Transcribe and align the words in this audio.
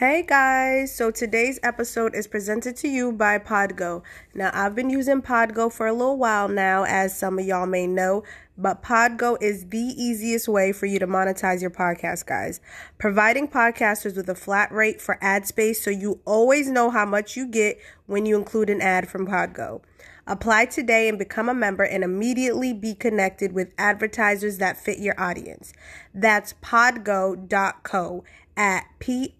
Hey 0.00 0.22
guys, 0.22 0.94
so 0.94 1.10
today's 1.10 1.60
episode 1.62 2.14
is 2.14 2.26
presented 2.26 2.74
to 2.76 2.88
you 2.88 3.12
by 3.12 3.38
Podgo. 3.38 4.02
Now, 4.32 4.50
I've 4.54 4.74
been 4.74 4.88
using 4.88 5.20
Podgo 5.20 5.70
for 5.70 5.86
a 5.86 5.92
little 5.92 6.16
while 6.16 6.48
now, 6.48 6.84
as 6.84 7.14
some 7.14 7.38
of 7.38 7.44
y'all 7.44 7.66
may 7.66 7.86
know, 7.86 8.24
but 8.56 8.82
Podgo 8.82 9.36
is 9.42 9.66
the 9.66 9.78
easiest 9.78 10.48
way 10.48 10.72
for 10.72 10.86
you 10.86 10.98
to 11.00 11.06
monetize 11.06 11.60
your 11.60 11.68
podcast, 11.68 12.24
guys. 12.24 12.62
Providing 12.96 13.46
podcasters 13.46 14.16
with 14.16 14.30
a 14.30 14.34
flat 14.34 14.72
rate 14.72 15.02
for 15.02 15.18
ad 15.20 15.46
space 15.46 15.84
so 15.84 15.90
you 15.90 16.20
always 16.24 16.70
know 16.70 16.88
how 16.88 17.04
much 17.04 17.36
you 17.36 17.46
get 17.46 17.78
when 18.06 18.24
you 18.24 18.38
include 18.38 18.70
an 18.70 18.80
ad 18.80 19.06
from 19.06 19.26
Podgo. 19.26 19.82
Apply 20.26 20.64
today 20.64 21.08
and 21.08 21.18
become 21.18 21.48
a 21.48 21.54
member 21.54 21.82
and 21.82 22.04
immediately 22.04 22.72
be 22.72 22.94
connected 22.94 23.52
with 23.52 23.74
advertisers 23.76 24.58
that 24.58 24.76
fit 24.76 24.98
your 24.98 25.20
audience. 25.20 25.72
That's 26.14 26.54
podgo.co 26.62 28.24
at 28.56 28.86
P-O-D-G-O 28.98 29.36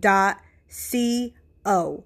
dot 0.00 0.40
C-O. 0.68 2.04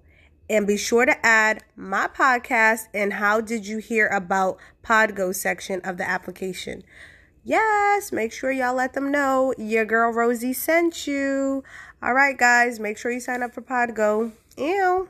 And 0.49 0.65
be 0.65 0.77
sure 0.77 1.05
to 1.05 1.25
add 1.25 1.63
my 1.75 2.07
podcast 2.07 2.87
and 2.93 3.13
how 3.13 3.39
did 3.39 3.67
you 3.67 3.77
hear 3.77 4.07
about 4.07 4.57
Podgo 4.83 5.33
section 5.35 5.79
of 5.81 5.97
the 5.97 6.09
application. 6.09 6.83
Yes, 7.43 8.11
make 8.11 8.31
sure 8.31 8.51
y'all 8.51 8.73
let 8.75 8.93
them 8.93 9.11
know 9.11 9.53
your 9.57 9.85
girl 9.85 10.11
Rosie 10.11 10.53
sent 10.53 11.05
you. 11.07 11.63
All 12.01 12.13
right, 12.13 12.37
guys, 12.37 12.79
make 12.79 12.97
sure 12.97 13.11
you 13.11 13.19
sign 13.19 13.43
up 13.43 13.53
for 13.53 13.61
Podgo. 13.61 14.31
Ew. 14.57 15.09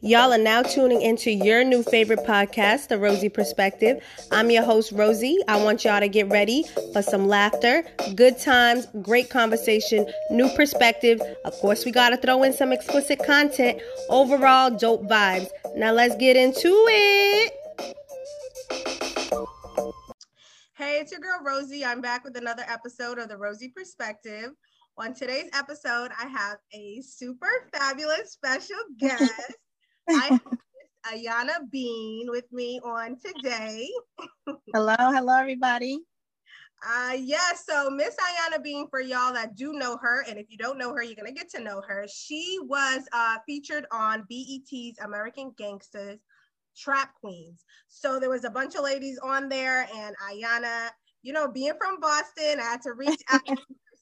Y'all 0.00 0.32
are 0.32 0.38
now 0.38 0.62
tuning 0.62 1.00
into 1.02 1.30
your 1.30 1.62
new 1.62 1.82
favorite 1.82 2.20
podcast, 2.20 2.88
The 2.88 2.98
Rosie 2.98 3.28
Perspective. 3.28 4.02
I'm 4.32 4.50
your 4.50 4.64
host, 4.64 4.92
Rosie. 4.92 5.38
I 5.46 5.62
want 5.62 5.84
y'all 5.84 6.00
to 6.00 6.08
get 6.08 6.28
ready 6.28 6.64
for 6.92 7.02
some 7.02 7.28
laughter, 7.28 7.84
good 8.14 8.38
times, 8.38 8.88
great 9.02 9.30
conversation, 9.30 10.06
new 10.30 10.48
perspective. 10.56 11.20
Of 11.44 11.52
course, 11.54 11.84
we 11.84 11.92
got 11.92 12.10
to 12.10 12.16
throw 12.16 12.42
in 12.42 12.52
some 12.52 12.72
explicit 12.72 13.24
content. 13.24 13.80
Overall, 14.08 14.70
dope 14.70 15.04
vibes. 15.04 15.48
Now, 15.76 15.92
let's 15.92 16.16
get 16.16 16.36
into 16.36 16.72
it. 16.88 17.52
Hey, 20.74 20.98
it's 20.98 21.12
your 21.12 21.20
girl, 21.20 21.40
Rosie. 21.44 21.84
I'm 21.84 22.00
back 22.00 22.24
with 22.24 22.36
another 22.36 22.64
episode 22.66 23.18
of 23.18 23.28
The 23.28 23.36
Rosie 23.36 23.68
Perspective. 23.68 24.52
On 25.00 25.14
today's 25.14 25.48
episode, 25.54 26.10
I 26.20 26.26
have 26.26 26.58
a 26.74 27.00
super 27.00 27.48
fabulous 27.72 28.32
special 28.32 28.76
guest. 28.98 29.32
I 30.10 30.12
have 30.28 30.40
Miss 30.44 31.26
Ayana 31.26 31.70
Bean 31.70 32.26
with 32.28 32.44
me 32.52 32.80
on 32.84 33.16
today. 33.16 33.88
hello, 34.74 34.96
hello, 34.98 35.38
everybody. 35.38 36.00
Uh, 36.86 37.12
yes, 37.14 37.64
yeah, 37.66 37.84
so 37.84 37.88
Miss 37.88 38.14
Ayana 38.16 38.62
Bean, 38.62 38.88
for 38.90 39.00
y'all 39.00 39.32
that 39.32 39.56
do 39.56 39.72
know 39.72 39.96
her, 40.02 40.22
and 40.28 40.38
if 40.38 40.50
you 40.50 40.58
don't 40.58 40.76
know 40.76 40.92
her, 40.92 41.02
you're 41.02 41.16
gonna 41.16 41.32
get 41.32 41.48
to 41.52 41.62
know 41.62 41.80
her. 41.88 42.04
She 42.06 42.58
was 42.64 43.00
uh, 43.14 43.38
featured 43.46 43.86
on 43.90 44.26
BET's 44.28 44.98
American 45.02 45.54
Gangsters 45.56 46.18
Trap 46.76 47.14
Queens. 47.22 47.64
So 47.88 48.20
there 48.20 48.28
was 48.28 48.44
a 48.44 48.50
bunch 48.50 48.74
of 48.74 48.84
ladies 48.84 49.18
on 49.22 49.48
there, 49.48 49.88
and 49.96 50.14
Ayana, 50.30 50.90
you 51.22 51.32
know, 51.32 51.48
being 51.48 51.72
from 51.80 52.00
Boston, 52.00 52.60
I 52.60 52.64
had 52.64 52.82
to 52.82 52.92
reach 52.92 53.22
out 53.30 53.48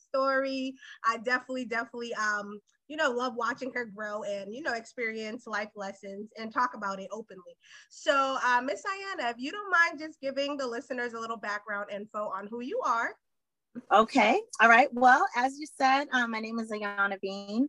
story. 0.08 0.74
I 1.04 1.18
definitely, 1.18 1.64
definitely, 1.64 2.14
um, 2.14 2.60
you 2.88 2.96
know, 2.96 3.10
love 3.10 3.34
watching 3.36 3.72
her 3.74 3.84
grow 3.84 4.22
and, 4.22 4.54
you 4.54 4.62
know, 4.62 4.74
experience 4.74 5.46
life 5.46 5.70
lessons 5.76 6.30
and 6.38 6.52
talk 6.52 6.72
about 6.74 7.00
it 7.00 7.08
openly. 7.12 7.56
So, 7.90 8.38
uh, 8.44 8.60
Miss 8.62 8.82
Ayana, 8.82 9.30
if 9.30 9.36
you 9.38 9.52
don't 9.52 9.70
mind 9.70 9.98
just 9.98 10.20
giving 10.20 10.56
the 10.56 10.66
listeners 10.66 11.12
a 11.12 11.20
little 11.20 11.36
background 11.36 11.90
info 11.92 12.30
on 12.34 12.48
who 12.50 12.60
you 12.60 12.80
are. 12.84 13.14
Okay. 13.92 14.40
All 14.60 14.68
right. 14.68 14.88
Well, 14.92 15.26
as 15.36 15.58
you 15.58 15.66
said, 15.66 16.06
um, 16.12 16.30
my 16.30 16.40
name 16.40 16.58
is 16.58 16.70
Ayana 16.70 17.20
Bean. 17.20 17.68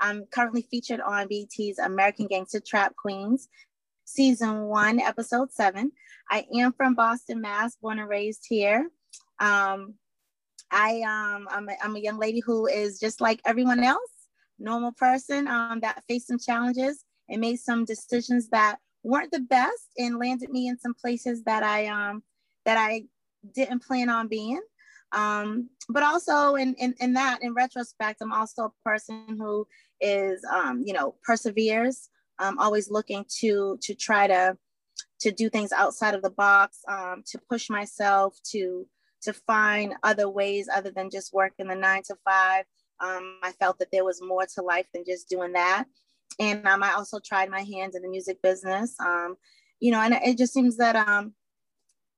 I'm 0.00 0.26
currently 0.26 0.66
featured 0.70 1.00
on 1.00 1.28
BET's 1.28 1.78
American 1.78 2.26
Gangster 2.26 2.60
Trap 2.60 2.94
Queens, 2.96 3.48
season 4.04 4.64
one, 4.64 5.00
episode 5.00 5.52
seven. 5.52 5.92
I 6.30 6.44
am 6.54 6.72
from 6.72 6.94
Boston, 6.94 7.40
Mass, 7.40 7.76
born 7.80 7.98
and 7.98 8.08
raised 8.08 8.44
here. 8.48 8.90
Um, 9.38 9.94
I 10.70 11.00
um 11.02 11.48
I'm 11.50 11.68
a, 11.68 11.76
I'm 11.82 11.96
a 11.96 12.00
young 12.00 12.18
lady 12.18 12.40
who 12.40 12.66
is 12.66 12.98
just 12.98 13.20
like 13.20 13.40
everyone 13.44 13.82
else, 13.82 14.10
normal 14.58 14.92
person 14.92 15.48
um, 15.48 15.80
that 15.80 16.02
faced 16.08 16.28
some 16.28 16.38
challenges 16.38 17.04
and 17.28 17.40
made 17.40 17.58
some 17.58 17.84
decisions 17.84 18.48
that 18.50 18.78
weren't 19.02 19.30
the 19.30 19.40
best 19.40 19.88
and 19.98 20.18
landed 20.18 20.50
me 20.50 20.68
in 20.68 20.78
some 20.78 20.94
places 20.94 21.44
that 21.44 21.62
I 21.62 21.86
um 21.86 22.22
that 22.64 22.76
I 22.76 23.04
didn't 23.54 23.82
plan 23.82 24.08
on 24.10 24.28
being. 24.28 24.60
Um, 25.12 25.70
but 25.88 26.02
also 26.02 26.56
in, 26.56 26.74
in 26.74 26.94
in 27.00 27.12
that 27.14 27.42
in 27.42 27.54
retrospect, 27.54 28.20
I'm 28.20 28.32
also 28.32 28.64
a 28.64 28.88
person 28.88 29.36
who 29.38 29.66
is 30.00 30.44
um, 30.52 30.82
you 30.84 30.92
know 30.92 31.14
perseveres, 31.24 32.08
um, 32.38 32.58
always 32.58 32.90
looking 32.90 33.24
to 33.40 33.78
to 33.82 33.94
try 33.94 34.26
to 34.26 34.56
to 35.20 35.30
do 35.30 35.48
things 35.48 35.72
outside 35.72 36.14
of 36.14 36.22
the 36.22 36.30
box, 36.30 36.80
um, 36.88 37.22
to 37.26 37.38
push 37.48 37.70
myself, 37.70 38.36
to 38.50 38.86
to 39.26 39.32
find 39.32 39.94
other 40.02 40.28
ways 40.28 40.68
other 40.74 40.90
than 40.90 41.10
just 41.10 41.32
working 41.32 41.68
the 41.68 41.74
nine 41.74 42.02
to 42.06 42.16
five. 42.24 42.64
Um, 42.98 43.38
I 43.42 43.52
felt 43.52 43.78
that 43.78 43.90
there 43.92 44.04
was 44.04 44.22
more 44.22 44.46
to 44.54 44.62
life 44.62 44.86
than 44.92 45.04
just 45.06 45.28
doing 45.28 45.52
that. 45.52 45.84
And 46.40 46.66
um, 46.66 46.82
I 46.82 46.92
also 46.92 47.20
tried 47.20 47.50
my 47.50 47.60
hands 47.60 47.94
in 47.94 48.02
the 48.02 48.08
music 48.08 48.40
business. 48.42 48.96
Um, 49.00 49.36
you 49.80 49.92
know, 49.92 50.00
and 50.00 50.14
it 50.14 50.38
just 50.38 50.54
seems 50.54 50.78
that, 50.78 50.96
um, 50.96 51.34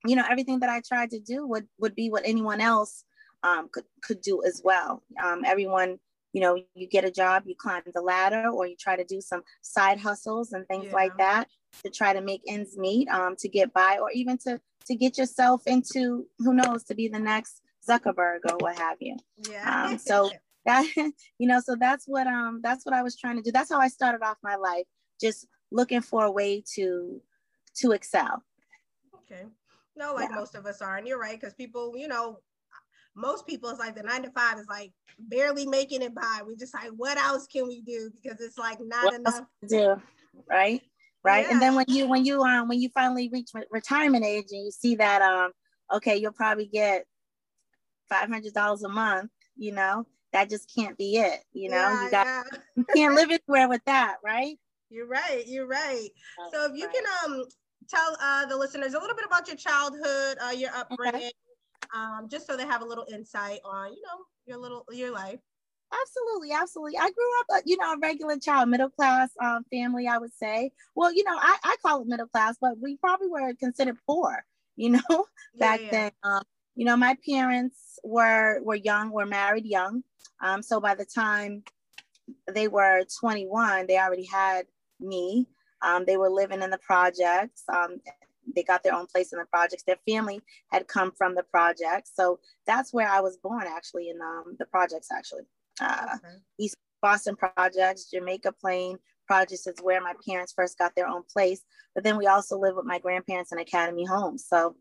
you 0.04 0.14
know, 0.14 0.24
everything 0.30 0.60
that 0.60 0.70
I 0.70 0.80
tried 0.86 1.10
to 1.10 1.20
do 1.20 1.46
would, 1.46 1.66
would 1.80 1.94
be 1.94 2.08
what 2.10 2.22
anyone 2.24 2.60
else 2.60 3.04
um, 3.42 3.68
could, 3.72 3.84
could 4.02 4.20
do 4.20 4.42
as 4.44 4.60
well. 4.64 5.02
Um, 5.22 5.42
everyone, 5.44 5.98
you 6.32 6.40
know, 6.40 6.58
you 6.74 6.86
get 6.86 7.04
a 7.04 7.10
job, 7.10 7.44
you 7.46 7.54
climb 7.58 7.82
the 7.92 8.00
ladder, 8.00 8.48
or 8.52 8.66
you 8.66 8.76
try 8.78 8.96
to 8.96 9.04
do 9.04 9.20
some 9.20 9.42
side 9.62 9.98
hustles 9.98 10.52
and 10.52 10.66
things 10.66 10.86
yeah. 10.86 10.92
like 10.92 11.16
that 11.18 11.48
to 11.82 11.90
try 11.90 12.12
to 12.12 12.20
make 12.20 12.42
ends 12.46 12.76
meet, 12.76 13.08
um, 13.08 13.34
to 13.38 13.48
get 13.48 13.72
by, 13.72 13.98
or 14.00 14.10
even 14.12 14.38
to 14.38 14.60
to 14.88 14.96
get 14.96 15.16
yourself 15.18 15.66
into 15.66 16.26
who 16.38 16.54
knows 16.54 16.84
to 16.84 16.94
be 16.94 17.08
the 17.08 17.18
next 17.18 17.60
Zuckerberg 17.88 18.40
or 18.50 18.56
what 18.58 18.78
have 18.78 18.98
you. 19.00 19.16
Yeah. 19.48 19.86
Um, 19.86 19.98
so 19.98 20.30
that 20.66 20.86
you 21.38 21.48
know, 21.48 21.60
so 21.60 21.76
that's 21.78 22.06
what 22.06 22.26
um 22.26 22.60
that's 22.62 22.84
what 22.84 22.94
I 22.94 23.02
was 23.02 23.16
trying 23.16 23.36
to 23.36 23.42
do. 23.42 23.52
That's 23.52 23.70
how 23.70 23.78
I 23.78 23.88
started 23.88 24.22
off 24.22 24.36
my 24.42 24.56
life, 24.56 24.84
just 25.20 25.46
looking 25.70 26.00
for 26.00 26.24
a 26.24 26.30
way 26.30 26.62
to 26.74 27.20
to 27.76 27.92
excel. 27.92 28.42
Okay. 29.14 29.44
No, 29.96 30.14
like 30.14 30.30
yeah. 30.30 30.36
most 30.36 30.54
of 30.54 30.64
us 30.66 30.80
are, 30.80 30.96
and 30.96 31.06
you're 31.06 31.18
right, 31.18 31.38
because 31.38 31.54
people, 31.54 31.94
you 31.96 32.06
know, 32.06 32.38
most 33.16 33.46
people 33.46 33.68
it's 33.70 33.80
like 33.80 33.96
the 33.96 34.02
nine 34.02 34.22
to 34.22 34.30
five 34.30 34.58
is 34.58 34.66
like 34.68 34.92
barely 35.18 35.66
making 35.66 36.02
it 36.02 36.14
by. 36.14 36.40
We 36.46 36.56
just 36.56 36.72
like, 36.72 36.90
what 36.96 37.18
else 37.18 37.46
can 37.46 37.66
we 37.66 37.82
do? 37.82 38.10
Because 38.14 38.40
it's 38.40 38.56
like 38.56 38.78
not 38.80 39.04
what 39.04 39.14
enough. 39.14 39.42
to 39.62 39.68
do, 39.68 40.02
right? 40.48 40.82
Right 41.24 41.46
yeah. 41.46 41.52
and 41.52 41.62
then 41.62 41.74
when 41.74 41.86
you 41.88 42.08
when 42.08 42.24
you 42.24 42.42
um 42.42 42.68
when 42.68 42.80
you 42.80 42.88
finally 42.90 43.28
reach 43.32 43.50
retirement 43.70 44.24
age 44.24 44.46
and 44.50 44.64
you 44.64 44.70
see 44.70 44.94
that 44.94 45.22
um 45.22 45.50
okay 45.92 46.16
you'll 46.16 46.32
probably 46.32 46.66
get 46.66 47.04
$500 48.10 48.84
a 48.84 48.88
month 48.88 49.30
you 49.56 49.72
know 49.72 50.06
that 50.32 50.48
just 50.48 50.72
can't 50.74 50.96
be 50.96 51.16
it 51.16 51.40
you 51.52 51.68
know 51.70 51.76
yeah, 51.76 52.04
you 52.04 52.10
got 52.10 52.26
yeah. 52.26 52.58
you 52.76 52.84
can't 52.94 53.14
live 53.14 53.30
anywhere 53.30 53.68
with 53.68 53.84
that 53.86 54.16
right 54.24 54.56
you're 54.90 55.06
right 55.06 55.44
you're 55.46 55.66
right 55.66 56.08
That's 56.38 56.52
so 56.52 56.70
if 56.70 56.76
you 56.76 56.86
right. 56.86 56.94
can 56.94 57.04
um 57.24 57.44
tell 57.88 58.16
uh 58.20 58.46
the 58.46 58.56
listeners 58.56 58.94
a 58.94 58.98
little 58.98 59.16
bit 59.16 59.24
about 59.26 59.48
your 59.48 59.56
childhood 59.56 60.38
uh 60.42 60.50
your 60.50 60.70
upbringing 60.74 61.14
okay. 61.14 61.32
um 61.94 62.28
just 62.30 62.46
so 62.46 62.56
they 62.56 62.66
have 62.66 62.82
a 62.82 62.86
little 62.86 63.06
insight 63.12 63.60
on 63.64 63.92
you 63.92 64.02
know 64.02 64.24
your 64.46 64.58
little 64.58 64.84
your 64.92 65.12
life 65.12 65.40
Absolutely, 65.90 66.52
absolutely. 66.52 66.98
I 66.98 67.10
grew 67.10 67.40
up, 67.40 67.46
uh, 67.54 67.62
you 67.64 67.76
know, 67.78 67.94
a 67.94 67.98
regular 67.98 68.38
child, 68.38 68.68
middle 68.68 68.90
class 68.90 69.30
um, 69.42 69.64
family, 69.70 70.06
I 70.06 70.18
would 70.18 70.34
say. 70.34 70.70
Well, 70.94 71.12
you 71.12 71.24
know, 71.24 71.36
I, 71.36 71.56
I 71.64 71.76
call 71.84 72.02
it 72.02 72.08
middle 72.08 72.26
class, 72.26 72.56
but 72.60 72.78
we 72.80 72.96
probably 72.96 73.28
were 73.28 73.54
considered 73.54 73.96
poor, 74.06 74.44
you 74.76 74.90
know, 74.90 75.26
back 75.58 75.80
yeah. 75.80 75.90
then. 75.90 76.10
Um, 76.22 76.42
you 76.76 76.84
know, 76.84 76.96
my 76.96 77.16
parents 77.28 77.98
were 78.04 78.60
were 78.62 78.76
young, 78.76 79.10
were 79.10 79.26
married 79.26 79.66
young. 79.66 80.04
Um, 80.40 80.62
so 80.62 80.78
by 80.78 80.94
the 80.94 81.06
time 81.06 81.64
they 82.52 82.68
were 82.68 83.04
21, 83.18 83.86
they 83.86 83.98
already 83.98 84.26
had 84.26 84.66
me. 85.00 85.48
Um, 85.82 86.04
they 86.04 86.16
were 86.16 86.30
living 86.30 86.62
in 86.62 86.70
the 86.70 86.78
projects. 86.78 87.64
Um, 87.72 88.00
they 88.54 88.62
got 88.62 88.82
their 88.82 88.94
own 88.94 89.06
place 89.06 89.32
in 89.32 89.38
the 89.38 89.44
projects. 89.46 89.82
Their 89.82 89.98
family 90.08 90.40
had 90.70 90.86
come 90.86 91.12
from 91.16 91.34
the 91.34 91.42
projects. 91.42 92.12
So 92.14 92.38
that's 92.66 92.92
where 92.92 93.08
I 93.08 93.20
was 93.20 93.36
born, 93.36 93.64
actually, 93.66 94.10
in 94.10 94.20
um, 94.20 94.56
the 94.58 94.66
projects, 94.66 95.08
actually 95.12 95.42
uh, 95.80 96.16
okay. 96.16 96.34
East 96.58 96.76
Boston 97.02 97.36
projects, 97.36 98.10
Jamaica 98.10 98.52
Plain 98.60 98.98
projects 99.26 99.66
is 99.66 99.76
where 99.82 100.00
my 100.00 100.14
parents 100.26 100.52
first 100.52 100.78
got 100.78 100.94
their 100.96 101.06
own 101.06 101.22
place. 101.32 101.60
But 101.94 102.04
then 102.04 102.16
we 102.16 102.26
also 102.26 102.58
lived 102.58 102.76
with 102.76 102.86
my 102.86 102.98
grandparents 102.98 103.52
in 103.52 103.58
Academy 103.58 104.04
Homes. 104.04 104.44
So, 104.48 104.76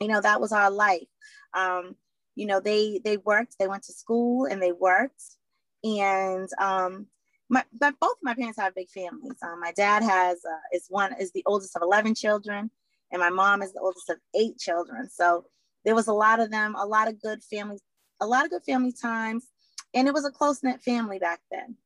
you 0.00 0.08
know, 0.08 0.20
that 0.20 0.40
was 0.40 0.52
our 0.52 0.70
life. 0.70 1.06
Um, 1.52 1.94
you 2.34 2.46
know, 2.46 2.58
they 2.58 3.00
they 3.04 3.16
worked, 3.18 3.56
they 3.58 3.68
went 3.68 3.84
to 3.84 3.92
school 3.92 4.46
and 4.46 4.60
they 4.60 4.72
worked. 4.72 5.22
And 5.84 6.48
um, 6.60 7.06
my, 7.48 7.62
but 7.78 7.94
both 8.00 8.16
my 8.22 8.34
parents 8.34 8.58
have 8.58 8.74
big 8.74 8.88
families. 8.90 9.36
Um, 9.42 9.60
my 9.60 9.72
dad 9.72 10.02
has 10.02 10.38
uh, 10.44 10.76
is 10.76 10.86
one 10.88 11.14
is 11.20 11.30
the 11.32 11.44
oldest 11.46 11.76
of 11.76 11.82
11 11.82 12.14
children, 12.14 12.70
and 13.12 13.20
my 13.20 13.30
mom 13.30 13.62
is 13.62 13.72
the 13.72 13.80
oldest 13.80 14.10
of 14.10 14.16
eight 14.34 14.58
children. 14.58 15.08
So 15.10 15.44
there 15.84 15.94
was 15.94 16.08
a 16.08 16.12
lot 16.12 16.40
of 16.40 16.50
them, 16.50 16.74
a 16.76 16.86
lot 16.86 17.08
of 17.08 17.20
good 17.20 17.44
family, 17.44 17.78
a 18.20 18.26
lot 18.26 18.44
of 18.44 18.50
good 18.50 18.64
family 18.64 18.92
times 18.92 19.46
and 19.94 20.08
it 20.08 20.14
was 20.14 20.24
a 20.24 20.30
close 20.30 20.62
knit 20.62 20.82
family 20.82 21.18
back 21.18 21.40
then. 21.50 21.76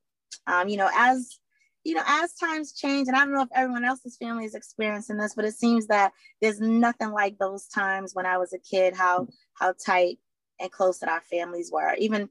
Um, 0.46 0.68
you 0.68 0.76
know, 0.76 0.90
as 0.94 1.38
you 1.84 1.94
know, 1.94 2.02
as 2.06 2.34
times 2.34 2.72
change, 2.74 3.08
and 3.08 3.16
I 3.16 3.20
don't 3.20 3.32
know 3.32 3.42
if 3.42 3.48
everyone 3.54 3.84
else's 3.84 4.16
family 4.16 4.44
is 4.44 4.54
experiencing 4.54 5.16
this, 5.16 5.34
but 5.34 5.44
it 5.44 5.54
seems 5.54 5.86
that 5.86 6.12
there's 6.40 6.60
nothing 6.60 7.12
like 7.12 7.38
those 7.38 7.66
times 7.68 8.14
when 8.14 8.26
I 8.26 8.38
was 8.38 8.52
a 8.52 8.58
kid, 8.58 8.94
how 8.94 9.28
how 9.54 9.74
tight 9.84 10.18
and 10.60 10.70
close 10.70 10.98
that 10.98 11.08
our 11.08 11.22
families 11.22 11.70
were. 11.72 11.94
Even, 11.94 12.28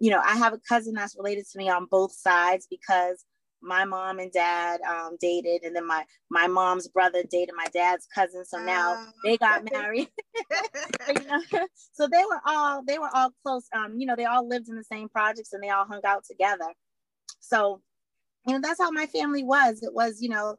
you 0.00 0.10
know, 0.10 0.20
I 0.24 0.36
have 0.36 0.52
a 0.52 0.60
cousin 0.68 0.94
that's 0.94 1.16
related 1.16 1.46
to 1.52 1.58
me 1.58 1.68
on 1.70 1.86
both 1.86 2.12
sides 2.12 2.66
because 2.68 3.24
my 3.60 3.84
mom 3.84 4.18
and 4.18 4.32
dad 4.32 4.80
um, 4.82 5.16
dated, 5.20 5.62
and 5.64 5.74
then 5.74 5.86
my 5.86 6.04
my 6.30 6.46
mom's 6.46 6.88
brother 6.88 7.22
dated 7.30 7.54
my 7.56 7.66
dad's 7.72 8.06
cousin. 8.06 8.44
So 8.44 8.58
now 8.58 8.96
oh. 8.98 9.12
they 9.24 9.36
got 9.36 9.70
married. 9.70 10.08
you 11.08 11.26
know? 11.26 11.42
So 11.92 12.06
they 12.06 12.22
were 12.30 12.40
all 12.46 12.82
they 12.86 12.98
were 12.98 13.10
all 13.12 13.32
close. 13.44 13.66
Um, 13.74 13.98
you 13.98 14.06
know, 14.06 14.14
they 14.14 14.24
all 14.24 14.46
lived 14.46 14.68
in 14.68 14.76
the 14.76 14.84
same 14.84 15.08
projects 15.08 15.52
and 15.52 15.62
they 15.62 15.70
all 15.70 15.84
hung 15.84 16.00
out 16.04 16.24
together. 16.24 16.72
So, 17.40 17.80
you 18.46 18.54
know, 18.54 18.60
that's 18.60 18.80
how 18.80 18.92
my 18.92 19.06
family 19.06 19.42
was. 19.42 19.82
It 19.82 19.92
was, 19.92 20.22
you 20.22 20.28
know, 20.28 20.56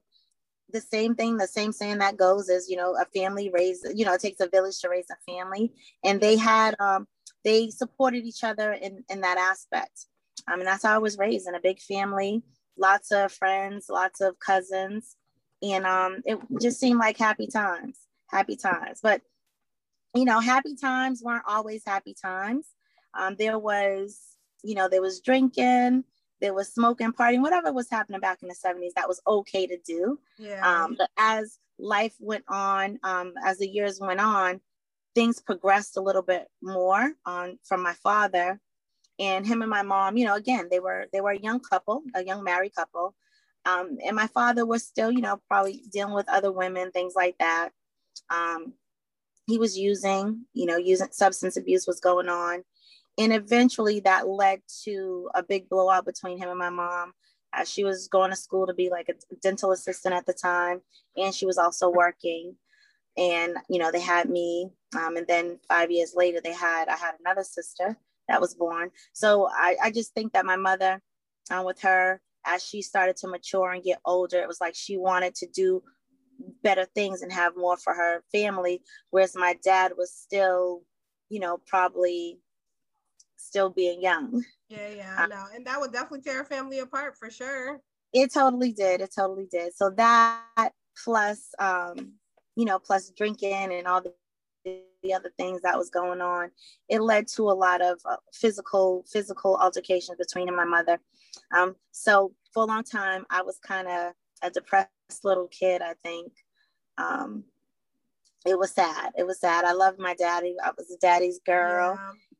the 0.72 0.81
same 0.81 1.16
thing, 1.16 1.38
the 1.38 1.48
same 1.48 1.72
saying 1.72 2.00
that 2.00 2.18
goes 2.18 2.50
is, 2.50 2.69
you 2.69 2.75
know, 2.75 2.96
a 2.96 3.06
family 3.18 3.50
raised, 3.54 3.88
you 3.96 4.04
know, 4.04 4.13
it 4.13 4.22
takes 4.22 4.42
a 4.42 4.50
village 4.50 4.80
to 4.81 4.90
raise 4.90 5.07
a 5.10 5.31
family. 5.31 5.72
And 6.04 6.19
they 6.19 6.36
had 6.36 6.75
um 6.80 7.07
they 7.46 7.69
supported 7.69 8.25
each 8.25 8.44
other 8.44 8.74
in 8.74 9.06
in 9.10 9.22
that 9.22 9.38
aspect. 9.38 10.07
I 10.46 10.57
mean, 10.57 10.66
that's 10.66 10.84
how 10.84 10.96
I 10.96 11.00
was 11.00 11.18
raised 11.18 11.48
in 11.48 11.56
a 11.56 11.62
big 11.62 11.80
family 11.80 12.44
lots 12.80 13.12
of 13.12 13.31
friends, 13.31 13.88
lots 13.90 14.22
of 14.22 14.40
cousins, 14.40 15.16
and 15.62 15.86
um, 15.86 16.22
it 16.26 16.40
just 16.62 16.80
seemed 16.80 17.00
like 17.00 17.18
happy 17.18 17.48
times, 17.48 18.00
happy 18.28 18.56
times. 18.56 19.00
But 19.04 19.22
you 20.16 20.26
know, 20.26 20.40
happy 20.40 20.76
times 20.76 21.22
weren't 21.22 21.44
always 21.48 21.84
happy 21.86 22.16
times. 22.20 22.66
Um, 23.14 23.36
there 23.38 23.60
was, 23.60 24.20
you 24.64 24.76
know, 24.76 24.90
there 24.90 25.02
was 25.02 25.20
drinking, 25.20 26.04
there 26.42 26.54
was 26.54 26.74
smoking, 26.74 27.12
partying, 27.12 27.42
whatever 27.42 27.72
was 27.72 27.90
happening 27.90 28.20
back 28.20 28.40
in 28.42 28.48
the 28.48 28.56
70s, 28.56 28.94
that 28.96 29.08
was 29.08 29.22
okay 29.28 29.68
to 29.68 29.78
do. 29.86 30.20
Yeah. 30.38 30.66
Um, 30.66 30.96
but 30.98 31.10
as 31.18 31.60
life 31.78 32.16
went 32.20 32.46
on, 32.48 33.00
um, 33.04 33.34
as 33.46 33.60
the 33.60 33.68
years 33.68 34.00
went 34.00 34.20
on, 34.20 34.62
things 35.16 35.42
progressed 35.42 35.98
a 35.98 36.02
little 36.02 36.22
bit 36.22 36.48
more 36.62 37.14
on 37.25 37.60
from 37.64 37.84
my 37.84 37.94
father 37.94 38.60
and 39.19 39.45
him 39.45 39.62
and 39.62 39.69
my 39.69 39.83
mom 39.83 40.18
you 40.18 40.25
know 40.25 40.36
again 40.36 40.68
they 40.71 40.80
were 40.80 41.07
they 41.12 41.21
were 41.21 41.31
a 41.31 41.39
young 41.39 41.60
couple 41.60 42.04
a 42.16 42.24
young 42.24 42.44
married 42.44 42.74
couple. 42.75 43.16
Um, 43.66 43.98
and 44.06 44.16
my 44.16 44.27
father 44.27 44.66
was 44.66 44.83
still 44.83 45.12
you 45.12 45.21
know 45.21 45.39
probably 45.48 45.83
dealing 45.92 46.13
with 46.13 46.30
other 46.30 46.51
women 46.51 46.92
things 46.92 47.13
like 47.16 47.38
that. 47.39 47.69
Um, 48.30 48.74
he 49.48 49.57
was 49.57 49.77
using 49.77 50.45
you 50.54 50.66
know 50.66 50.77
using 50.77 51.10
substance 51.12 51.57
abuse 51.57 51.86
was 51.86 52.00
going 52.00 52.30
on. 52.30 52.63
And 53.18 53.33
eventually 53.33 54.00
that 54.01 54.30
led 54.30 54.62
to 54.86 55.30
a 55.36 55.44
big 55.44 55.68
blowout 55.68 56.06
between 56.06 56.38
him 56.38 56.50
and 56.50 56.57
my 56.57 56.69
mom. 56.69 57.12
Uh, 57.51 57.65
she 57.65 57.83
was 57.83 58.07
going 58.07 58.30
to 58.30 58.36
school 58.36 58.65
to 58.68 58.74
be 58.74 58.89
like 58.89 59.10
a 59.10 59.36
dental 59.42 59.72
assistant 59.72 60.13
at 60.15 60.25
the 60.25 60.33
time 60.33 60.81
and 61.18 61.33
she 61.33 61.45
was 61.45 61.57
also 61.57 61.89
working. 61.89 62.56
And 63.18 63.57
you 63.69 63.80
know 63.80 63.92
they 63.92 64.00
had 64.00 64.30
me 64.30 64.69
um, 64.98 65.18
and 65.18 65.27
then 65.27 65.60
five 65.68 65.92
years 65.92 66.13
later 66.15 66.39
they 66.42 66.54
had 66.54 66.88
i 66.88 66.95
had 66.95 67.15
another 67.19 67.44
sister 67.44 67.98
that 68.30 68.40
was 68.40 68.56
born. 68.56 68.92
So 69.12 69.50
I, 69.52 69.76
I 69.84 69.92
just 69.92 70.14
think 70.14 70.34
that 70.34 70.46
my 70.46 70.56
mother, 70.56 71.02
um, 71.52 71.66
with 71.66 71.81
her, 71.81 72.22
as 72.46 72.64
she 72.64 72.81
started 72.81 73.18
to 73.18 73.28
mature 73.28 73.72
and 73.72 73.84
get 73.84 74.00
older, 74.06 74.40
it 74.40 74.48
was 74.48 74.62
like 74.62 74.76
she 74.76 74.98
wanted 74.98 75.36
to 75.36 75.48
do 75.48 75.84
better 76.64 76.86
things 76.96 77.22
and 77.22 77.34
have 77.34 77.58
more 77.58 77.76
for 77.76 77.94
her 77.94 78.24
family. 78.31 78.81
Whereas 79.10 79.36
my 79.36 79.58
dad 79.64 79.94
was 79.98 80.14
still, 80.14 80.84
you 81.30 81.40
know, 81.40 81.60
probably 81.68 82.40
still 83.36 83.70
being 83.70 84.02
young. 84.02 84.44
Yeah, 84.70 84.90
yeah, 84.96 85.16
I 85.18 85.28
know. 85.28 85.46
And 85.54 85.66
that 85.66 85.82
would 85.82 85.92
definitely 85.92 86.22
tear 86.22 86.42
a 86.42 86.46
family 86.46 86.80
apart 86.80 87.18
for 87.18 87.30
sure. 87.30 87.82
It 88.14 88.32
totally 88.34 88.72
did. 88.72 89.02
It 89.02 89.12
totally 89.16 89.48
did. 89.52 89.75
So 89.75 89.90
that 89.98 90.72
plus 91.04 91.50
um, 91.60 92.14
you 92.56 92.66
know, 92.66 92.78
plus 92.78 93.12
drinking 93.16 93.72
and 93.72 93.88
all 93.88 94.02
the 94.02 94.14
the 95.04 95.13
other 95.13 95.31
things 95.38 95.62
that 95.62 95.78
was 95.78 95.90
going 95.90 96.22
on 96.22 96.50
it 96.90 97.01
led 97.01 97.28
to 97.28 97.44
a 97.44 97.51
lot 97.54 97.81
of 97.81 98.00
uh, 98.06 98.18
physical 98.34 99.06
physical 99.12 99.56
altercations 99.57 100.18
between 100.18 100.48
him 100.48 100.60
and 100.60 100.69
my 100.69 100.78
mother. 100.78 101.00
Um, 101.56 101.75
so 101.92 102.34
for 102.54 102.63
a 102.63 102.66
long 102.66 102.84
time 102.84 103.25
i 103.30 103.42
was 103.42 103.60
kind 103.60 103.88
of 103.88 104.13
a 104.42 104.50
depressed 104.50 104.90
little 105.24 105.48
kid 105.48 105.81
i 105.81 105.94
think. 106.04 106.31
Um, 106.98 107.46
it 108.46 108.57
was 108.57 108.72
sad. 108.72 109.12
It 109.18 109.25
was 109.28 109.40
sad. 109.40 109.66
I 109.66 109.74
loved 109.74 110.00
my 110.00 110.16
daddy. 110.16 110.56
I 110.63 110.72
was 110.78 110.90
a 110.92 110.98
daddy's 110.98 111.40
girl 111.46 112.00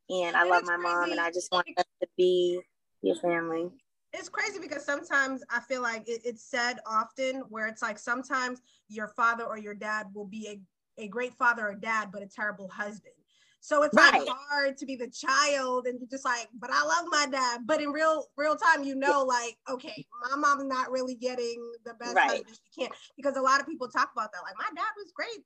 yeah. 0.10 0.28
and 0.28 0.36
i 0.36 0.44
love 0.44 0.64
my 0.66 0.76
crazy. 0.76 0.84
mom 0.84 1.12
and 1.12 1.20
i 1.20 1.30
just 1.30 1.52
wanted 1.52 1.78
us 1.78 1.86
to 2.02 2.08
be 2.18 2.62
your 3.02 3.16
family. 3.16 3.70
It's 4.14 4.30
crazy 4.30 4.60
because 4.60 4.84
sometimes 4.84 5.44
I 5.52 5.60
feel 5.60 5.82
like 5.82 6.08
it, 6.10 6.22
it's 6.26 6.44
said 6.44 6.80
often 6.86 7.44
where 7.50 7.68
it's 7.68 7.82
like 7.82 8.00
sometimes 8.00 8.62
your 8.88 9.08
father 9.10 9.44
or 9.44 9.58
your 9.58 9.76
dad 9.76 10.08
will 10.14 10.26
be 10.26 10.48
a 10.48 10.60
a 11.00 11.08
great 11.08 11.34
father 11.34 11.68
or 11.68 11.76
dad, 11.76 12.10
but 12.12 12.22
a 12.22 12.28
terrible 12.28 12.70
husband. 12.70 13.14
So 13.62 13.84
it's 13.84 13.94
right. 13.94 14.22
like 14.22 14.28
hard 14.30 14.78
to 14.78 14.86
be 14.86 14.96
the 14.96 15.10
child 15.10 15.86
and 15.86 16.00
you're 16.00 16.10
just 16.10 16.24
like, 16.24 16.48
but 16.60 16.70
I 16.72 16.84
love 16.84 17.06
my 17.10 17.28
dad. 17.30 17.62
But 17.66 17.82
in 17.82 17.90
real 17.90 18.26
real 18.38 18.56
time, 18.56 18.84
you 18.84 18.96
know, 18.96 19.24
like, 19.24 19.58
okay, 19.70 20.06
my 20.30 20.38
mom's 20.38 20.66
not 20.66 20.92
really 20.92 21.16
getting 21.16 21.62
the 21.86 21.94
best 21.96 22.16
right. 22.16 22.30
husband 22.30 22.58
she 22.74 22.82
can. 22.82 22.92
Because 23.18 23.36
a 23.36 23.42
lot 23.42 23.60
of 23.60 23.68
people 23.68 23.90
talk 23.90 24.12
about 24.16 24.32
that. 24.32 24.44
Like, 24.44 24.56
my 24.58 24.70
dad 24.76 24.92
was 24.96 25.12
great 25.14 25.44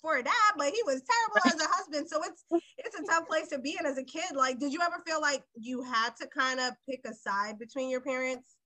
for 0.00 0.18
a 0.18 0.22
dad, 0.22 0.52
but 0.58 0.68
he 0.68 0.82
was 0.84 1.00
terrible 1.02 1.40
right. 1.42 1.54
as 1.54 1.60
a 1.60 1.68
husband. 1.70 2.08
So 2.08 2.22
it's 2.22 2.44
it's 2.78 2.98
a 2.98 3.04
tough 3.04 3.26
place 3.26 3.48
to 3.48 3.58
be 3.58 3.76
in 3.80 3.86
as 3.86 3.96
a 3.96 4.04
kid. 4.04 4.34
Like, 4.34 4.58
did 4.58 4.72
you 4.72 4.80
ever 4.82 5.02
feel 5.06 5.20
like 5.20 5.42
you 5.54 5.82
had 5.82 6.10
to 6.20 6.26
kind 6.26 6.60
of 6.60 6.74
pick 6.88 7.00
a 7.06 7.14
side 7.14 7.58
between 7.58 7.88
your 7.88 8.02
parents? 8.02 8.56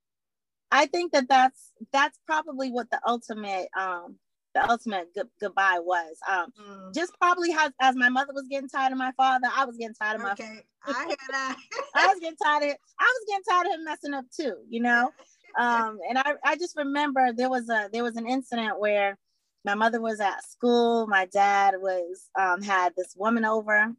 I 0.72 0.86
think 0.86 1.12
that 1.12 1.28
that's 1.28 1.72
that's 1.92 2.18
probably 2.26 2.70
what 2.72 2.90
the 2.90 3.00
ultimate 3.06 3.68
um 3.78 4.16
the 4.54 4.70
ultimate 4.70 5.08
good, 5.14 5.28
goodbye 5.40 5.78
was. 5.80 6.16
Um, 6.28 6.52
mm. 6.60 6.94
Just 6.94 7.12
probably 7.20 7.50
how, 7.50 7.70
as 7.80 7.96
my 7.96 8.08
mother 8.08 8.32
was 8.34 8.46
getting 8.50 8.68
tired 8.68 8.92
of 8.92 8.98
my 8.98 9.12
father, 9.16 9.48
I 9.54 9.64
was 9.64 9.76
getting 9.76 9.94
tired 9.94 10.16
of 10.16 10.22
my. 10.22 10.32
Okay, 10.32 10.60
I 10.86 11.04
hear 11.06 11.16
that. 11.30 11.56
I 11.94 12.06
was 12.06 12.18
getting 12.20 12.36
tired 12.42 12.62
of. 12.64 12.76
I 12.98 13.14
was 13.14 13.24
getting 13.28 13.44
tired 13.48 13.66
of 13.66 13.72
him 13.74 13.84
messing 13.84 14.14
up 14.14 14.24
too. 14.34 14.56
You 14.68 14.82
know, 14.82 15.10
um, 15.58 15.98
and 16.08 16.18
I, 16.18 16.34
I 16.44 16.56
just 16.56 16.76
remember 16.76 17.32
there 17.32 17.50
was 17.50 17.68
a 17.68 17.88
there 17.92 18.02
was 18.02 18.16
an 18.16 18.28
incident 18.28 18.80
where 18.80 19.18
my 19.64 19.74
mother 19.74 20.00
was 20.00 20.20
at 20.20 20.44
school. 20.44 21.06
My 21.06 21.26
dad 21.26 21.74
was 21.78 22.28
um, 22.38 22.62
had 22.62 22.94
this 22.96 23.14
woman 23.16 23.44
over. 23.44 23.92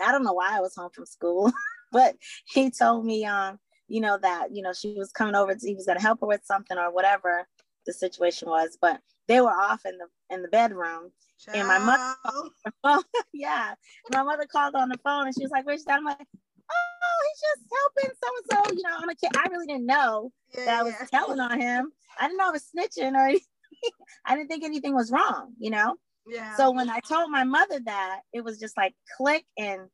I 0.00 0.12
don't 0.12 0.24
know 0.24 0.32
why 0.32 0.56
I 0.56 0.60
was 0.60 0.74
home 0.74 0.90
from 0.94 1.06
school, 1.06 1.52
but 1.92 2.16
he 2.46 2.70
told 2.70 3.04
me 3.04 3.24
um, 3.24 3.58
you 3.88 4.00
know 4.00 4.18
that 4.20 4.48
you 4.52 4.62
know 4.62 4.72
she 4.72 4.94
was 4.98 5.12
coming 5.12 5.34
over. 5.34 5.54
To, 5.54 5.66
he 5.66 5.74
was 5.74 5.86
gonna 5.86 6.00
help 6.00 6.20
her 6.20 6.26
with 6.26 6.42
something 6.44 6.76
or 6.76 6.92
whatever 6.92 7.46
the 7.86 7.92
situation 7.92 8.48
was, 8.48 8.78
but 8.80 9.00
they 9.28 9.40
were 9.40 9.50
off 9.50 9.84
in 9.84 9.98
the 9.98 10.06
in 10.34 10.42
the 10.42 10.48
bedroom. 10.48 11.10
Child. 11.38 11.58
And 11.58 11.68
my 11.68 11.78
mother, 11.78 13.02
yeah, 13.32 13.74
my 14.12 14.22
mother 14.22 14.46
called 14.46 14.74
on 14.74 14.88
the 14.88 14.98
phone 15.02 15.26
and 15.26 15.34
she 15.34 15.42
was 15.42 15.50
like, 15.50 15.66
"Where's 15.66 15.84
that?" 15.84 15.98
I'm 15.98 16.04
like, 16.04 16.18
"Oh, 16.20 17.18
he's 17.30 17.40
just 17.40 17.72
helping 17.72 18.16
so 18.22 18.28
and 18.36 18.66
so." 18.68 18.74
You 18.76 18.82
know, 18.82 18.96
I'm 18.96 19.08
a 19.08 19.14
kid. 19.14 19.30
I 19.36 19.48
really 19.48 19.66
didn't 19.66 19.86
know 19.86 20.30
yeah, 20.56 20.64
that 20.66 20.80
I 20.80 20.82
was 20.82 20.94
yeah. 20.98 21.06
telling 21.06 21.40
on 21.40 21.60
him. 21.60 21.90
I 22.20 22.28
didn't 22.28 22.38
know 22.38 22.48
I 22.48 22.50
was 22.50 22.64
snitching 22.64 23.14
or 23.14 23.38
I 24.26 24.36
didn't 24.36 24.48
think 24.48 24.64
anything 24.64 24.94
was 24.94 25.10
wrong. 25.10 25.54
You 25.58 25.70
know. 25.70 25.96
Yeah. 26.26 26.54
So 26.56 26.70
when 26.70 26.88
I 26.88 27.00
told 27.00 27.30
my 27.30 27.42
mother 27.42 27.80
that, 27.84 28.20
it 28.32 28.44
was 28.44 28.60
just 28.60 28.76
like 28.76 28.94
click 29.16 29.44
and 29.58 29.88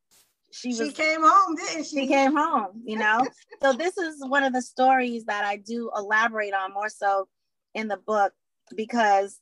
she 0.51 0.69
was, 0.69 0.79
she 0.79 0.93
came 0.93 1.23
home, 1.23 1.57
didn't 1.57 1.85
she? 1.85 2.01
She 2.01 2.07
came 2.07 2.37
home, 2.37 2.83
you 2.85 2.99
know. 2.99 3.27
so 3.63 3.73
this 3.73 3.97
is 3.97 4.17
one 4.27 4.45
of 4.45 4.53
the 4.53 4.63
stories 4.63 5.25
that 5.25 5.45
I 5.45 5.57
do 5.57 5.91
elaborate 5.97 6.55
on 6.55 6.73
more 6.73 6.89
so 6.89 7.29
in 7.75 7.89
the 7.89 7.97
book 7.97 8.33
because 8.77 9.39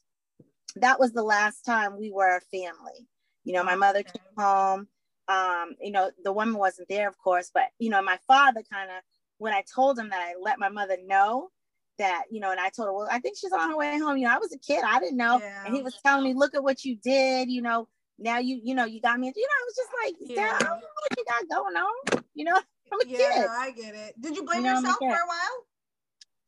that 0.77 0.99
was 1.01 1.13
the 1.13 1.23
last 1.23 1.63
time 1.63 1.99
we 1.99 2.11
were 2.11 2.37
a 2.37 2.57
family. 2.57 3.07
You 3.45 3.55
know, 3.55 3.65
my 3.65 3.77
mother 3.77 4.03
came 4.03 4.23
home. 4.37 4.89
Um, 5.29 5.75
you 5.81 5.91
know, 5.91 6.11
the 6.23 6.33
woman 6.33 6.57
wasn't 6.57 6.89
there, 6.89 7.09
of 7.09 7.19
course, 7.19 7.51
but 7.53 7.65
you 7.79 7.91
know, 7.91 8.01
my 8.01 8.19
father 8.29 8.63
kind 8.73 8.91
of 8.91 8.99
when 9.39 9.53
I 9.53 9.65
told 9.75 9.99
him 9.99 10.11
that 10.11 10.21
I 10.21 10.35
let 10.41 10.59
my 10.59 10.69
mother 10.69 10.97
know 11.05 11.51
that, 11.99 12.25
you 12.31 12.41
know, 12.41 12.51
and 12.51 12.61
I 12.61 12.71
told 12.71 12.89
her, 12.89 12.93
well, 12.93 13.09
I 13.11 13.19
think 13.19 13.37
she's 13.39 13.53
on 13.53 13.71
her 13.71 13.77
way 13.77 13.99
home. 13.99 14.17
You 14.17 14.27
know, 14.27 14.35
I 14.35 14.39
was 14.39 14.53
a 14.53 14.59
kid, 14.59 14.83
I 14.85 15.01
didn't 15.01 15.17
know. 15.17 15.41
Yeah. 15.41 15.65
And 15.65 15.75
he 15.75 15.83
was 15.83 15.97
telling 16.05 16.25
me, 16.25 16.35
look 16.35 16.55
at 16.55 16.63
what 16.63 16.85
you 16.85 16.97
did, 16.97 17.51
you 17.51 17.63
know, 17.63 17.89
now 18.19 18.39
you, 18.39 18.61
you 18.63 18.75
know, 18.75 18.85
you 18.85 19.01
got 19.01 19.19
me. 19.19 19.33
You 19.35 19.43
know, 19.43 19.49
I 19.49 19.65
was 19.67 19.77
just 19.77 19.91
like, 20.05 20.15
yeah. 20.37 20.57
I 20.57 20.59
don't 20.65 20.81
know 20.81 20.89
what 21.03 21.19
you 21.19 21.25
got 21.25 21.49
going 21.49 21.77
on. 21.77 22.25
You 22.35 22.45
know, 22.45 22.57
I'm 22.93 23.01
a 23.01 23.11
yeah, 23.11 23.19
kid. 23.19 23.41
No, 23.41 23.49
I 23.51 23.71
get 23.73 23.95
it. 23.95 24.21
Did 24.21 24.37
you 24.37 24.45
blame 24.45 24.65
you 24.65 24.71
know, 24.71 24.77
yourself 24.77 24.97
for 24.99 25.09
a 25.09 25.11
while? 25.11 25.65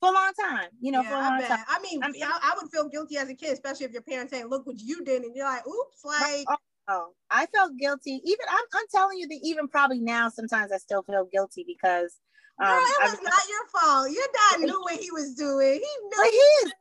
For 0.00 0.10
a 0.10 0.12
long 0.12 0.32
time, 0.38 0.68
you 0.80 0.92
know, 0.92 1.02
yeah, 1.02 1.08
for 1.08 1.14
a 1.14 1.18
long 1.18 1.42
time. 1.42 1.64
I 1.68 1.80
mean, 1.80 2.00
I, 2.02 2.38
I, 2.42 2.54
would 2.60 2.70
feel 2.70 2.88
guilty 2.88 3.16
as 3.16 3.28
a 3.28 3.34
kid, 3.34 3.52
especially 3.52 3.86
if 3.86 3.92
your 3.92 4.02
parents 4.02 4.32
saying, 4.32 4.46
look 4.48 4.66
what 4.66 4.78
you 4.78 5.04
did. 5.04 5.22
And 5.22 5.34
you're 5.34 5.46
like, 5.46 5.66
oops, 5.66 6.04
like. 6.04 6.46
Oh, 6.48 6.56
oh, 6.88 7.08
I 7.30 7.46
felt 7.46 7.72
guilty. 7.78 8.20
Even, 8.24 8.46
I'm, 8.48 8.64
I'm 8.74 8.86
telling 8.94 9.18
you 9.18 9.28
that 9.28 9.40
even 9.42 9.68
probably 9.68 10.00
now, 10.00 10.28
sometimes 10.28 10.72
I 10.72 10.78
still 10.78 11.02
feel 11.02 11.28
guilty 11.32 11.64
because. 11.66 12.18
Um, 12.60 12.66
Girl, 12.66 12.76
it 12.78 13.10
was 13.10 13.18
I, 13.20 13.22
not 13.22 13.48
your 13.48 13.66
fault. 13.68 14.10
Your 14.10 14.26
dad 14.34 14.60
knew 14.66 14.80
what 14.82 15.00
he 15.00 15.12
was 15.12 15.34
doing. 15.34 15.74
He 15.74 16.06
knew. 16.08 16.30
He 16.30 16.36
is. 16.36 16.72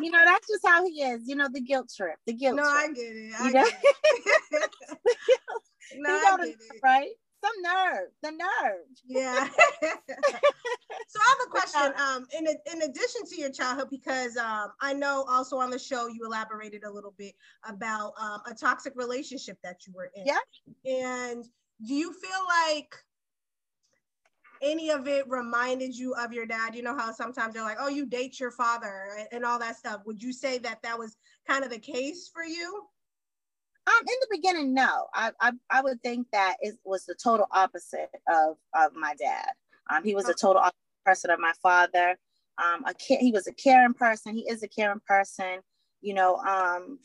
you 0.00 0.10
know, 0.10 0.24
that's 0.24 0.48
just 0.48 0.66
how 0.66 0.86
he 0.86 1.02
is. 1.02 1.28
You 1.28 1.36
know, 1.36 1.48
the 1.52 1.60
guilt 1.60 1.92
trip. 1.94 2.16
The 2.26 2.32
guilt. 2.32 2.56
No, 2.56 2.62
trip. 2.62 2.74
I 2.74 2.86
get 2.88 3.04
it. 3.04 3.32
I 3.38 3.46
you 3.48 3.52
know? 3.52 3.64
get 3.64 4.62
it. 4.62 4.70
no, 5.96 6.10
I 6.10 6.36
get 6.38 6.48
it. 6.48 6.56
Right. 6.82 7.10
Some 7.42 7.62
nerve, 7.62 8.08
the 8.22 8.30
nerve. 8.30 8.86
Yeah. 9.04 9.48
so 9.82 11.20
I 11.20 11.28
have 11.28 11.46
a 11.46 11.50
question. 11.50 11.92
Um, 12.00 12.26
in 12.36 12.46
in 12.46 12.82
addition 12.82 13.24
to 13.26 13.40
your 13.40 13.50
childhood, 13.50 13.88
because 13.90 14.36
um, 14.36 14.72
I 14.80 14.92
know 14.92 15.24
also 15.28 15.58
on 15.58 15.70
the 15.70 15.78
show 15.78 16.06
you 16.06 16.24
elaborated 16.24 16.84
a 16.84 16.90
little 16.90 17.14
bit 17.18 17.34
about 17.64 18.12
um, 18.20 18.40
a 18.46 18.54
toxic 18.54 18.92
relationship 18.96 19.58
that 19.62 19.86
you 19.86 19.92
were 19.94 20.10
in. 20.14 20.26
Yeah. 20.26 20.38
And 20.84 21.44
do 21.86 21.94
you 21.94 22.12
feel 22.12 22.30
like 22.48 22.94
any 24.62 24.90
of 24.90 25.08
it 25.08 25.28
reminded 25.28 25.96
you 25.96 26.14
of 26.14 26.32
your 26.32 26.46
dad? 26.46 26.74
You 26.74 26.82
know 26.82 26.96
how 26.96 27.12
sometimes 27.12 27.54
they're 27.54 27.64
like, 27.64 27.78
"Oh, 27.80 27.88
you 27.88 28.06
date 28.06 28.38
your 28.38 28.52
father" 28.52 29.08
and, 29.18 29.28
and 29.32 29.44
all 29.44 29.58
that 29.58 29.76
stuff. 29.76 30.02
Would 30.06 30.22
you 30.22 30.32
say 30.32 30.58
that 30.58 30.82
that 30.82 30.98
was 30.98 31.16
kind 31.48 31.64
of 31.64 31.70
the 31.70 31.78
case 31.78 32.30
for 32.32 32.44
you? 32.44 32.84
Um, 33.86 34.00
in 34.00 34.14
the 34.20 34.28
beginning, 34.30 34.74
no. 34.74 35.06
I, 35.14 35.32
I 35.40 35.52
I 35.70 35.82
would 35.82 36.00
think 36.02 36.28
that 36.32 36.56
it 36.60 36.76
was 36.84 37.04
the 37.04 37.16
total 37.16 37.46
opposite 37.50 38.10
of 38.28 38.56
of 38.74 38.94
my 38.94 39.14
dad. 39.18 39.50
Um, 39.90 40.04
he 40.04 40.14
was 40.14 40.28
a 40.28 40.34
total 40.34 40.62
person 41.04 41.30
of 41.30 41.40
my 41.40 41.52
father. 41.62 42.16
Um, 42.62 42.84
a 42.84 42.94
he 42.98 43.32
was 43.32 43.46
a 43.46 43.52
caring 43.52 43.94
person. 43.94 44.36
He 44.36 44.48
is 44.48 44.62
a 44.62 44.68
caring 44.68 45.00
person. 45.06 45.60
You 46.00 46.14
know, 46.14 46.36
um, 46.36 46.98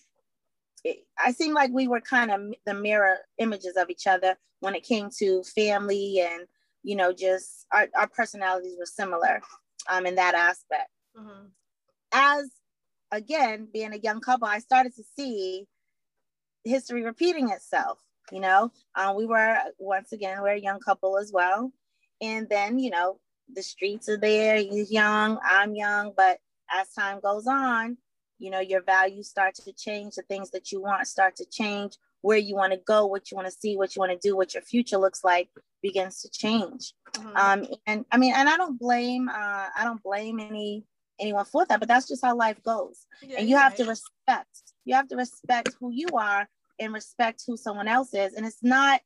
it, 0.84 1.00
I 1.18 1.32
seem 1.32 1.54
like 1.54 1.72
we 1.72 1.88
were 1.88 2.02
kind 2.02 2.32
of 2.32 2.42
the 2.66 2.74
mirror 2.74 3.18
images 3.40 3.76
of 3.76 3.90
each 3.90 4.06
other 4.06 4.36
when 4.60 4.76
it 4.76 4.84
came 4.84 5.10
to 5.20 5.44
family 5.44 6.20
and 6.20 6.48
you 6.84 6.96
know 6.96 7.12
just 7.12 7.66
our, 7.72 7.88
our 7.96 8.08
personalities 8.08 8.76
were 8.78 8.86
similar 8.86 9.42
um, 9.90 10.06
in 10.06 10.16
that 10.16 10.36
aspect. 10.36 10.90
Mm-hmm. 11.18 11.48
As 12.12 12.52
again 13.12 13.68
being 13.74 13.94
a 13.94 13.98
young 13.98 14.22
couple, 14.22 14.48
I 14.48 14.60
started 14.60 14.96
to 14.96 15.04
see 15.16 15.66
history 16.68 17.04
repeating 17.04 17.50
itself. 17.50 18.00
You 18.32 18.42
know, 18.42 18.72
um, 18.96 19.16
we 19.16 19.26
were 19.26 19.58
once 19.78 20.12
again 20.12 20.42
we're 20.42 20.50
a 20.50 20.60
young 20.60 20.80
couple 20.80 21.18
as 21.18 21.32
well, 21.34 21.72
and 22.22 22.48
then 22.50 22.78
you 22.78 22.90
know 22.90 23.20
the 23.54 23.64
streets 23.64 24.10
are 24.10 24.18
there. 24.18 24.58
He's 24.58 24.92
young, 24.92 25.40
I'm 25.50 25.76
young, 25.76 26.12
but 26.16 26.40
as 26.70 26.92
time 26.92 27.22
goes 27.22 27.48
on, 27.48 27.98
you 28.38 28.52
know 28.52 28.60
your 28.60 28.82
values 28.82 29.30
start 29.30 29.56
to 29.56 29.72
change. 29.72 30.16
The 30.16 30.24
things 30.24 30.52
that 30.52 30.72
you 30.72 30.82
want 30.82 31.08
start 31.08 31.38
to 31.38 31.46
change. 31.46 31.94
Where 32.22 32.38
you 32.38 32.56
want 32.56 32.74
to 32.74 32.80
go, 32.80 33.06
what 33.06 33.32
you 33.32 33.38
want 33.38 33.48
to 33.48 33.54
see, 33.54 33.78
what 33.78 33.96
you 33.96 34.00
want 34.00 34.12
to 34.12 34.28
do, 34.28 34.36
what 34.36 34.54
your 34.54 34.64
future 34.64 34.98
looks 34.98 35.24
like 35.24 35.50
begins 35.82 36.22
to 36.24 36.30
change. 36.30 36.94
Mm-hmm. 37.14 37.38
Um, 37.38 37.68
and 37.86 38.06
I 38.12 38.18
mean, 38.18 38.34
and 38.36 38.50
I 38.50 38.58
don't 38.58 38.78
blame 38.78 39.30
uh, 39.30 39.68
I 39.78 39.84
don't 39.84 40.02
blame 40.04 40.40
any 40.40 40.84
anyone 41.20 41.46
for 41.46 41.66
that, 41.66 41.80
but 41.80 41.88
that's 41.88 42.08
just 42.08 42.26
how 42.26 42.36
life 42.36 42.62
goes. 42.64 43.06
Yeah, 43.22 43.38
and 43.40 43.50
you 43.50 43.56
have 43.56 43.74
right. 43.74 43.78
to 43.78 43.86
respect. 43.86 44.50
You 44.86 44.96
have 44.96 45.08
to 45.10 45.16
respect 45.16 45.76
who 45.80 45.92
you 45.92 46.08
are 46.14 46.48
and 46.80 46.94
respect 46.94 47.44
who 47.46 47.58
someone 47.58 47.88
else 47.88 48.14
is. 48.14 48.34
And 48.34 48.46
it's 48.46 48.64
not 48.64 49.02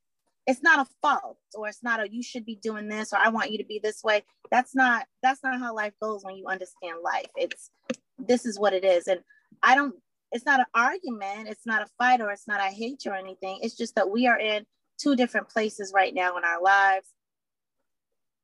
it's 0.46 0.62
not 0.62 0.86
a 0.86 0.90
fault 1.00 1.38
or 1.54 1.68
it's 1.68 1.82
not 1.82 2.00
a 2.00 2.12
you 2.12 2.22
should 2.22 2.44
be 2.44 2.56
doing 2.56 2.88
this 2.88 3.12
or 3.12 3.18
i 3.18 3.28
want 3.28 3.52
you 3.52 3.58
to 3.58 3.64
be 3.64 3.80
this 3.82 4.02
way. 4.02 4.22
That's 4.50 4.74
not 4.74 5.06
that's 5.22 5.42
not 5.42 5.58
how 5.58 5.74
life 5.74 5.94
goes 6.00 6.24
when 6.24 6.36
you 6.36 6.46
understand 6.46 6.98
life. 7.02 7.28
It's 7.36 7.70
this 8.18 8.44
is 8.46 8.58
what 8.58 8.72
it 8.72 8.84
is. 8.84 9.06
And 9.06 9.20
i 9.62 9.74
don't 9.74 9.94
it's 10.34 10.46
not 10.46 10.60
an 10.60 10.66
argument. 10.74 11.48
It's 11.48 11.66
not 11.66 11.82
a 11.82 11.90
fight 11.98 12.20
or 12.20 12.30
it's 12.30 12.48
not 12.48 12.60
i 12.60 12.70
hate 12.70 13.04
you 13.04 13.12
or 13.12 13.16
anything. 13.16 13.58
It's 13.62 13.76
just 13.76 13.94
that 13.94 14.10
we 14.10 14.26
are 14.26 14.38
in 14.38 14.64
two 15.00 15.16
different 15.16 15.48
places 15.48 15.92
right 15.94 16.14
now 16.14 16.36
in 16.36 16.44
our 16.44 16.62
lives 16.62 17.08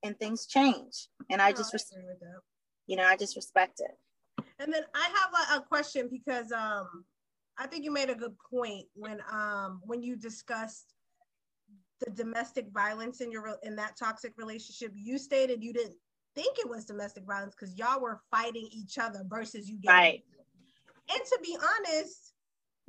and 0.02 0.18
things 0.18 0.46
change. 0.46 1.08
And 1.30 1.42
i 1.42 1.52
just 1.52 1.74
I 1.74 1.98
you 2.86 2.96
know 2.96 3.04
i 3.04 3.16
just 3.16 3.36
respect 3.36 3.80
it. 3.80 4.44
And 4.58 4.72
then 4.72 4.82
i 4.94 5.02
have 5.02 5.58
a, 5.58 5.60
a 5.60 5.66
question 5.66 6.08
because 6.10 6.52
um 6.52 7.04
I 7.58 7.66
think 7.66 7.84
you 7.84 7.90
made 7.90 8.10
a 8.10 8.14
good 8.14 8.36
point 8.50 8.86
when 8.94 9.20
um 9.30 9.80
when 9.84 10.02
you 10.02 10.16
discussed 10.16 10.94
the 12.00 12.10
domestic 12.12 12.66
violence 12.72 13.20
in 13.20 13.32
your 13.32 13.58
in 13.62 13.76
that 13.76 13.96
toxic 13.96 14.32
relationship. 14.36 14.92
You 14.94 15.18
stated 15.18 15.62
you 15.62 15.72
didn't 15.72 15.96
think 16.34 16.58
it 16.58 16.68
was 16.68 16.84
domestic 16.84 17.24
violence 17.24 17.54
because 17.58 17.76
y'all 17.76 18.00
were 18.00 18.20
fighting 18.30 18.68
each 18.70 18.98
other 18.98 19.24
versus 19.28 19.68
you 19.68 19.78
getting 19.78 19.96
right. 19.96 20.24
And 21.10 21.20
to 21.20 21.38
be 21.42 21.56
honest, 21.56 22.34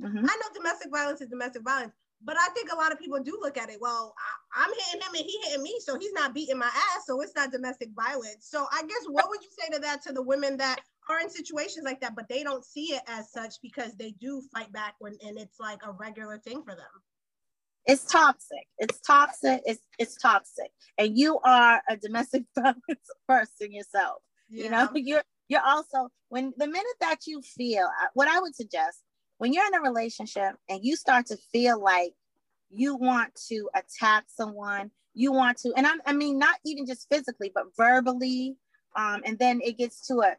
mm-hmm. 0.02 0.18
I 0.18 0.20
know 0.20 0.54
domestic 0.54 0.90
violence 0.90 1.20
is 1.20 1.28
domestic 1.28 1.62
violence, 1.62 1.94
but 2.22 2.36
I 2.38 2.48
think 2.54 2.70
a 2.70 2.76
lot 2.76 2.92
of 2.92 2.98
people 2.98 3.18
do 3.18 3.38
look 3.40 3.56
at 3.56 3.70
it. 3.70 3.78
Well, 3.80 4.14
I, 4.54 4.64
am 4.64 4.70
hitting 4.70 5.00
him 5.00 5.14
and 5.14 5.24
he 5.24 5.40
hitting 5.44 5.62
me, 5.62 5.76
so 5.80 5.98
he's 5.98 6.12
not 6.12 6.34
beating 6.34 6.58
my 6.58 6.66
ass, 6.66 7.06
so 7.06 7.20
it's 7.22 7.34
not 7.34 7.50
domestic 7.50 7.88
violence. 7.96 8.46
So 8.46 8.66
I 8.72 8.82
guess 8.82 9.04
what 9.08 9.28
would 9.30 9.42
you 9.42 9.48
say 9.58 9.72
to 9.74 9.80
that 9.80 10.02
to 10.02 10.12
the 10.12 10.22
women 10.22 10.56
that 10.58 10.80
are 11.10 11.20
in 11.20 11.30
situations 11.30 11.84
like 11.84 12.00
that, 12.00 12.14
but 12.14 12.28
they 12.28 12.42
don't 12.42 12.64
see 12.64 12.94
it 12.94 13.02
as 13.06 13.30
such 13.32 13.54
because 13.62 13.94
they 13.94 14.12
do 14.12 14.42
fight 14.52 14.72
back 14.72 14.94
when 14.98 15.14
and 15.24 15.38
it's 15.38 15.58
like 15.60 15.80
a 15.86 15.92
regular 15.92 16.38
thing 16.38 16.62
for 16.62 16.74
them. 16.74 16.86
It's 17.86 18.04
toxic. 18.04 18.66
It's 18.78 19.00
toxic. 19.00 19.62
It's 19.64 19.82
it's 19.98 20.16
toxic. 20.16 20.70
And 20.98 21.18
you 21.18 21.38
are 21.44 21.80
a 21.88 21.96
domestic 21.96 22.44
violence 22.54 23.10
person 23.28 23.72
yourself. 23.72 24.22
Yeah. 24.48 24.64
You 24.64 24.70
know, 24.70 24.88
you're 24.94 25.24
you're 25.48 25.64
also 25.64 26.08
when 26.28 26.52
the 26.56 26.66
minute 26.66 26.86
that 27.00 27.26
you 27.26 27.42
feel 27.42 27.88
what 28.14 28.28
I 28.28 28.40
would 28.40 28.54
suggest 28.54 29.02
when 29.40 29.54
you're 29.54 29.66
in 29.66 29.74
a 29.74 29.80
relationship 29.80 30.54
and 30.68 30.84
you 30.84 30.96
start 30.96 31.24
to 31.26 31.36
feel 31.50 31.82
like 31.82 32.12
you 32.68 32.94
want 32.94 33.34
to 33.48 33.68
attack 33.74 34.24
someone, 34.28 34.90
you 35.14 35.32
want 35.32 35.56
to, 35.58 35.72
and 35.76 35.86
I, 35.86 35.92
I 36.04 36.12
mean, 36.12 36.38
not 36.38 36.56
even 36.66 36.86
just 36.86 37.08
physically, 37.10 37.50
but 37.54 37.64
verbally. 37.74 38.56
Um, 38.96 39.22
and 39.24 39.38
then 39.38 39.60
it 39.64 39.78
gets 39.78 40.06
to 40.08 40.20
a 40.20 40.36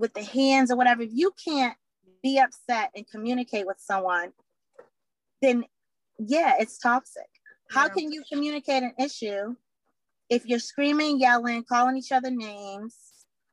with 0.00 0.14
the 0.14 0.24
hands 0.24 0.70
or 0.70 0.76
whatever, 0.76 1.02
if 1.02 1.10
you 1.12 1.32
can't 1.44 1.76
be 2.22 2.38
upset 2.38 2.90
and 2.96 3.08
communicate 3.08 3.66
with 3.66 3.76
someone, 3.78 4.32
then 5.42 5.64
yeah, 6.18 6.54
it's 6.58 6.78
toxic. 6.78 7.28
How 7.70 7.84
yeah. 7.84 7.88
can 7.90 8.12
you 8.12 8.22
communicate 8.30 8.82
an 8.82 8.94
issue 8.98 9.54
if 10.28 10.46
you're 10.46 10.58
screaming, 10.58 11.20
yelling, 11.20 11.64
calling 11.64 11.96
each 11.96 12.12
other 12.12 12.30
names, 12.30 12.96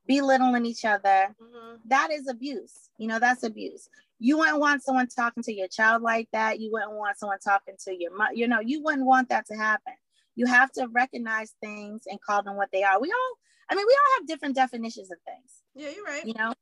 belittling 0.08 0.66
each 0.66 0.86
other? 0.86 1.36
Mm-hmm. 1.42 1.76
That 1.86 2.12
is 2.12 2.28
abuse. 2.28 2.90
You 2.98 3.08
know, 3.08 3.20
that's 3.20 3.44
abuse. 3.44 3.90
You 4.20 4.38
wouldn't 4.38 4.60
want 4.60 4.84
someone 4.84 5.08
talking 5.08 5.44
to 5.44 5.54
your 5.54 5.68
child 5.68 6.02
like 6.02 6.28
that. 6.34 6.60
You 6.60 6.72
wouldn't 6.72 6.94
want 6.94 7.20
someone 7.20 7.38
talking 7.40 7.76
to 7.86 7.96
your 7.96 8.16
mother. 8.16 8.34
You 8.34 8.48
know, 8.48 8.60
you 8.60 8.82
wouldn't 8.82 9.06
want 9.06 9.30
that 9.30 9.46
to 9.48 9.56
happen. 9.56 9.94
You 10.36 10.46
have 10.48 10.72
to 10.74 10.88
recognize 10.92 11.54
things 11.62 12.04
and 12.08 12.22
call 12.22 12.44
them 12.44 12.56
what 12.56 12.70
they 12.72 12.84
are. 12.84 13.00
We 13.00 13.12
all, 13.12 13.38
I 13.70 13.76
mean, 13.76 13.86
we 13.86 13.94
all 13.94 14.20
have 14.20 14.28
different 14.28 14.56
definitions 14.56 15.12
of 15.12 15.18
things. 15.26 15.62
Yeah, 15.76 15.90
you're 15.96 16.06
right. 16.06 16.26
You 16.26 16.34
know, 16.34 16.54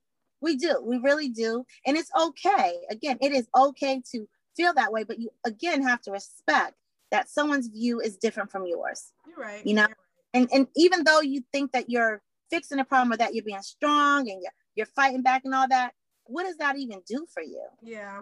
we 0.42 0.56
do. 0.56 0.82
We 0.84 0.98
really 0.98 1.30
do. 1.30 1.66
And 1.86 1.98
it's 1.98 2.10
okay. 2.20 2.76
Again, 2.90 3.18
it 3.22 3.32
is 3.32 3.48
okay 3.56 4.02
to 4.12 4.28
feel 4.56 4.74
that 4.74 4.92
way, 4.92 5.04
but 5.04 5.20
you 5.20 5.30
again 5.46 5.84
have 5.84 6.02
to 6.04 6.12
respect 6.12 6.74
that 7.12 7.30
someone's 7.30 7.68
view 7.68 8.00
is 8.00 8.18
different 8.18 8.52
from 8.52 8.66
yours. 8.66 9.12
You're 9.28 9.38
right. 9.38 9.66
You 9.66 9.76
know, 9.76 9.84
right. 9.84 9.96
and 10.34 10.50
and 10.54 10.68
even 10.76 11.04
though 11.04 11.22
you 11.22 11.44
think 11.52 11.72
that 11.74 11.90
you're 11.90 12.22
fixing 12.50 12.80
a 12.80 12.86
problem 12.86 13.14
or 13.14 13.18
that 13.18 13.34
you're 13.34 13.46
being 13.46 13.62
strong 13.62 14.30
and 14.30 14.42
you're 14.42 14.54
you're 14.76 14.86
fighting 14.88 15.22
back 15.22 15.44
and 15.46 15.54
all 15.54 15.68
that, 15.68 15.94
what 16.26 16.44
does 16.44 16.58
that 16.58 16.78
even 16.78 17.02
do 17.08 17.26
for 17.34 17.42
you? 17.42 17.64
Yeah. 17.82 18.22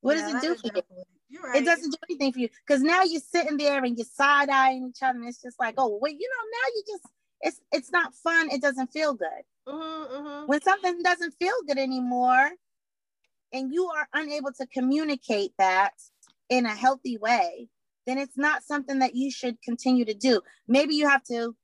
What 0.00 0.16
yeah, 0.16 0.32
does 0.32 0.34
it 0.34 0.42
do 0.42 0.54
for 0.56 0.76
you? 0.76 0.82
You're 1.30 1.42
right. 1.42 1.62
It 1.62 1.64
doesn't 1.64 1.90
do 1.90 1.98
anything 2.08 2.32
for 2.32 2.38
you 2.38 2.48
because 2.66 2.82
now 2.82 3.02
you're 3.02 3.20
sitting 3.20 3.56
there 3.56 3.84
and 3.84 3.96
you're 3.96 4.06
side 4.06 4.48
eyeing 4.48 4.88
each 4.88 5.02
other, 5.02 5.18
and 5.18 5.28
it's 5.28 5.42
just 5.42 5.58
like, 5.60 5.74
oh, 5.76 5.98
wait, 6.00 6.16
you 6.18 6.28
know, 6.28 6.44
now 6.50 6.68
you 6.74 6.82
just 6.86 7.04
it's 7.40 7.60
it's 7.72 7.90
not 7.90 8.14
fun. 8.14 8.50
It 8.50 8.62
doesn't 8.62 8.88
feel 8.92 9.14
good. 9.14 9.28
Mm-hmm, 9.68 10.14
mm-hmm. 10.14 10.46
When 10.46 10.60
something 10.62 11.02
doesn't 11.02 11.34
feel 11.38 11.54
good 11.66 11.78
anymore, 11.78 12.50
and 13.52 13.72
you 13.72 13.86
are 13.88 14.08
unable 14.12 14.52
to 14.52 14.66
communicate 14.66 15.52
that 15.58 15.92
in 16.48 16.66
a 16.66 16.74
healthy 16.74 17.18
way, 17.18 17.68
then 18.06 18.18
it's 18.18 18.38
not 18.38 18.62
something 18.62 19.00
that 19.00 19.14
you 19.14 19.30
should 19.30 19.60
continue 19.62 20.04
to 20.04 20.14
do. 20.14 20.40
Maybe 20.66 20.94
you 20.94 21.08
have 21.08 21.22
to 21.24 21.54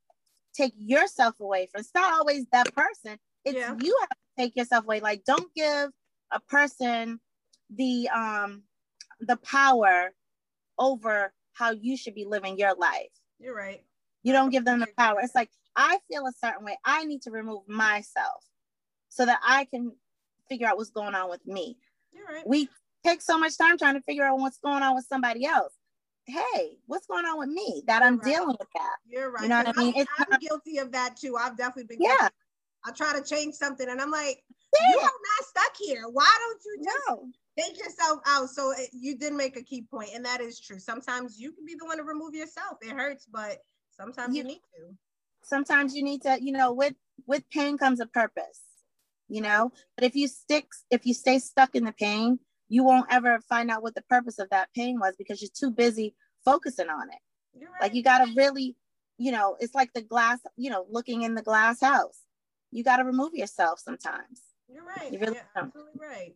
take 0.54 0.75
yourself 0.76 1.40
away 1.40 1.69
from. 1.71 1.81
It's 1.81 1.95
not 1.95 2.12
always 2.12 2.45
that 2.52 2.75
person. 2.75 3.19
It's 3.45 3.59
yeah. 3.59 3.75
you 3.81 3.97
have 4.00 4.11
to 4.11 4.16
take 4.38 4.57
yourself 4.57 4.85
away. 4.85 5.00
Like, 5.00 5.25
don't 5.25 5.52
give 5.54 5.90
a 6.31 6.40
person 6.40 7.21
the 7.75 8.09
um 8.14 8.62
the 9.21 9.37
power 9.37 10.12
over 10.78 11.33
how 11.52 11.71
you 11.71 11.97
should 11.97 12.14
be 12.14 12.25
living 12.25 12.59
your 12.59 12.75
life. 12.75 13.11
You're 13.38 13.54
right. 13.54 13.83
You 14.23 14.33
don't 14.33 14.50
give 14.50 14.64
them 14.64 14.81
the 14.81 14.88
power. 14.99 15.21
It's 15.23 15.35
like 15.35 15.50
I 15.76 15.99
feel 16.11 16.26
a 16.26 16.33
certain 16.45 16.64
way. 16.64 16.78
I 16.85 17.04
need 17.04 17.23
to 17.23 17.31
remove 17.31 17.69
myself 17.69 18.45
so 19.09 19.26
that 19.26 19.40
I 19.47 19.64
can 19.66 19.93
figure 20.49 20.66
out 20.66 20.76
what's 20.76 20.90
going 20.90 21.14
on 21.14 21.31
with 21.31 21.47
me. 21.47 21.78
Right. 22.28 22.47
We 22.47 22.69
take 23.04 23.23
so 23.23 23.38
much 23.38 23.57
time 23.59 23.78
trying 23.78 23.95
to 23.95 24.02
figure 24.02 24.25
out 24.25 24.38
what's 24.38 24.59
going 24.59 24.83
on 24.83 24.95
with 24.95 25.07
somebody 25.09 25.45
else. 25.45 25.73
Hey, 26.26 26.78
what's 26.87 27.07
going 27.07 27.26
on 27.26 27.38
with 27.38 27.50
me 27.50 27.83
that 27.87 28.02
I'm 28.02 28.19
right. 28.19 28.25
dealing 28.25 28.57
with 28.59 28.69
that? 28.75 28.97
You're 29.07 29.31
right. 29.31 29.43
You 29.43 29.49
know 29.49 29.59
what 29.59 29.76
I 29.76 29.81
mean? 29.81 29.95
I'm, 29.97 30.26
I'm 30.33 30.40
guilty 30.40 30.78
of 30.78 30.93
that 30.93 31.16
too. 31.16 31.37
I've 31.38 31.57
definitely 31.57 31.97
been. 31.97 31.99
Yeah. 32.00 32.16
Guilty. 32.19 32.35
I 32.87 32.90
try 32.93 33.19
to 33.19 33.25
change 33.25 33.54
something, 33.54 33.88
and 33.88 33.99
I'm 33.99 34.11
like, 34.11 34.43
yeah. 34.78 34.90
you 34.90 34.99
are 34.99 35.02
not 35.02 35.47
stuck 35.49 35.73
here. 35.78 36.02
Why 36.12 36.31
don't 36.38 36.61
you 36.64 36.85
just 36.85 36.99
no. 37.09 37.28
take 37.59 37.78
yourself 37.78 38.21
out? 38.26 38.50
So 38.50 38.73
it, 38.73 38.90
you 38.93 39.16
did 39.16 39.33
make 39.33 39.57
a 39.57 39.62
key 39.62 39.87
point, 39.90 40.11
and 40.14 40.25
that 40.26 40.43
is 40.43 40.61
true. 40.61 40.78
Sometimes 40.78 41.40
you 41.40 41.52
can 41.52 41.64
be 41.64 41.76
the 41.78 41.87
one 41.87 41.97
to 41.97 42.04
remove 42.04 42.35
yourself. 42.35 42.76
It 42.83 42.90
hurts, 42.90 43.26
but 43.26 43.59
sometimes 43.90 44.37
you, 44.37 44.43
you 44.43 44.49
need 44.49 44.61
to 44.76 44.95
sometimes 45.45 45.95
you 45.95 46.03
need 46.03 46.23
to 46.23 46.39
you 46.41 46.53
know 46.53 46.73
with 46.73 46.95
with 47.27 47.49
pain 47.51 47.79
comes 47.79 48.01
a 48.01 48.07
purpose 48.07 48.63
you 49.29 49.41
know 49.41 49.73
but 49.97 50.05
if 50.05 50.15
you 50.15 50.29
stick 50.29 50.67
if 50.91 51.07
you 51.07 51.15
stay 51.15 51.39
stuck 51.39 51.75
in 51.75 51.85
the 51.85 51.93
pain 51.93 52.39
you 52.69 52.83
won't 52.83 53.07
ever 53.11 53.41
find 53.41 53.71
out 53.71 53.83
what 53.83 53.95
the 53.95 54.03
purpose 54.03 54.39
of 54.39 54.49
that 54.51 54.69
pain 54.75 54.99
was 54.99 55.15
because 55.17 55.41
you're 55.41 55.51
too 55.55 55.71
busy 55.71 56.15
focusing 56.45 56.89
on 56.89 57.09
it 57.11 57.19
Right. 57.55 57.83
Like 57.83 57.95
you 57.95 58.03
gotta 58.03 58.33
really, 58.37 58.77
you 59.19 59.33
know, 59.33 59.57
it's 59.61 59.75
like 59.75 59.93
the 59.93 60.03
glass, 60.03 60.41
you 60.57 60.71
know, 60.71 60.87
looking 60.91 61.23
in 61.23 61.35
the 61.35 61.43
glass 61.43 61.81
house. 61.81 62.21
You 62.71 62.83
gotta 62.83 63.05
remove 63.05 63.35
yourself 63.35 63.79
sometimes. 63.79 64.43
You're 64.69 64.85
right. 64.85 65.13
You 65.13 65.21
really 65.21 65.37
yeah, 65.37 65.63
absolutely 65.63 65.93
right. 66.01 66.35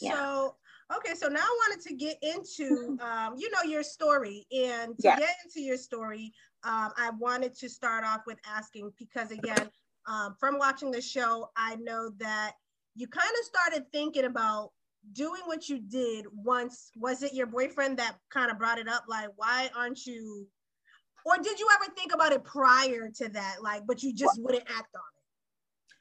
Yeah. 0.00 0.14
So 0.14 0.56
okay, 0.94 1.14
so 1.14 1.28
now 1.28 1.40
I 1.40 1.58
wanted 1.68 1.86
to 1.88 1.94
get 1.94 2.16
into 2.22 2.98
um, 3.02 3.34
you 3.36 3.50
know, 3.50 3.62
your 3.62 3.82
story. 3.82 4.46
And 4.52 4.96
to 4.98 5.02
yes. 5.04 5.18
get 5.18 5.36
into 5.44 5.60
your 5.60 5.76
story, 5.76 6.32
um, 6.64 6.92
I 6.96 7.10
wanted 7.18 7.54
to 7.58 7.68
start 7.68 8.04
off 8.04 8.22
with 8.26 8.38
asking 8.46 8.92
because 8.98 9.30
again, 9.30 9.70
um, 10.06 10.34
from 10.40 10.58
watching 10.58 10.90
the 10.90 11.00
show, 11.00 11.50
I 11.56 11.76
know 11.76 12.10
that 12.18 12.52
you 12.94 13.06
kind 13.06 13.30
of 13.40 13.44
started 13.44 13.84
thinking 13.92 14.24
about 14.24 14.70
doing 15.12 15.42
what 15.44 15.68
you 15.68 15.78
did 15.78 16.26
once. 16.32 16.90
Was 16.96 17.22
it 17.22 17.34
your 17.34 17.46
boyfriend 17.46 17.98
that 17.98 18.16
kind 18.30 18.50
of 18.50 18.58
brought 18.58 18.78
it 18.78 18.88
up? 18.88 19.04
Like, 19.08 19.28
why 19.36 19.70
aren't 19.76 20.06
you? 20.06 20.46
Or 21.24 21.36
did 21.36 21.58
you 21.58 21.68
ever 21.74 21.92
think 21.94 22.14
about 22.14 22.32
it 22.32 22.42
prior 22.44 23.10
to 23.16 23.28
that? 23.28 23.56
Like, 23.62 23.86
but 23.86 24.02
you 24.02 24.14
just 24.14 24.40
wouldn't 24.42 24.64
act 24.64 24.94
on 24.94 25.02
it. 25.16 25.17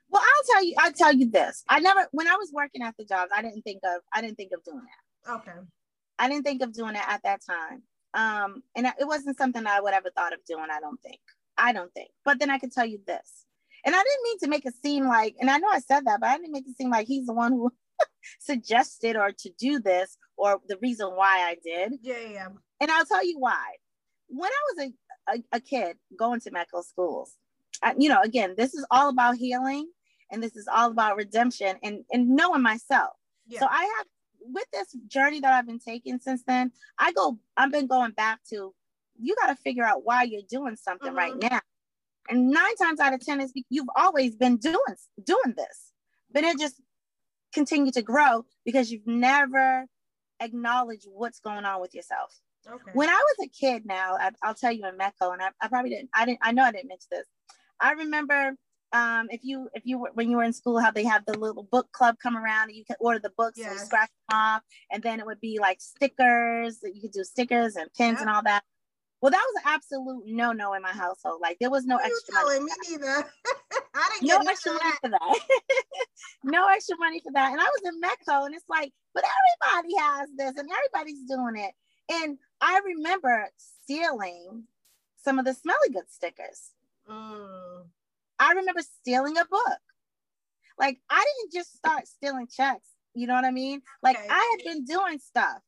Well, 0.09 0.21
I'll 0.23 0.53
tell 0.53 0.65
you. 0.65 0.73
I'll 0.77 0.93
tell 0.93 1.13
you 1.13 1.29
this. 1.29 1.63
I 1.67 1.79
never, 1.79 2.07
when 2.11 2.27
I 2.27 2.35
was 2.35 2.51
working 2.53 2.81
at 2.81 2.95
the 2.97 3.05
jobs, 3.05 3.31
I 3.35 3.41
didn't 3.41 3.63
think 3.63 3.81
of. 3.83 4.01
I 4.13 4.21
didn't 4.21 4.37
think 4.37 4.51
of 4.53 4.63
doing 4.63 4.81
that. 5.25 5.33
Okay. 5.35 5.59
I 6.19 6.29
didn't 6.29 6.43
think 6.43 6.61
of 6.61 6.73
doing 6.73 6.95
it 6.95 7.03
at 7.07 7.21
that 7.23 7.41
time. 7.45 7.83
Um, 8.13 8.63
and 8.75 8.87
it 8.87 9.07
wasn't 9.07 9.37
something 9.37 9.65
I 9.67 9.81
would 9.81 9.93
ever 9.93 10.09
thought 10.15 10.33
of 10.33 10.39
doing. 10.47 10.65
I 10.71 10.79
don't 10.79 11.01
think. 11.01 11.19
I 11.57 11.73
don't 11.73 11.93
think. 11.93 12.09
But 12.23 12.39
then 12.39 12.49
I 12.49 12.59
can 12.59 12.69
tell 12.69 12.85
you 12.85 12.99
this. 13.05 13.45
And 13.85 13.95
I 13.95 13.99
didn't 13.99 14.23
mean 14.23 14.39
to 14.39 14.47
make 14.47 14.65
it 14.65 14.73
seem 14.81 15.07
like, 15.07 15.35
and 15.39 15.49
I 15.49 15.57
know 15.57 15.67
I 15.69 15.79
said 15.79 16.05
that, 16.05 16.19
but 16.19 16.29
I 16.29 16.37
didn't 16.37 16.51
make 16.51 16.67
it 16.67 16.77
seem 16.77 16.89
like 16.89 17.07
he's 17.07 17.27
the 17.27 17.33
one 17.33 17.51
who 17.51 17.71
suggested 18.39 19.15
or 19.15 19.31
to 19.31 19.49
do 19.59 19.79
this 19.79 20.17
or 20.35 20.59
the 20.67 20.77
reason 20.81 21.07
why 21.09 21.47
I 21.47 21.57
did. 21.63 21.93
Yeah, 22.01 22.19
yeah. 22.19 22.47
And 22.79 22.91
I'll 22.91 23.05
tell 23.05 23.25
you 23.25 23.39
why. 23.39 23.63
When 24.27 24.49
I 24.49 24.73
was 24.73 24.87
a, 24.87 25.33
a, 25.35 25.57
a 25.57 25.59
kid 25.61 25.97
going 26.17 26.39
to 26.41 26.51
Metco 26.51 26.83
schools, 26.83 27.33
I, 27.81 27.93
you 27.97 28.09
know, 28.09 28.21
again, 28.21 28.55
this 28.57 28.73
is 28.73 28.85
all 28.89 29.09
about 29.09 29.37
healing 29.37 29.89
and 30.31 30.41
this 30.41 30.55
is 30.55 30.67
all 30.67 30.91
about 30.91 31.17
redemption 31.17 31.77
and, 31.83 32.03
and 32.11 32.29
knowing 32.29 32.61
myself. 32.61 33.13
Yeah. 33.47 33.59
So 33.59 33.67
I 33.69 33.81
have 33.97 34.07
with 34.41 34.65
this 34.71 34.95
journey 35.07 35.39
that 35.41 35.53
I've 35.53 35.67
been 35.67 35.79
taking 35.79 36.19
since 36.19 36.43
then, 36.47 36.71
I 36.99 37.11
go, 37.11 37.37
I've 37.55 37.71
been 37.71 37.87
going 37.87 38.11
back 38.11 38.39
to 38.49 38.73
you 39.19 39.35
got 39.35 39.47
to 39.47 39.55
figure 39.55 39.83
out 39.83 40.05
why 40.05 40.23
you're 40.23 40.41
doing 40.49 40.75
something 40.75 41.09
mm-hmm. 41.09 41.17
right 41.17 41.33
now. 41.37 41.59
And 42.29 42.49
nine 42.49 42.75
times 42.75 42.99
out 42.99 43.13
of 43.13 43.25
10 43.25 43.41
is 43.41 43.53
you've 43.69 43.89
always 43.95 44.35
been 44.35 44.57
doing, 44.57 44.77
doing 45.23 45.53
this, 45.55 45.91
but 46.31 46.43
it 46.43 46.59
just 46.59 46.75
continued 47.53 47.93
to 47.93 48.01
grow 48.01 48.45
because 48.65 48.91
you've 48.91 49.07
never 49.07 49.85
acknowledged 50.39 51.07
what's 51.09 51.39
going 51.39 51.65
on 51.65 51.81
with 51.81 51.95
yourself. 51.95 52.39
Okay. 52.69 52.91
When 52.93 53.09
I 53.09 53.13
was 53.13 53.47
a 53.47 53.49
kid 53.49 53.85
now, 53.85 54.17
I, 54.19 54.31
will 54.45 54.53
tell 54.53 54.73
you 54.73 54.85
in 54.85 54.97
Metco 54.97 55.31
and 55.31 55.41
I, 55.41 55.49
I, 55.61 55.69
probably 55.69 55.91
didn't, 55.91 56.09
I 56.13 56.25
didn't, 56.25 56.39
I 56.41 56.51
know 56.51 56.63
I 56.63 56.71
didn't 56.71 56.89
mention 56.89 57.07
this. 57.11 57.27
I 57.79 57.93
remember 57.93 58.55
um, 58.93 59.27
if 59.29 59.41
you, 59.43 59.69
if 59.73 59.83
you 59.85 59.99
were, 59.99 60.11
when 60.13 60.29
you 60.29 60.37
were 60.37 60.43
in 60.43 60.53
school, 60.53 60.79
how 60.79 60.91
they 60.91 61.03
have 61.03 61.25
the 61.25 61.37
little 61.37 61.63
book 61.63 61.91
club 61.91 62.15
come 62.21 62.37
around 62.37 62.69
and 62.69 62.77
you 62.77 62.85
could 62.85 62.97
order 62.99 63.19
the 63.19 63.31
books 63.37 63.57
yes. 63.57 63.71
and 63.71 63.79
scratch 63.79 64.09
them 64.29 64.37
off. 64.37 64.61
And 64.91 65.03
then 65.03 65.19
it 65.19 65.25
would 65.25 65.41
be 65.41 65.59
like 65.59 65.81
stickers 65.81 66.79
that 66.79 66.95
you 66.95 67.01
could 67.01 67.11
do 67.11 67.23
stickers 67.23 67.75
and 67.75 67.91
pins 67.93 68.21
and 68.21 68.29
all 68.29 68.43
that. 68.43 68.63
Well, 69.21 69.31
that 69.31 69.43
was 69.53 69.63
an 69.63 69.71
absolute 69.73 70.23
no 70.27 70.51
no 70.51 70.73
in 70.73 70.81
my 70.83 70.91
household. 70.91 71.39
Like 71.41 71.57
there 71.59 71.71
was 71.71 71.85
no 71.85 71.97
extra 71.97 72.33
money. 72.35 72.59
Me 72.59 72.71
neither. 72.89 73.25
I 73.95 74.09
didn't 74.13 74.27
no 74.27 74.49
extra 74.49 74.73
money 74.73 74.95
for 75.01 75.09
that. 75.09 75.39
no 76.43 76.67
extra 76.67 76.95
money 76.99 77.19
for 77.19 77.31
that. 77.33 77.51
And 77.51 77.59
I 77.59 77.63
was 77.63 77.81
in 77.85 77.99
Metco, 77.99 78.45
and 78.45 78.53
it's 78.53 78.69
like, 78.69 78.93
but 79.15 79.23
everybody 79.23 79.95
has 79.97 80.29
this, 80.37 80.55
and 80.55 80.69
everybody's 80.69 81.23
doing 81.23 81.55
it. 81.57 81.73
And 82.09 82.37
I 82.61 82.79
remember 82.85 83.49
stealing 83.57 84.65
some 85.17 85.39
of 85.39 85.45
the 85.45 85.55
smelly 85.55 85.89
good 85.91 86.09
stickers. 86.09 86.71
Mm. 87.09 87.85
I 88.39 88.53
remember 88.53 88.81
stealing 88.81 89.37
a 89.37 89.45
book. 89.45 89.79
Like 90.79 90.99
I 91.09 91.25
didn't 91.25 91.53
just 91.53 91.75
start 91.75 92.07
stealing 92.07 92.47
checks. 92.47 92.87
You 93.13 93.27
know 93.27 93.33
what 93.33 93.45
I 93.45 93.51
mean? 93.51 93.81
Like 94.03 94.17
okay. 94.17 94.27
I 94.29 94.57
had 94.57 94.65
been 94.65 94.85
doing 94.85 95.19
stuff, 95.19 95.61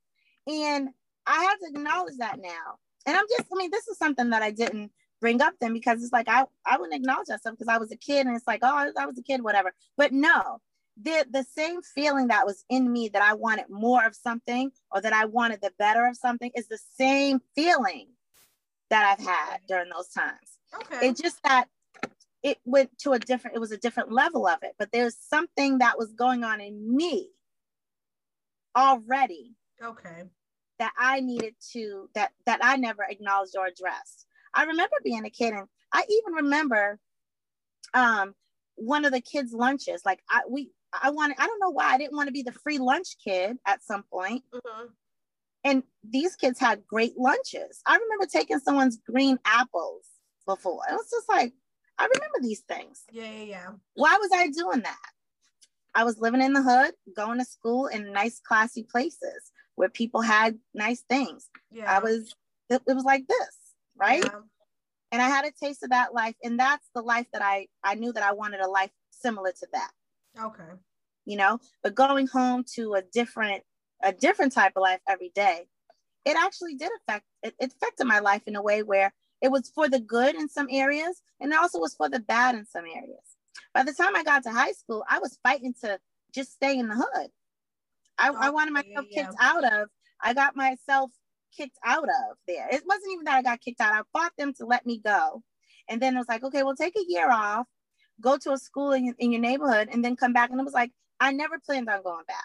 and 0.47 0.89
I 1.25 1.43
have 1.43 1.59
to 1.59 1.67
acknowledge 1.67 2.17
that 2.19 2.39
now 2.39 2.77
and 3.05 3.17
I'm 3.17 3.25
just, 3.29 3.49
I 3.51 3.55
mean, 3.55 3.71
this 3.71 3.87
is 3.87 3.97
something 3.97 4.29
that 4.29 4.41
I 4.43 4.51
didn't 4.51 4.91
bring 5.21 5.41
up 5.41 5.53
then 5.59 5.73
because 5.73 6.03
it's 6.03 6.13
like 6.13 6.27
I, 6.29 6.45
I 6.65 6.77
wouldn't 6.77 6.95
acknowledge 6.95 7.27
that 7.27 7.39
stuff 7.39 7.53
because 7.53 7.67
I 7.67 7.77
was 7.77 7.91
a 7.91 7.97
kid 7.97 8.27
and 8.27 8.35
it's 8.35 8.47
like, 8.47 8.59
oh, 8.63 8.91
I 8.97 9.05
was 9.05 9.17
a 9.17 9.23
kid, 9.23 9.43
whatever. 9.43 9.73
But 9.97 10.11
no, 10.11 10.59
the 11.01 11.25
the 11.29 11.43
same 11.55 11.81
feeling 11.81 12.27
that 12.27 12.45
was 12.45 12.65
in 12.69 12.91
me 12.91 13.09
that 13.09 13.21
I 13.21 13.33
wanted 13.33 13.65
more 13.69 14.05
of 14.05 14.15
something 14.15 14.71
or 14.91 15.01
that 15.01 15.13
I 15.13 15.25
wanted 15.25 15.61
the 15.61 15.71
better 15.79 16.05
of 16.05 16.17
something 16.17 16.51
is 16.55 16.67
the 16.67 16.79
same 16.97 17.39
feeling 17.55 18.09
that 18.89 19.05
I've 19.05 19.25
had 19.25 19.59
during 19.67 19.89
those 19.89 20.09
times. 20.09 20.59
Okay. 20.75 21.07
It's 21.07 21.21
just 21.21 21.41
that 21.43 21.67
it 22.43 22.57
went 22.65 22.97
to 22.99 23.11
a 23.11 23.19
different, 23.19 23.55
it 23.55 23.59
was 23.59 23.71
a 23.71 23.77
different 23.77 24.11
level 24.11 24.47
of 24.47 24.59
it, 24.63 24.73
but 24.79 24.91
there's 24.91 25.17
something 25.17 25.79
that 25.79 25.97
was 25.97 26.13
going 26.13 26.43
on 26.43 26.61
in 26.61 26.95
me 26.95 27.29
already. 28.75 29.55
Okay 29.83 30.23
that 30.79 30.93
I 30.97 31.19
needed 31.19 31.53
to 31.73 32.09
that 32.15 32.31
that 32.45 32.59
I 32.63 32.77
never 32.77 33.03
acknowledged 33.07 33.55
or 33.55 33.67
addressed. 33.67 34.25
I 34.53 34.63
remember 34.63 34.95
being 35.03 35.25
a 35.25 35.29
kid 35.29 35.53
and 35.53 35.67
I 35.93 36.05
even 36.09 36.45
remember 36.45 36.99
um 37.93 38.33
one 38.75 39.05
of 39.05 39.11
the 39.11 39.21
kids' 39.21 39.53
lunches. 39.53 40.01
Like 40.05 40.21
I 40.29 40.41
we 40.49 40.71
I 41.03 41.11
wanted 41.11 41.37
I 41.37 41.45
don't 41.45 41.59
know 41.59 41.69
why 41.69 41.93
I 41.93 41.97
didn't 41.97 42.15
want 42.15 42.27
to 42.27 42.33
be 42.33 42.43
the 42.43 42.53
free 42.53 42.79
lunch 42.79 43.17
kid 43.23 43.57
at 43.67 43.83
some 43.83 44.03
point. 44.11 44.43
Mm-hmm. 44.53 44.85
And 45.65 45.83
these 46.09 46.37
kids 46.37 46.57
had 46.57 46.87
great 46.87 47.17
lunches. 47.17 47.81
I 47.85 47.97
remember 47.97 48.25
taking 48.25 48.59
someone's 48.59 48.97
green 49.05 49.37
apples 49.43 50.05
before. 50.47 50.79
It 50.89 50.93
was 50.93 51.09
just 51.11 51.27
like, 51.27 51.53
I 51.99 52.07
remember 52.15 52.39
these 52.41 52.61
things. 52.61 53.03
Yeah, 53.11 53.29
yeah, 53.29 53.43
yeah. 53.43 53.67
Why 53.93 54.17
was 54.19 54.31
I 54.33 54.47
doing 54.47 54.81
that? 54.81 54.97
I 55.93 56.05
was 56.05 56.17
living 56.19 56.41
in 56.41 56.53
the 56.53 56.63
hood, 56.63 56.93
going 57.15 57.39
to 57.39 57.45
school 57.45 57.87
in 57.87 58.13
nice, 58.13 58.39
classy 58.39 58.83
places 58.83 59.51
where 59.75 59.89
people 59.89 60.21
had 60.21 60.57
nice 60.73 61.03
things. 61.09 61.49
Yeah. 61.71 61.93
I 61.93 61.99
was, 61.99 62.33
it, 62.69 62.81
it 62.87 62.93
was 62.93 63.03
like 63.03 63.27
this, 63.27 63.49
right? 63.97 64.23
Yeah. 64.23 64.39
And 65.11 65.21
I 65.21 65.27
had 65.27 65.45
a 65.45 65.51
taste 65.51 65.83
of 65.83 65.89
that 65.89 66.13
life. 66.13 66.35
And 66.43 66.57
that's 66.57 66.87
the 66.95 67.01
life 67.01 67.27
that 67.33 67.41
I, 67.41 67.67
I 67.83 67.95
knew 67.95 68.13
that 68.13 68.23
I 68.23 68.31
wanted 68.31 68.61
a 68.61 68.69
life 68.69 68.91
similar 69.09 69.51
to 69.51 69.67
that. 69.73 69.91
Okay. 70.39 70.71
You 71.25 71.37
know, 71.37 71.59
but 71.83 71.95
going 71.95 72.27
home 72.27 72.63
to 72.75 72.93
a 72.93 73.01
different, 73.01 73.63
a 74.01 74.13
different 74.13 74.53
type 74.53 74.73
of 74.77 74.81
life 74.81 75.01
every 75.07 75.31
day, 75.35 75.67
it 76.23 76.37
actually 76.37 76.75
did 76.75 76.91
affect, 77.01 77.25
it, 77.43 77.55
it 77.59 77.73
affected 77.73 78.05
my 78.05 78.19
life 78.19 78.43
in 78.45 78.55
a 78.55 78.61
way 78.61 78.83
where 78.83 79.13
it 79.41 79.51
was 79.51 79.71
for 79.73 79.87
the 79.87 79.99
good 79.99 80.35
in 80.35 80.49
some 80.49 80.67
areas 80.69 81.21
and 81.39 81.51
it 81.51 81.57
also 81.57 81.79
was 81.79 81.95
for 81.95 82.09
the 82.09 82.19
bad 82.19 82.55
in 82.55 82.65
some 82.65 82.85
areas. 82.85 83.23
By 83.73 83.83
the 83.83 83.93
time 83.93 84.15
I 84.15 84.23
got 84.23 84.43
to 84.43 84.51
high 84.51 84.71
school, 84.71 85.03
I 85.09 85.19
was 85.19 85.39
fighting 85.43 85.73
to 85.81 85.99
just 86.33 86.53
stay 86.53 86.77
in 86.77 86.87
the 86.87 86.95
hood. 86.95 87.29
I, 88.17 88.29
I 88.29 88.49
oh, 88.49 88.51
wanted 88.51 88.73
myself 88.73 89.05
yeah, 89.09 89.23
kicked 89.23 89.35
out 89.39 89.63
of. 89.63 89.89
I 90.21 90.33
got 90.33 90.55
myself 90.55 91.11
kicked 91.55 91.77
out 91.85 92.03
of 92.03 92.37
there. 92.47 92.67
It 92.69 92.83
wasn't 92.85 93.13
even 93.13 93.25
that 93.25 93.37
I 93.37 93.41
got 93.41 93.61
kicked 93.61 93.81
out. 93.81 93.93
I 93.93 94.01
fought 94.17 94.33
them 94.37 94.53
to 94.55 94.65
let 94.65 94.85
me 94.85 94.99
go. 94.99 95.41
And 95.87 96.01
then 96.01 96.15
it 96.15 96.19
was 96.19 96.27
like, 96.27 96.43
okay, 96.43 96.63
well, 96.63 96.75
take 96.75 96.95
a 96.97 97.05
year 97.07 97.31
off, 97.31 97.65
go 98.21 98.37
to 98.37 98.51
a 98.51 98.57
school 98.57 98.91
in, 98.91 99.15
in 99.17 99.31
your 99.31 99.41
neighborhood, 99.41 99.89
and 99.91 100.03
then 100.03 100.15
come 100.15 100.33
back. 100.33 100.51
And 100.51 100.59
it 100.59 100.63
was 100.63 100.73
like, 100.73 100.91
I 101.19 101.31
never 101.31 101.59
planned 101.59 101.89
on 101.89 102.03
going 102.03 102.25
back 102.27 102.43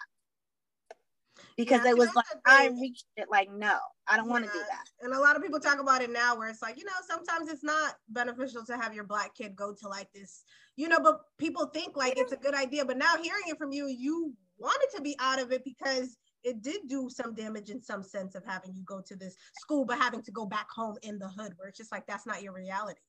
because 1.57 1.81
yeah, 1.85 1.91
it 1.91 1.97
was 1.97 2.13
like 2.15 2.25
I 2.45 2.69
reached 2.79 3.05
it 3.15 3.27
like 3.31 3.49
no, 3.51 3.77
I 4.07 4.17
don't 4.17 4.25
yeah. 4.25 4.31
want 4.31 4.45
to 4.45 4.51
do 4.51 4.59
that. 4.59 4.85
And 5.01 5.13
a 5.13 5.19
lot 5.19 5.35
of 5.35 5.41
people 5.41 5.59
talk 5.59 5.79
about 5.79 6.01
it 6.01 6.11
now 6.11 6.37
where 6.37 6.49
it's 6.49 6.61
like, 6.61 6.77
you 6.77 6.85
know, 6.85 6.91
sometimes 7.07 7.49
it's 7.49 7.63
not 7.63 7.95
beneficial 8.09 8.65
to 8.65 8.77
have 8.77 8.93
your 8.93 9.05
black 9.05 9.35
kid 9.35 9.55
go 9.55 9.73
to 9.73 9.87
like 9.87 10.11
this, 10.13 10.43
you 10.75 10.89
know, 10.89 10.99
but 11.01 11.21
people 11.37 11.67
think 11.67 11.95
like 11.95 12.17
it's 12.17 12.33
a 12.33 12.37
good 12.37 12.55
idea. 12.55 12.83
But 12.83 12.97
now 12.97 13.15
hearing 13.21 13.43
it 13.47 13.57
from 13.57 13.71
you, 13.71 13.87
you 13.87 14.33
wanted 14.57 14.87
to 14.95 15.01
be 15.01 15.15
out 15.19 15.41
of 15.41 15.51
it 15.51 15.63
because 15.63 16.17
it 16.43 16.61
did 16.61 16.81
do 16.87 17.09
some 17.09 17.33
damage 17.33 17.69
in 17.69 17.81
some 17.81 18.03
sense 18.03 18.35
of 18.35 18.43
having 18.45 18.73
you 18.75 18.83
go 18.83 19.01
to 19.01 19.15
this 19.15 19.35
school, 19.59 19.85
but 19.85 19.97
having 19.97 20.21
to 20.23 20.31
go 20.31 20.45
back 20.45 20.67
home 20.69 20.95
in 21.01 21.17
the 21.17 21.27
hood 21.27 21.53
where 21.57 21.69
it's 21.69 21.77
just 21.77 21.91
like 21.91 22.05
that's 22.05 22.27
not 22.27 22.43
your 22.43 22.53
reality. 22.53 22.99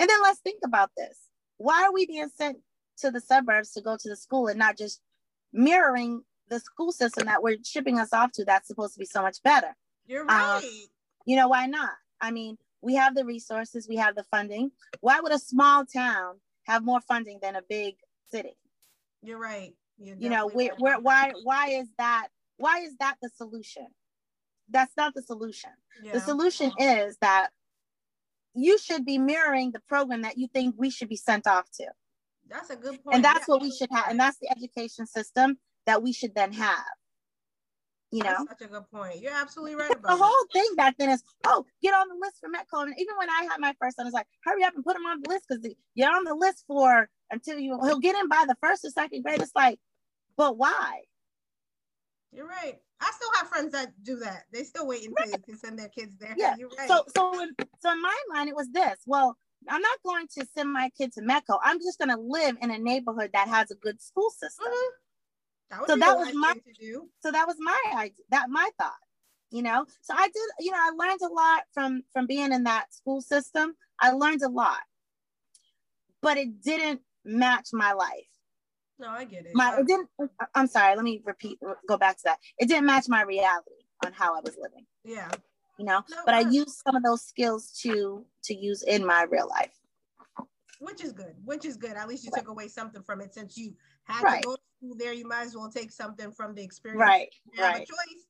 And 0.00 0.08
then 0.08 0.22
let's 0.22 0.40
think 0.40 0.60
about 0.64 0.90
this. 0.96 1.28
Why 1.58 1.84
are 1.84 1.92
we 1.92 2.06
being 2.06 2.28
sent 2.34 2.58
to 2.98 3.10
the 3.10 3.20
suburbs 3.20 3.72
to 3.72 3.82
go 3.82 3.96
to 3.96 4.08
the 4.08 4.16
school 4.16 4.48
and 4.48 4.58
not 4.58 4.76
just 4.76 5.00
mirroring 5.52 6.22
the 6.48 6.60
school 6.60 6.92
system 6.92 7.26
that 7.26 7.42
we're 7.42 7.56
shipping 7.64 7.98
us 7.98 8.12
off 8.12 8.32
to 8.32 8.44
that's 8.44 8.68
supposed 8.68 8.94
to 8.94 9.00
be 9.00 9.06
so 9.06 9.22
much 9.22 9.42
better? 9.42 9.74
You're 10.06 10.22
um, 10.22 10.28
right. 10.28 10.56
Um, 10.56 10.70
you 11.26 11.36
know, 11.36 11.48
why 11.48 11.66
not? 11.66 11.90
I 12.20 12.30
mean, 12.30 12.56
we 12.82 12.94
have 12.94 13.14
the 13.14 13.24
resources, 13.24 13.88
we 13.88 13.96
have 13.96 14.14
the 14.14 14.24
funding. 14.24 14.70
Why 15.00 15.20
would 15.20 15.32
a 15.32 15.38
small 15.38 15.84
town 15.84 16.36
have 16.64 16.84
more 16.84 17.00
funding 17.00 17.38
than 17.42 17.56
a 17.56 17.62
big 17.68 17.96
city? 18.30 18.56
You're 19.22 19.38
right 19.38 19.72
you 19.98 20.28
know 20.28 20.48
where, 20.48 20.72
where 20.78 20.98
why 21.00 21.32
why 21.42 21.68
is 21.68 21.88
that 21.98 22.28
why 22.56 22.80
is 22.80 22.94
that 22.98 23.16
the 23.22 23.30
solution 23.30 23.86
that's 24.70 24.92
not 24.96 25.14
the 25.14 25.22
solution 25.22 25.70
yeah. 26.02 26.12
the 26.12 26.20
solution 26.20 26.70
is 26.78 27.16
that 27.20 27.48
you 28.54 28.78
should 28.78 29.04
be 29.04 29.18
mirroring 29.18 29.70
the 29.72 29.80
program 29.88 30.22
that 30.22 30.38
you 30.38 30.48
think 30.52 30.74
we 30.78 30.90
should 30.90 31.08
be 31.08 31.16
sent 31.16 31.46
off 31.46 31.70
to 31.70 31.86
that's 32.48 32.70
a 32.70 32.76
good 32.76 33.02
point 33.02 33.16
and 33.16 33.24
that's 33.24 33.40
yeah. 33.40 33.54
what 33.54 33.62
we 33.62 33.70
should 33.70 33.88
have 33.90 34.06
and 34.08 34.20
that's 34.20 34.38
the 34.38 34.50
education 34.50 35.06
system 35.06 35.58
that 35.86 36.02
we 36.02 36.12
should 36.12 36.34
then 36.34 36.52
have 36.52 36.84
You 38.12 38.22
know, 38.22 38.44
That's 38.46 38.60
such 38.60 38.68
a 38.68 38.72
good 38.72 38.88
point. 38.90 39.20
You're 39.20 39.32
absolutely 39.32 39.74
right 39.74 39.90
about 39.90 40.02
the 40.02 40.08
that. 40.16 40.22
whole 40.22 40.46
thing 40.52 40.74
back 40.76 40.94
then 40.98 41.10
is, 41.10 41.22
oh, 41.44 41.64
get 41.82 41.92
on 41.94 42.08
the 42.08 42.14
list 42.14 42.36
for 42.40 42.48
Metco. 42.48 42.82
And 42.84 42.94
even 42.98 43.16
when 43.18 43.28
I 43.28 43.46
had 43.50 43.58
my 43.58 43.74
first 43.80 43.96
son, 43.96 44.06
it's 44.06 44.14
like, 44.14 44.28
hurry 44.44 44.62
up 44.64 44.74
and 44.74 44.84
put 44.84 44.96
him 44.96 45.06
on 45.06 45.20
the 45.22 45.28
list 45.28 45.46
because 45.48 45.74
you're 45.94 46.14
on 46.14 46.24
the 46.24 46.34
list 46.34 46.64
for 46.68 47.08
until 47.30 47.58
you 47.58 47.78
he'll 47.82 47.98
get 47.98 48.16
in 48.16 48.28
by 48.28 48.44
the 48.46 48.56
first 48.62 48.84
or 48.84 48.90
second 48.90 49.22
grade. 49.22 49.40
It's 49.42 49.50
like, 49.56 49.78
but 50.36 50.56
why? 50.56 51.02
You're 52.32 52.46
right. 52.46 52.76
I 53.00 53.10
still 53.14 53.32
have 53.36 53.48
friends 53.48 53.72
that 53.72 53.92
do 54.02 54.16
that. 54.20 54.44
They 54.52 54.62
still 54.62 54.86
waiting 54.86 55.12
to, 55.16 55.38
to 55.38 55.56
send 55.56 55.78
their 55.78 55.88
kids 55.88 56.16
there. 56.18 56.34
Yeah. 56.36 56.54
You're 56.58 56.70
right. 56.78 56.88
So 56.88 57.04
so 57.14 57.40
in, 57.42 57.50
so 57.80 57.90
in 57.92 58.00
my 58.00 58.16
mind, 58.32 58.48
it 58.48 58.54
was 58.54 58.68
this. 58.72 58.98
Well, 59.06 59.36
I'm 59.68 59.82
not 59.82 59.98
going 60.04 60.26
to 60.38 60.46
send 60.56 60.72
my 60.72 60.90
kid 60.96 61.12
to 61.14 61.22
Metco. 61.22 61.58
I'm 61.62 61.78
just 61.80 61.98
going 61.98 62.10
to 62.10 62.20
live 62.20 62.56
in 62.62 62.70
a 62.70 62.78
neighborhood 62.78 63.30
that 63.32 63.48
has 63.48 63.70
a 63.70 63.74
good 63.74 64.00
school 64.00 64.30
system. 64.30 64.68
Mhm. 64.68 64.88
That 65.70 65.86
So 65.86 65.96
that 65.96 66.16
was 66.16 66.32
my- 66.34 66.52
thing 66.52 66.62
to 66.74 66.80
do. 66.80 67.08
so 67.20 67.30
that 67.32 67.46
was 67.46 67.56
my 67.58 67.80
idea 67.96 68.24
that 68.30 68.48
my 68.50 68.68
thought 68.78 68.92
you 69.50 69.62
know? 69.62 69.86
So 70.00 70.14
i 70.16 70.26
did 70.26 70.48
you 70.60 70.70
know 70.72 70.78
i 70.78 70.90
learned 70.90 71.20
a 71.22 71.28
lot 71.28 71.62
from 71.72 72.02
from 72.12 72.26
being 72.26 72.52
in 72.52 72.64
that 72.64 72.92
school 72.92 73.20
system. 73.20 73.74
I 74.00 74.10
learned 74.10 74.42
a 74.42 74.48
lot 74.48 74.80
but 76.22 76.36
it 76.36 76.62
didn't 76.62 77.00
match 77.24 77.68
my 77.72 77.92
life. 77.92 78.26
No, 78.98 79.08
I 79.10 79.24
get 79.24 79.46
it. 79.46 79.54
my 79.54 79.78
it 79.78 79.86
didn't 79.86 80.08
i'm 80.54 80.66
sorry 80.66 80.96
let 80.96 81.04
me 81.04 81.22
repeat 81.24 81.58
go 81.88 81.96
back 81.96 82.16
to 82.18 82.22
that. 82.24 82.38
It 82.58 82.68
didn't 82.68 82.86
match 82.86 83.08
my 83.08 83.22
reality 83.22 83.70
on 84.04 84.12
how 84.12 84.34
i 84.36 84.40
was 84.40 84.56
living 84.60 84.86
yeah. 85.04 85.28
you 85.78 85.84
know? 85.84 86.02
No, 86.10 86.16
but 86.24 86.34
i 86.34 86.40
used 86.40 86.80
some 86.84 86.96
of 86.96 87.02
those 87.02 87.22
skills 87.24 87.78
to 87.82 88.24
to 88.44 88.54
use 88.54 88.82
in 88.82 89.06
my 89.06 89.26
real 89.30 89.48
life. 89.48 89.72
Which 90.78 91.02
is 91.02 91.12
good. 91.12 91.34
Which 91.44 91.64
is 91.64 91.76
good. 91.78 91.92
At 91.92 92.06
least 92.06 92.24
you 92.24 92.30
took 92.34 92.48
away 92.48 92.68
something 92.68 93.02
from 93.02 93.22
it 93.22 93.32
since 93.32 93.56
you 93.56 93.74
had 94.06 94.24
Right. 94.24 94.42
to 94.42 94.48
go 94.48 94.56
to 94.56 94.62
school 94.78 94.96
there 94.96 95.12
you 95.12 95.26
might 95.26 95.42
as 95.42 95.56
well 95.56 95.70
take 95.70 95.90
something 95.90 96.30
from 96.32 96.54
the 96.54 96.62
experience 96.62 97.00
right 97.00 97.28
you 97.44 97.62
have 97.62 97.74
right 97.74 97.82
a 97.82 97.86
choice 97.86 98.26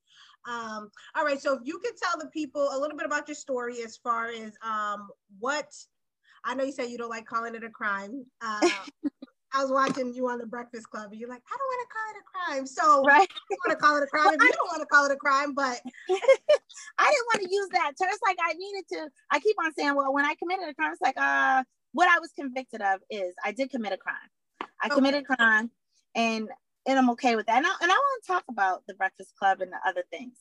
um 0.48 0.90
all 1.14 1.24
right 1.24 1.40
so 1.40 1.54
if 1.54 1.60
you 1.64 1.78
could 1.78 1.96
tell 1.96 2.18
the 2.18 2.28
people 2.28 2.68
a 2.72 2.78
little 2.78 2.96
bit 2.96 3.06
about 3.06 3.26
your 3.28 3.34
story 3.34 3.82
as 3.82 3.96
far 3.96 4.28
as 4.28 4.52
um 4.62 5.08
what 5.38 5.72
i 6.44 6.54
know 6.54 6.64
you 6.64 6.72
said 6.72 6.88
you 6.88 6.98
don't 6.98 7.10
like 7.10 7.26
calling 7.26 7.54
it 7.54 7.64
a 7.64 7.70
crime 7.70 8.24
uh 8.44 8.60
I 9.54 9.62
was 9.62 9.70
watching 9.70 10.12
you 10.12 10.28
on 10.28 10.38
the 10.38 10.46
Breakfast 10.46 10.90
Club, 10.90 11.12
and 11.12 11.20
you're 11.20 11.30
like, 11.30 11.40
I 11.50 11.56
don't 11.56 11.68
want 11.68 11.88
to 11.88 11.94
call 11.94 12.10
it 12.10 12.18
a 12.18 12.24
crime. 12.28 12.66
So 12.66 13.04
right 13.04 13.28
you 13.50 13.56
want 13.66 13.78
to 13.78 13.82
call 13.82 13.96
it 13.96 14.02
a 14.02 14.06
crime. 14.06 14.26
If 14.34 14.42
you 14.42 14.52
don't 14.52 14.68
want 14.68 14.80
to 14.80 14.86
call 14.86 15.06
it 15.06 15.12
a 15.12 15.16
crime, 15.16 15.54
but 15.54 15.80
I 16.98 17.10
didn't 17.10 17.26
want 17.32 17.42
to 17.42 17.48
use 17.50 17.68
that 17.72 17.92
term. 17.98 18.08
It's 18.10 18.20
like 18.26 18.36
I 18.42 18.52
needed 18.54 18.84
to. 18.92 19.08
I 19.30 19.40
keep 19.40 19.56
on 19.64 19.72
saying, 19.74 19.94
well, 19.94 20.12
when 20.12 20.24
I 20.24 20.34
committed 20.34 20.68
a 20.68 20.74
crime, 20.74 20.92
it's 20.92 21.00
like, 21.00 21.16
uh, 21.16 21.62
what 21.92 22.08
I 22.08 22.18
was 22.18 22.30
convicted 22.38 22.82
of 22.82 23.00
is 23.10 23.34
I 23.44 23.52
did 23.52 23.70
commit 23.70 23.92
a 23.92 23.96
crime. 23.96 24.16
I 24.82 24.86
Okay. 24.86 24.94
committed 24.94 25.24
a 25.24 25.36
crime, 25.36 25.70
and 26.14 26.48
and 26.86 26.98
I'm 26.98 27.10
okay 27.10 27.34
with 27.34 27.46
that. 27.46 27.56
And 27.56 27.66
I, 27.66 27.70
and 27.82 27.90
I 27.90 27.94
want 27.94 28.22
to 28.22 28.26
talk 28.28 28.44
about 28.48 28.84
the 28.86 28.94
Breakfast 28.94 29.34
Club 29.36 29.60
and 29.60 29.72
the 29.72 29.78
other 29.86 30.04
things. 30.10 30.36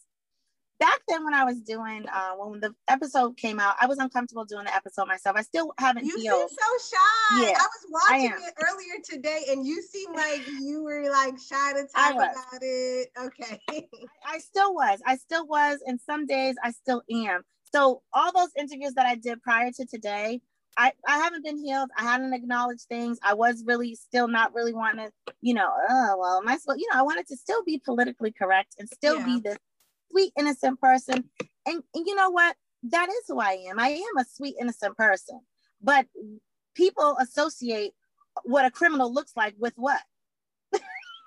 Back 0.78 1.00
then, 1.08 1.24
when 1.24 1.34
I 1.34 1.46
was 1.46 1.62
doing, 1.62 2.06
uh, 2.14 2.34
when 2.34 2.60
the 2.60 2.76
episode 2.90 3.38
came 3.38 3.62
out, 3.62 3.76
I 3.80 3.88
was 3.88 3.98
uncomfortable 3.98 4.44
doing 4.44 4.66
the 4.66 4.76
episode 4.76 5.08
myself. 5.08 5.38
I 5.38 5.42
still 5.42 5.74
haven't 5.80 6.06
you 6.06 6.12
seem 6.20 6.26
so 6.26 6.46
shy. 6.48 7.44
Yeah, 7.44 7.58
I 7.58 7.68
was 7.68 7.86
watching 7.90 8.32
am. 8.32 8.40
it 8.40 8.54
earlier 8.62 9.02
today, 9.10 9.46
and 9.52 9.66
you 9.66 9.82
seem 9.82 10.14
like 10.14 10.46
you 10.62 10.84
were 10.84 11.10
like 11.10 11.40
shy 11.40 11.74
to 11.74 11.88
talk 11.88 12.16
about 12.16 12.60
it. 12.62 13.10
Okay. 13.18 13.88
I 14.28 14.40
still 14.40 14.74
was. 14.76 15.00
I 15.06 15.16
still 15.16 15.48
was. 15.48 15.80
And 15.88 16.00
some 16.06 16.26
days 16.26 16.56
I 16.62 16.72
still 16.72 17.04
am. 17.10 17.44
So 17.74 18.02
all 18.14 18.32
those 18.34 18.52
interviews 18.58 18.94
that 18.96 19.06
I 19.06 19.16
did 19.16 19.42
prior 19.42 19.72
to 19.72 19.86
today, 19.86 20.42
I, 20.78 20.92
I 21.08 21.18
haven't 21.20 21.44
been 21.44 21.58
healed. 21.58 21.90
I 21.98 22.04
hadn't 22.04 22.34
acknowledged 22.34 22.84
things. 22.90 23.18
I 23.24 23.34
was 23.34 23.64
really 23.66 23.96
still 23.96 24.28
not 24.28 24.54
really 24.54 24.74
wanting 24.74 25.08
to, 25.08 25.34
you 25.42 25.54
know, 25.54 25.70
oh, 25.90 26.18
well, 26.20 26.42
am 26.42 26.48
I 26.48 26.58
supposed, 26.58 26.82
you 26.82 26.88
know, 26.92 27.00
I 27.00 27.04
wanted 27.04 27.28
to 27.28 27.38
still 27.38 27.64
be 27.64 27.82
politically 27.84 28.32
correct 28.32 28.76
and 28.78 28.90
still 28.90 29.18
Yeah. 29.20 29.26
be 29.26 29.40
this 29.40 29.58
sweet, 30.12 30.34
innocent 30.38 30.80
person. 30.82 31.30
And, 31.66 31.82
and 31.94 32.08
you 32.08 32.16
know 32.16 32.30
what? 32.30 32.56
That 32.84 33.10
is 33.10 33.22
who 33.28 33.40
I 33.40 33.54
am. 33.70 33.80
I 33.80 33.90
am 33.90 34.18
a 34.18 34.26
sweet, 34.26 34.56
innocent 34.60 34.98
person. 34.98 35.40
But 35.82 36.08
people 36.76 37.18
associate 37.20 37.94
what 38.44 38.66
a 38.66 38.72
criminal 38.72 39.14
looks 39.14 39.32
like 39.36 39.56
with 39.58 39.74
what? 39.78 40.02
you 40.74 40.80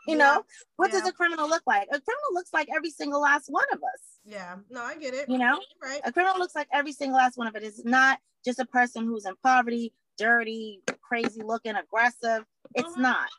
Yeah. 0.08 0.16
know, 0.16 0.44
what 0.76 0.90
does 0.90 1.06
a 1.06 1.12
criminal 1.12 1.48
look 1.48 1.62
like? 1.66 1.88
A 1.90 2.00
criminal 2.00 2.34
looks 2.34 2.52
like 2.52 2.68
every 2.74 2.90
single 2.90 3.20
last 3.22 3.46
one 3.48 3.64
of 3.72 3.78
us. 3.78 4.17
Yeah. 4.28 4.56
No, 4.70 4.82
I 4.82 4.96
get 4.96 5.14
it. 5.14 5.28
You 5.28 5.38
know, 5.38 5.58
right. 5.82 6.00
a 6.04 6.12
criminal 6.12 6.38
looks 6.38 6.54
like 6.54 6.68
every 6.72 6.92
single 6.92 7.16
last 7.16 7.38
one 7.38 7.46
of 7.46 7.56
it. 7.56 7.62
It's 7.62 7.84
not 7.84 8.18
just 8.44 8.58
a 8.58 8.66
person 8.66 9.04
who's 9.04 9.24
in 9.24 9.34
poverty, 9.42 9.94
dirty, 10.18 10.82
crazy 11.00 11.42
looking, 11.42 11.74
aggressive. 11.76 12.44
It's 12.74 12.94
Mhm. 12.96 13.02
not. 13.02 13.30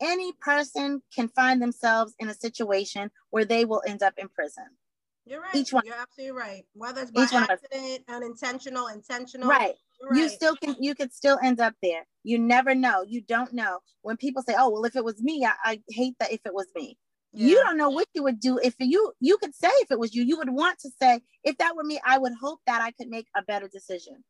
Any 0.00 0.32
person 0.34 1.02
can 1.14 1.28
find 1.28 1.60
themselves 1.60 2.14
in 2.20 2.28
a 2.28 2.34
situation 2.34 3.10
where 3.30 3.44
they 3.44 3.64
will 3.64 3.82
end 3.86 4.02
up 4.02 4.14
in 4.18 4.28
prison. 4.28 4.76
You're 5.24 5.40
right. 5.40 5.54
Each 5.56 5.72
one. 5.72 5.84
You're 5.84 5.96
absolutely 5.96 6.38
right. 6.38 6.64
Whether 6.74 7.02
it's 7.02 7.10
by 7.10 7.24
Each 7.24 7.32
one 7.32 7.42
of 7.42 7.50
us. 7.50 7.58
accident, 7.64 8.04
unintentional, 8.08 8.86
intentional. 8.88 9.48
Right. 9.48 9.74
You're 10.00 10.14
You 10.14 10.28
still 10.28 10.54
can 10.56 10.76
you 10.78 10.94
could 10.94 11.12
still 11.12 11.38
end 11.42 11.58
up 11.60 11.74
there. 11.82 12.06
You 12.22 12.38
never 12.38 12.74
know. 12.74 13.02
You 13.02 13.22
don't 13.22 13.52
know. 13.52 13.80
When 14.02 14.16
people 14.16 14.42
say, 14.42 14.54
Oh, 14.56 14.68
well, 14.70 14.84
if 14.84 14.94
it 14.94 15.04
was 15.04 15.20
me, 15.20 15.44
I, 15.44 15.54
I 15.64 15.82
hate 15.88 16.14
that 16.20 16.32
if 16.32 16.40
it 16.44 16.54
was 16.54 16.68
me. 16.76 16.96
You 17.36 17.56
don't 17.56 17.76
know 17.76 17.90
what 17.90 18.08
you 18.14 18.22
would 18.22 18.40
do 18.40 18.58
if 18.62 18.74
you 18.78 19.12
you 19.20 19.36
could 19.38 19.54
say 19.54 19.68
if 19.84 19.90
it 19.90 19.98
was 19.98 20.14
you 20.14 20.22
you 20.24 20.36
would 20.38 20.50
want 20.50 20.78
to 20.78 20.90
say 21.00 21.20
if 21.44 21.56
that 21.58 21.76
were 21.76 21.84
me 21.84 22.00
i 22.04 22.18
would 22.18 22.32
hope 22.40 22.60
that 22.66 22.80
i 22.80 22.90
could 22.92 23.08
make 23.08 23.26
a 23.36 23.42
better 23.42 23.68
decision. 23.68 24.24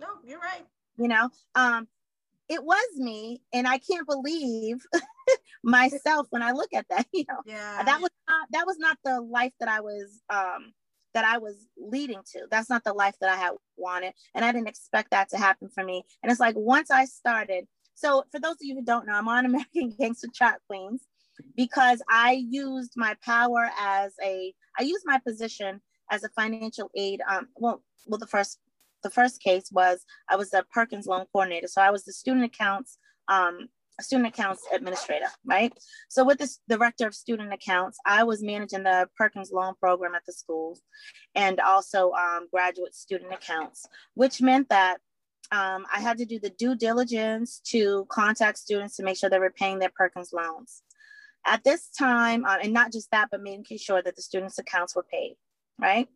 No, 0.00 0.06
you're 0.24 0.40
right. 0.40 0.64
you 0.96 1.08
know 1.08 1.28
um 1.54 1.86
it 2.48 2.64
was 2.64 2.88
me 2.96 3.42
and 3.52 3.68
i 3.68 3.78
can't 3.78 4.06
believe 4.06 4.78
myself 5.62 6.26
when 6.30 6.42
i 6.42 6.52
look 6.52 6.72
at 6.74 6.86
that 6.90 7.06
you 7.12 7.24
know. 7.28 7.40
Yeah. 7.46 7.82
that 7.84 8.00
was 8.00 8.10
not 8.28 8.48
that 8.52 8.66
was 8.66 8.78
not 8.78 8.98
the 9.04 9.20
life 9.20 9.52
that 9.60 9.68
i 9.68 9.80
was 9.80 10.22
um 10.30 10.72
that 11.12 11.24
i 11.24 11.38
was 11.38 11.66
leading 11.76 12.20
to. 12.32 12.46
That's 12.52 12.70
not 12.70 12.84
the 12.84 12.92
life 12.92 13.16
that 13.20 13.30
i 13.30 13.36
had 13.36 13.52
wanted 13.76 14.12
and 14.34 14.44
i 14.44 14.52
didn't 14.52 14.68
expect 14.68 15.10
that 15.10 15.28
to 15.30 15.36
happen 15.36 15.68
for 15.68 15.84
me. 15.84 16.04
And 16.22 16.30
it's 16.30 16.40
like 16.40 16.54
once 16.56 16.90
i 16.90 17.04
started 17.04 17.66
so 17.94 18.24
for 18.30 18.40
those 18.40 18.52
of 18.52 18.62
you 18.62 18.74
who 18.76 18.82
don't 18.84 19.06
know 19.06 19.14
i'm 19.14 19.28
on 19.28 19.44
american 19.50 19.90
gangster 19.98 20.28
trap 20.34 20.60
queens 20.68 21.02
because 21.56 22.02
i 22.08 22.32
used 22.48 22.92
my 22.96 23.14
power 23.24 23.68
as 23.78 24.14
a 24.22 24.52
i 24.78 24.82
used 24.82 25.04
my 25.06 25.18
position 25.18 25.80
as 26.10 26.24
a 26.24 26.28
financial 26.30 26.90
aid 26.96 27.20
um 27.28 27.48
well 27.56 27.82
well 28.06 28.18
the 28.18 28.26
first 28.26 28.58
the 29.02 29.10
first 29.10 29.40
case 29.40 29.70
was 29.72 30.04
i 30.28 30.36
was 30.36 30.52
a 30.52 30.64
perkins 30.72 31.06
loan 31.06 31.24
coordinator 31.32 31.68
so 31.68 31.80
i 31.80 31.90
was 31.90 32.04
the 32.04 32.12
student 32.12 32.44
accounts 32.44 32.98
um 33.28 33.68
student 34.00 34.28
accounts 34.28 34.66
administrator 34.72 35.26
right 35.44 35.72
so 36.08 36.24
with 36.24 36.38
this 36.38 36.58
director 36.68 37.06
of 37.06 37.14
student 37.14 37.52
accounts, 37.52 37.98
I 38.04 38.24
was 38.24 38.42
managing 38.42 38.82
the 38.82 39.08
Perkins 39.16 39.52
loan 39.52 39.74
program 39.78 40.14
at 40.16 40.26
the 40.26 40.32
schools 40.32 40.82
and 41.36 41.60
also 41.60 42.10
um, 42.12 42.48
graduate 42.52 42.94
student 42.94 43.32
accounts, 43.32 43.86
which 44.14 44.42
meant 44.42 44.68
that 44.70 44.98
um, 45.52 45.86
I 45.94 46.00
had 46.00 46.18
to 46.18 46.24
do 46.24 46.40
the 46.40 46.50
due 46.50 46.74
diligence 46.74 47.60
to 47.66 48.06
contact 48.10 48.58
students 48.58 48.96
to 48.96 49.04
make 49.04 49.16
sure 49.16 49.30
they 49.30 49.38
were 49.38 49.54
paying 49.56 49.78
their 49.78 49.92
Perkins 49.94 50.32
loans. 50.32 50.82
At 51.46 51.64
this 51.64 51.88
time, 51.90 52.44
uh, 52.44 52.58
and 52.62 52.72
not 52.72 52.92
just 52.92 53.10
that, 53.12 53.28
but 53.30 53.42
making 53.42 53.78
sure 53.78 54.02
that 54.02 54.14
the 54.16 54.22
students' 54.22 54.58
accounts 54.58 54.94
were 54.94 55.06
paid, 55.10 55.36
right? 55.78 56.06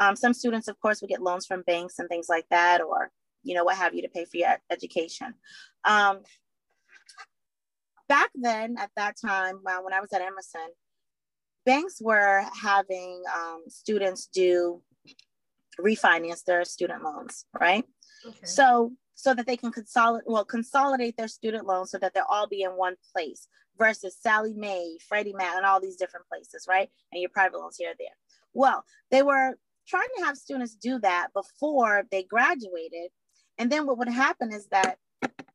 Um, 0.00 0.16
some 0.16 0.32
students, 0.34 0.68
of 0.68 0.80
course, 0.80 1.00
would 1.00 1.10
get 1.10 1.22
loans 1.22 1.46
from 1.46 1.62
banks 1.66 1.98
and 1.98 2.08
things 2.08 2.26
like 2.28 2.46
that, 2.50 2.80
or 2.80 3.10
you 3.42 3.54
know 3.54 3.64
what 3.64 3.76
have 3.76 3.94
you 3.94 4.02
to 4.02 4.08
pay 4.08 4.24
for 4.24 4.36
your 4.38 4.56
education. 4.70 5.34
Um, 5.84 6.20
back 8.08 8.30
then 8.34 8.76
at 8.78 8.90
that 8.96 9.16
time 9.18 9.60
uh, 9.66 9.78
when 9.82 9.94
i 9.94 10.00
was 10.00 10.12
at 10.12 10.20
emerson 10.20 10.68
banks 11.64 12.00
were 12.02 12.44
having 12.62 13.22
um, 13.34 13.62
students 13.68 14.26
do 14.32 14.82
refinance 15.80 16.44
their 16.44 16.64
student 16.64 17.02
loans 17.02 17.46
right 17.58 17.84
Okay. 18.26 18.36
so 18.44 18.92
so 19.14 19.34
that 19.34 19.46
they 19.46 19.56
can 19.56 19.70
consolidate 19.70 20.26
well 20.26 20.44
consolidate 20.44 21.16
their 21.16 21.28
student 21.28 21.66
loans 21.66 21.90
so 21.90 21.98
that 21.98 22.14
they'll 22.14 22.24
all 22.28 22.46
be 22.46 22.62
in 22.62 22.70
one 22.70 22.96
place 23.14 23.48
versus 23.78 24.16
Sallie 24.20 24.54
Mae 24.54 24.98
freddie 25.08 25.32
mac 25.34 25.54
and 25.56 25.66
all 25.66 25.80
these 25.80 25.96
different 25.96 26.26
places 26.28 26.66
right 26.68 26.90
and 27.12 27.20
your 27.20 27.30
private 27.30 27.58
loans 27.58 27.76
here 27.76 27.90
and 27.90 27.98
there 27.98 28.16
well 28.52 28.84
they 29.10 29.22
were 29.22 29.58
trying 29.86 30.08
to 30.18 30.24
have 30.24 30.36
students 30.36 30.74
do 30.74 30.98
that 31.00 31.28
before 31.34 32.04
they 32.10 32.22
graduated 32.22 33.10
and 33.58 33.70
then 33.70 33.86
what 33.86 33.98
would 33.98 34.08
happen 34.08 34.52
is 34.52 34.66
that 34.68 34.98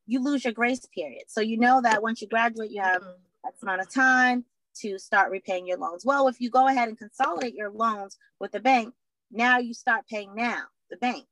you 0.05 0.21
lose 0.21 0.43
your 0.43 0.53
grace 0.53 0.85
period 0.93 1.23
so 1.27 1.41
you 1.41 1.57
know 1.57 1.81
that 1.81 2.01
once 2.01 2.21
you 2.21 2.27
graduate 2.27 2.71
you 2.71 2.81
have 2.81 3.01
Mhm. 3.01 3.15
X 3.47 3.63
amount 3.63 3.81
of 3.81 3.89
time 3.89 4.43
to 4.75 4.99
start 4.99 5.31
repaying 5.31 5.65
your 5.65 5.77
loans. 5.77 6.05
Well, 6.05 6.27
if 6.27 6.41
you 6.41 6.49
go 6.49 6.67
ahead 6.67 6.89
and 6.89 6.97
consolidate 6.97 7.53
your 7.55 7.69
loans 7.71 8.17
with 8.39 8.51
the 8.51 8.59
bank, 8.59 8.93
now 9.31 9.57
you 9.59 9.73
start 9.73 10.07
paying 10.07 10.35
now, 10.35 10.63
the 10.89 10.97
bank. 10.97 11.25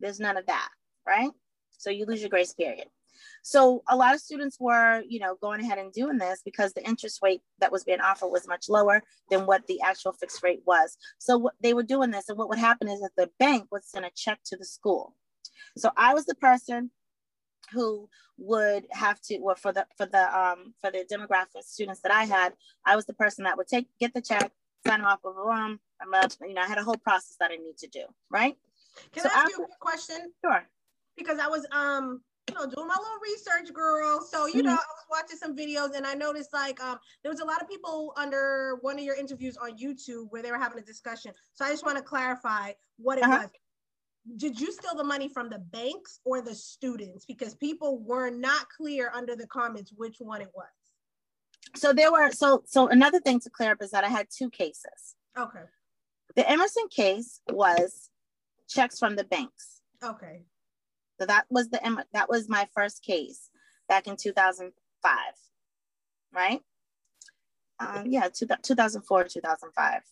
There's 0.00 0.20
none 0.20 0.36
of 0.36 0.46
that, 0.46 0.68
right? 1.06 1.30
So 1.78 1.90
you 1.90 2.06
lose 2.06 2.20
your 2.20 2.30
grace 2.30 2.54
period. 2.54 2.88
So 3.42 3.82
a 3.88 3.96
lot 3.96 4.14
of 4.14 4.20
students 4.20 4.58
were, 4.60 5.02
you 5.08 5.18
know, 5.18 5.36
going 5.40 5.60
ahead 5.60 5.78
and 5.78 5.92
doing 5.92 6.18
this 6.18 6.40
because 6.44 6.72
the 6.72 6.86
interest 6.86 7.20
rate 7.22 7.42
that 7.58 7.72
was 7.72 7.84
being 7.84 8.00
offered 8.00 8.28
was 8.28 8.46
much 8.46 8.68
lower 8.68 9.02
than 9.30 9.46
what 9.46 9.66
the 9.66 9.80
actual 9.82 10.12
fixed 10.12 10.42
rate 10.42 10.62
was. 10.64 10.96
So 11.18 11.38
what 11.38 11.54
they 11.60 11.74
were 11.74 11.82
doing 11.82 12.10
this, 12.10 12.28
and 12.28 12.38
what 12.38 12.48
would 12.48 12.58
happen 12.58 12.88
is 12.88 13.00
that 13.00 13.16
the 13.16 13.30
bank 13.38 13.66
would 13.70 13.84
send 13.84 14.04
a 14.04 14.10
check 14.14 14.38
to 14.46 14.56
the 14.56 14.64
school. 14.64 15.14
So 15.76 15.90
I 15.96 16.14
was 16.14 16.24
the 16.24 16.36
person 16.36 16.90
who 17.72 18.08
would 18.38 18.86
have 18.90 19.20
to 19.20 19.38
well 19.40 19.54
for 19.54 19.72
the 19.72 19.86
for 19.96 20.06
the 20.06 20.38
um 20.38 20.74
for 20.80 20.90
the 20.90 21.04
demographic 21.10 21.62
students 21.62 22.00
that 22.02 22.12
I 22.12 22.24
had, 22.24 22.54
I 22.84 22.96
was 22.96 23.06
the 23.06 23.14
person 23.14 23.44
that 23.44 23.56
would 23.56 23.68
take 23.68 23.88
get 23.98 24.14
the 24.14 24.20
check, 24.20 24.52
sign 24.86 25.00
them 25.00 25.06
off 25.06 25.20
of 25.24 25.34
them. 25.34 25.80
I'm 26.00 26.14
up, 26.14 26.32
you 26.40 26.54
know, 26.54 26.62
I 26.62 26.66
had 26.66 26.78
a 26.78 26.84
whole 26.84 26.96
process 26.96 27.36
that 27.38 27.50
I 27.50 27.56
need 27.56 27.78
to 27.78 27.86
do, 27.88 28.04
right? 28.30 28.56
Can 29.12 29.22
so 29.22 29.28
I 29.32 29.38
ask 29.38 29.44
after, 29.46 29.62
you 29.62 29.64
a 29.64 29.78
question? 29.80 30.32
Sure. 30.44 30.66
Because 31.16 31.38
I 31.38 31.48
was 31.48 31.66
um 31.72 32.22
you 32.48 32.54
know, 32.54 32.66
doing 32.66 32.88
my 32.88 32.96
little 32.96 33.18
research, 33.22 33.72
girl. 33.72 34.20
So, 34.20 34.46
you 34.46 34.54
mm-hmm. 34.54 34.66
know, 34.66 34.72
I 34.72 34.74
was 34.74 35.06
watching 35.10 35.36
some 35.36 35.56
videos 35.56 35.96
and 35.96 36.06
I 36.06 36.14
noticed 36.14 36.52
like 36.52 36.82
um, 36.82 36.98
there 37.22 37.30
was 37.30 37.40
a 37.40 37.44
lot 37.44 37.62
of 37.62 37.68
people 37.68 38.12
under 38.16 38.78
one 38.80 38.98
of 38.98 39.04
your 39.04 39.14
interviews 39.14 39.56
on 39.56 39.78
YouTube 39.78 40.26
where 40.30 40.42
they 40.42 40.50
were 40.50 40.58
having 40.58 40.78
a 40.78 40.82
discussion. 40.82 41.32
So 41.54 41.64
I 41.64 41.70
just 41.70 41.84
want 41.84 41.98
to 41.98 42.02
clarify 42.02 42.72
what 42.98 43.18
it 43.18 43.24
uh-huh. 43.24 43.40
was. 43.42 43.50
Did 44.36 44.60
you 44.60 44.72
steal 44.72 44.94
the 44.96 45.04
money 45.04 45.28
from 45.28 45.50
the 45.50 45.58
banks 45.58 46.20
or 46.24 46.40
the 46.40 46.54
students? 46.54 47.24
Because 47.24 47.54
people 47.54 47.98
were 47.98 48.30
not 48.30 48.66
clear 48.76 49.10
under 49.14 49.34
the 49.34 49.46
comments 49.46 49.92
which 49.96 50.16
one 50.18 50.40
it 50.40 50.50
was. 50.54 50.66
So 51.76 51.92
there 51.92 52.12
were 52.12 52.30
so 52.32 52.62
so 52.66 52.88
another 52.88 53.18
thing 53.18 53.40
to 53.40 53.50
clear 53.50 53.72
up 53.72 53.82
is 53.82 53.90
that 53.90 54.04
I 54.04 54.08
had 54.08 54.26
two 54.30 54.50
cases. 54.50 55.16
Okay. 55.38 55.62
The 56.36 56.48
Emerson 56.48 56.84
case 56.88 57.40
was 57.50 58.10
checks 58.68 58.98
from 58.98 59.16
the 59.16 59.24
banks. 59.24 59.80
Okay. 60.04 60.42
So 61.20 61.26
that 61.26 61.46
was 61.50 61.68
the 61.68 62.04
that 62.12 62.28
was 62.28 62.48
my 62.48 62.68
first 62.74 63.02
case 63.02 63.50
back 63.88 64.06
in 64.06 64.16
2005, 64.16 65.16
right? 66.34 66.60
Um, 67.78 68.06
yeah, 68.06 68.28
two, 68.32 68.46
2004, 68.62 69.24
2005. 69.24 70.02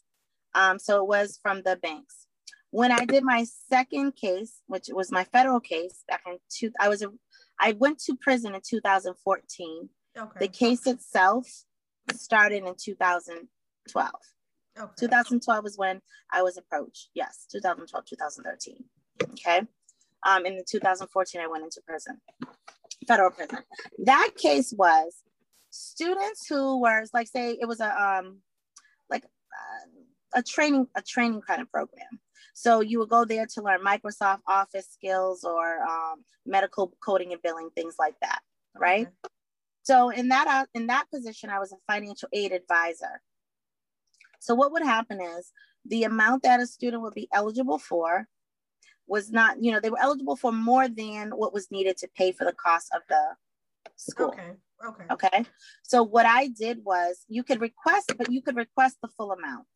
Um, 0.54 0.78
so 0.78 1.02
it 1.02 1.08
was 1.08 1.38
from 1.42 1.62
the 1.62 1.76
banks. 1.76 2.26
When 2.70 2.92
I 2.92 3.04
did 3.04 3.24
my 3.24 3.44
second 3.68 4.16
case, 4.16 4.60
which 4.66 4.86
was 4.92 5.10
my 5.10 5.24
federal 5.24 5.60
case 5.60 6.04
back 6.08 6.22
in 6.26 6.38
two, 6.48 6.70
I 6.78 6.88
was 6.88 7.02
a, 7.02 7.08
I 7.58 7.72
went 7.72 7.98
to 8.04 8.16
prison 8.16 8.54
in 8.54 8.60
2014. 8.64 9.88
Okay. 10.16 10.30
The 10.38 10.48
case 10.48 10.86
itself 10.86 11.46
started 12.12 12.64
in 12.64 12.74
2012. 12.78 14.10
Okay. 14.78 14.92
2012 14.98 15.66
is 15.66 15.78
when 15.78 16.00
I 16.32 16.42
was 16.42 16.56
approached. 16.56 17.08
Yes, 17.14 17.46
2012, 17.50 18.04
2013. 18.04 18.84
Okay. 19.32 19.62
Um, 20.26 20.46
in 20.46 20.62
2014, 20.68 21.40
I 21.40 21.46
went 21.46 21.64
into 21.64 21.80
prison, 21.86 22.20
federal 23.06 23.30
prison. 23.30 23.58
That 24.04 24.30
case 24.36 24.72
was 24.76 25.22
students 25.70 26.46
who 26.46 26.80
were 26.80 27.04
like, 27.14 27.28
say, 27.28 27.56
it 27.60 27.66
was 27.66 27.80
a 27.80 28.02
um, 28.02 28.38
like 29.08 29.24
uh, 29.24 30.38
a 30.40 30.42
training 30.42 30.86
a 30.96 31.02
training 31.02 31.42
kind 31.42 31.62
of 31.62 31.70
program. 31.70 32.20
So 32.54 32.80
you 32.80 32.98
would 32.98 33.08
go 33.08 33.24
there 33.24 33.46
to 33.54 33.62
learn 33.62 33.80
Microsoft 33.80 34.40
Office 34.46 34.88
skills 34.90 35.44
or 35.44 35.82
um, 35.82 36.24
medical 36.44 36.92
coding 37.02 37.32
and 37.32 37.40
billing, 37.40 37.70
things 37.74 37.94
like 37.98 38.14
that, 38.20 38.40
right? 38.76 39.06
Okay. 39.06 39.32
So 39.82 40.10
in 40.10 40.28
that 40.28 40.46
uh, 40.46 40.66
in 40.74 40.86
that 40.88 41.06
position, 41.12 41.50
I 41.50 41.58
was 41.58 41.72
a 41.72 41.76
financial 41.90 42.28
aid 42.32 42.52
advisor. 42.52 43.22
So 44.40 44.54
what 44.54 44.72
would 44.72 44.82
happen 44.82 45.20
is 45.20 45.52
the 45.84 46.04
amount 46.04 46.42
that 46.42 46.60
a 46.60 46.66
student 46.66 47.02
would 47.02 47.14
be 47.14 47.28
eligible 47.32 47.78
for 47.78 48.26
was 49.10 49.32
not, 49.32 49.62
you 49.62 49.72
know, 49.72 49.80
they 49.80 49.90
were 49.90 50.00
eligible 50.00 50.36
for 50.36 50.52
more 50.52 50.88
than 50.88 51.30
what 51.30 51.52
was 51.52 51.70
needed 51.70 51.96
to 51.98 52.08
pay 52.16 52.30
for 52.30 52.44
the 52.44 52.52
cost 52.52 52.88
of 52.94 53.02
the 53.08 53.22
school. 53.96 54.28
Okay. 54.28 54.52
Okay. 54.86 55.04
Okay. 55.10 55.44
So 55.82 56.02
what 56.02 56.24
I 56.24 56.46
did 56.46 56.84
was 56.84 57.24
you 57.28 57.42
could 57.42 57.60
request, 57.60 58.12
but 58.16 58.30
you 58.30 58.40
could 58.40 58.56
request 58.56 58.98
the 59.02 59.08
full 59.08 59.32
amount. 59.32 59.66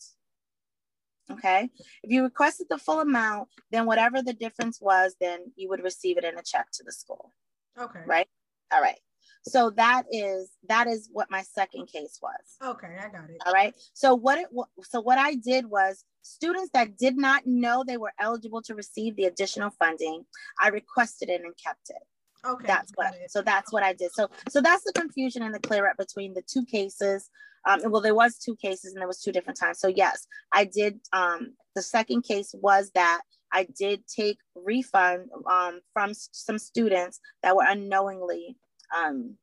Okay. 1.30 1.68
If 2.02 2.10
you 2.10 2.22
requested 2.22 2.68
the 2.70 2.78
full 2.78 3.00
amount, 3.00 3.48
then 3.70 3.86
whatever 3.86 4.22
the 4.22 4.32
difference 4.32 4.80
was, 4.80 5.16
then 5.20 5.52
you 5.56 5.68
would 5.68 5.82
receive 5.82 6.16
it 6.16 6.24
in 6.24 6.38
a 6.38 6.42
check 6.42 6.68
to 6.74 6.84
the 6.84 6.92
school. 6.92 7.32
Okay. 7.78 8.00
Right. 8.06 8.28
All 8.72 8.80
right. 8.80 8.98
So 9.46 9.70
that 9.70 10.04
is 10.10 10.50
that 10.68 10.86
is 10.86 11.08
what 11.12 11.30
my 11.30 11.42
second 11.42 11.86
case 11.86 12.18
was. 12.22 12.74
Okay, 12.76 12.96
I 12.98 13.08
got 13.08 13.28
it. 13.28 13.36
All 13.44 13.52
right. 13.52 13.74
So 13.92 14.14
what 14.14 14.38
it 14.38 14.46
so 14.84 15.00
what 15.00 15.18
I 15.18 15.34
did 15.34 15.66
was 15.66 16.04
students 16.22 16.70
that 16.72 16.96
did 16.96 17.16
not 17.16 17.46
know 17.46 17.84
they 17.86 17.98
were 17.98 18.12
eligible 18.18 18.62
to 18.62 18.74
receive 18.74 19.16
the 19.16 19.24
additional 19.24 19.70
funding, 19.78 20.24
I 20.60 20.68
requested 20.68 21.28
it 21.28 21.42
and 21.42 21.52
kept 21.62 21.90
it. 21.90 22.02
Okay. 22.46 22.66
That's 22.66 22.92
what 22.94 23.14
it. 23.14 23.30
so 23.30 23.42
that's 23.42 23.72
what 23.72 23.82
I 23.82 23.92
did. 23.92 24.12
So 24.12 24.28
so 24.48 24.62
that's 24.62 24.84
the 24.84 24.92
confusion 24.92 25.42
and 25.42 25.54
the 25.54 25.60
clear 25.60 25.88
up 25.88 25.98
between 25.98 26.32
the 26.32 26.42
two 26.42 26.64
cases. 26.64 27.28
Um, 27.66 27.80
well, 27.90 28.02
there 28.02 28.14
was 28.14 28.38
two 28.38 28.56
cases 28.56 28.92
and 28.92 29.00
there 29.00 29.08
was 29.08 29.20
two 29.20 29.32
different 29.32 29.58
times. 29.58 29.78
So 29.78 29.88
yes, 29.88 30.26
I 30.52 30.64
did. 30.64 31.00
Um, 31.12 31.54
the 31.74 31.82
second 31.82 32.22
case 32.22 32.54
was 32.58 32.90
that 32.94 33.22
I 33.52 33.66
did 33.78 34.06
take 34.06 34.38
refund 34.54 35.30
um, 35.50 35.80
from 35.92 36.12
some 36.14 36.58
students 36.58 37.20
that 37.42 37.56
were 37.56 37.64
unknowingly 37.66 38.56
um, 38.96 39.36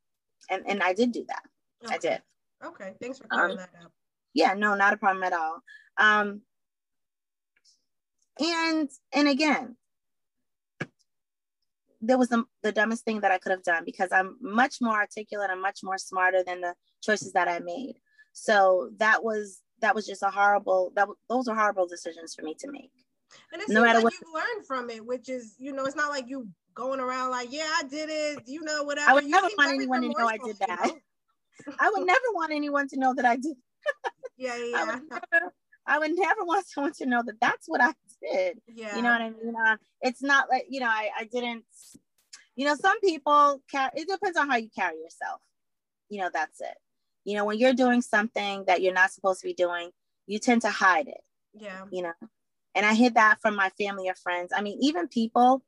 and 0.49 0.63
and 0.67 0.83
I 0.83 0.93
did 0.93 1.11
do 1.11 1.25
that. 1.27 1.43
Okay. 1.85 1.95
I 1.95 1.97
did. 1.97 2.21
Okay, 2.63 2.93
thanks 3.01 3.17
for 3.17 3.27
clearing 3.27 3.51
um, 3.51 3.57
that 3.57 3.69
up. 3.83 3.91
Yeah, 4.33 4.53
no, 4.53 4.75
not 4.75 4.93
a 4.93 4.97
problem 4.97 5.23
at 5.23 5.33
all. 5.33 5.61
Um, 5.97 6.41
and 8.39 8.89
and 9.13 9.27
again, 9.27 9.75
there 12.01 12.17
was 12.17 12.29
the, 12.29 12.43
the 12.63 12.71
dumbest 12.71 13.05
thing 13.05 13.21
that 13.21 13.31
I 13.31 13.37
could 13.37 13.51
have 13.51 13.63
done 13.63 13.83
because 13.85 14.09
I'm 14.11 14.37
much 14.41 14.77
more 14.81 14.95
articulate 14.95 15.51
and 15.51 15.61
much 15.61 15.79
more 15.83 15.97
smarter 15.97 16.43
than 16.43 16.61
the 16.61 16.73
choices 17.03 17.33
that 17.33 17.47
I 17.47 17.59
made. 17.59 17.95
So 18.33 18.89
that 18.97 19.23
was 19.23 19.61
that 19.81 19.95
was 19.95 20.05
just 20.05 20.23
a 20.23 20.29
horrible 20.29 20.91
that 20.95 21.07
those 21.29 21.47
are 21.47 21.55
horrible 21.55 21.87
decisions 21.87 22.33
for 22.33 22.43
me 22.43 22.55
to 22.59 22.71
make. 22.71 22.91
And 23.53 23.61
it 23.61 23.69
no 23.69 23.81
matter 23.81 23.99
like 23.99 24.05
what 24.05 24.13
you 24.13 24.33
learn 24.33 24.63
from 24.65 24.89
it, 24.89 25.05
which 25.05 25.29
is 25.29 25.55
you 25.57 25.73
know 25.73 25.85
it's 25.85 25.95
not 25.95 26.09
like 26.09 26.25
you 26.27 26.47
going 26.73 26.99
around 26.99 27.31
like, 27.31 27.51
yeah, 27.51 27.67
I 27.77 27.83
did 27.83 28.09
it, 28.09 28.43
you 28.47 28.61
know, 28.63 28.83
whatever. 28.83 29.09
I 29.09 29.13
would 29.13 29.25
you 29.25 29.31
never 29.31 29.49
want 29.57 29.73
anyone 29.73 30.01
to 30.01 30.09
know 30.09 30.27
I 30.27 30.37
did 30.37 30.57
that. 30.59 30.85
You 30.85 30.93
know? 31.67 31.75
I 31.79 31.91
would 31.91 32.05
never 32.05 32.25
want 32.33 32.51
anyone 32.51 32.87
to 32.89 32.99
know 32.99 33.13
that 33.15 33.25
I 33.25 33.35
did. 33.35 33.55
yeah, 34.37 34.57
yeah. 34.57 34.77
I 34.77 34.85
would, 34.85 35.03
never, 35.09 35.53
I 35.87 35.99
would 35.99 36.11
never 36.15 36.43
want 36.43 36.67
someone 36.67 36.93
to 36.93 37.05
know 37.05 37.21
that 37.25 37.39
that's 37.39 37.67
what 37.67 37.81
I 37.81 37.93
did. 38.21 38.59
Yeah. 38.67 38.95
You 38.95 39.01
know 39.01 39.11
what 39.11 39.21
I 39.21 39.29
mean? 39.29 39.53
Uh, 39.55 39.77
it's 40.01 40.23
not 40.23 40.49
like, 40.49 40.65
you 40.69 40.79
know, 40.79 40.87
I, 40.87 41.09
I 41.19 41.23
didn't, 41.25 41.65
you 42.55 42.65
know, 42.65 42.75
some 42.75 42.99
people, 43.01 43.61
car- 43.71 43.91
it 43.95 44.07
depends 44.07 44.37
on 44.37 44.49
how 44.49 44.57
you 44.57 44.69
carry 44.73 44.97
yourself. 44.97 45.41
You 46.09 46.21
know, 46.21 46.29
that's 46.33 46.61
it. 46.61 46.77
You 47.23 47.35
know, 47.35 47.45
when 47.45 47.59
you're 47.59 47.73
doing 47.73 48.01
something 48.01 48.65
that 48.65 48.81
you're 48.81 48.93
not 48.93 49.11
supposed 49.11 49.41
to 49.41 49.47
be 49.47 49.53
doing, 49.53 49.91
you 50.27 50.39
tend 50.39 50.63
to 50.63 50.69
hide 50.69 51.07
it. 51.07 51.21
Yeah. 51.53 51.83
You 51.91 52.03
know, 52.03 52.13
and 52.75 52.85
I 52.85 52.93
hid 52.93 53.15
that 53.15 53.41
from 53.41 53.55
my 53.55 53.69
family 53.71 54.09
or 54.09 54.15
friends. 54.15 54.51
I 54.55 54.61
mean, 54.61 54.77
even 54.81 55.07
people 55.07 55.63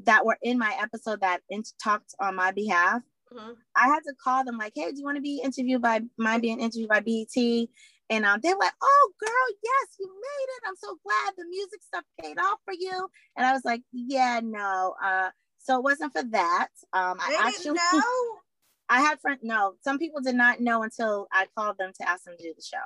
that 0.00 0.24
were 0.26 0.38
in 0.42 0.58
my 0.58 0.76
episode 0.80 1.20
that 1.20 1.40
in- 1.48 1.62
talked 1.82 2.14
on 2.20 2.36
my 2.36 2.50
behalf, 2.50 3.02
mm-hmm. 3.32 3.52
I 3.76 3.86
had 3.86 4.00
to 4.00 4.14
call 4.22 4.44
them 4.44 4.58
like, 4.58 4.72
"Hey, 4.74 4.90
do 4.90 4.98
you 4.98 5.04
want 5.04 5.16
to 5.16 5.22
be 5.22 5.40
interviewed 5.42 5.82
by 5.82 6.00
mind 6.18 6.42
being 6.42 6.60
interviewed 6.60 6.88
by 6.88 7.00
BET?" 7.00 7.68
And 8.10 8.26
um, 8.26 8.40
they 8.42 8.52
were 8.52 8.60
like, 8.60 8.74
"Oh, 8.82 9.12
girl, 9.18 9.56
yes, 9.62 9.96
you 9.98 10.06
made 10.06 10.52
it! 10.56 10.62
I'm 10.68 10.76
so 10.76 10.96
glad 11.04 11.34
the 11.36 11.46
music 11.48 11.82
stuff 11.82 12.04
paid 12.20 12.38
off 12.38 12.58
for 12.64 12.74
you." 12.74 13.08
And 13.36 13.46
I 13.46 13.52
was 13.52 13.64
like, 13.64 13.82
"Yeah, 13.92 14.40
no." 14.42 14.94
Uh, 15.02 15.30
so 15.58 15.78
it 15.78 15.82
wasn't 15.82 16.12
for 16.12 16.22
that. 16.22 16.68
Um, 16.92 17.16
I 17.20 17.38
actually 17.40 17.72
know. 17.74 18.02
I 18.90 19.00
had 19.00 19.18
friends. 19.20 19.40
No, 19.42 19.74
some 19.82 19.98
people 19.98 20.20
did 20.20 20.34
not 20.34 20.60
know 20.60 20.82
until 20.82 21.26
I 21.32 21.46
called 21.56 21.78
them 21.78 21.92
to 22.00 22.08
ask 22.08 22.24
them 22.24 22.34
to 22.36 22.42
do 22.42 22.52
the 22.54 22.62
show. 22.62 22.76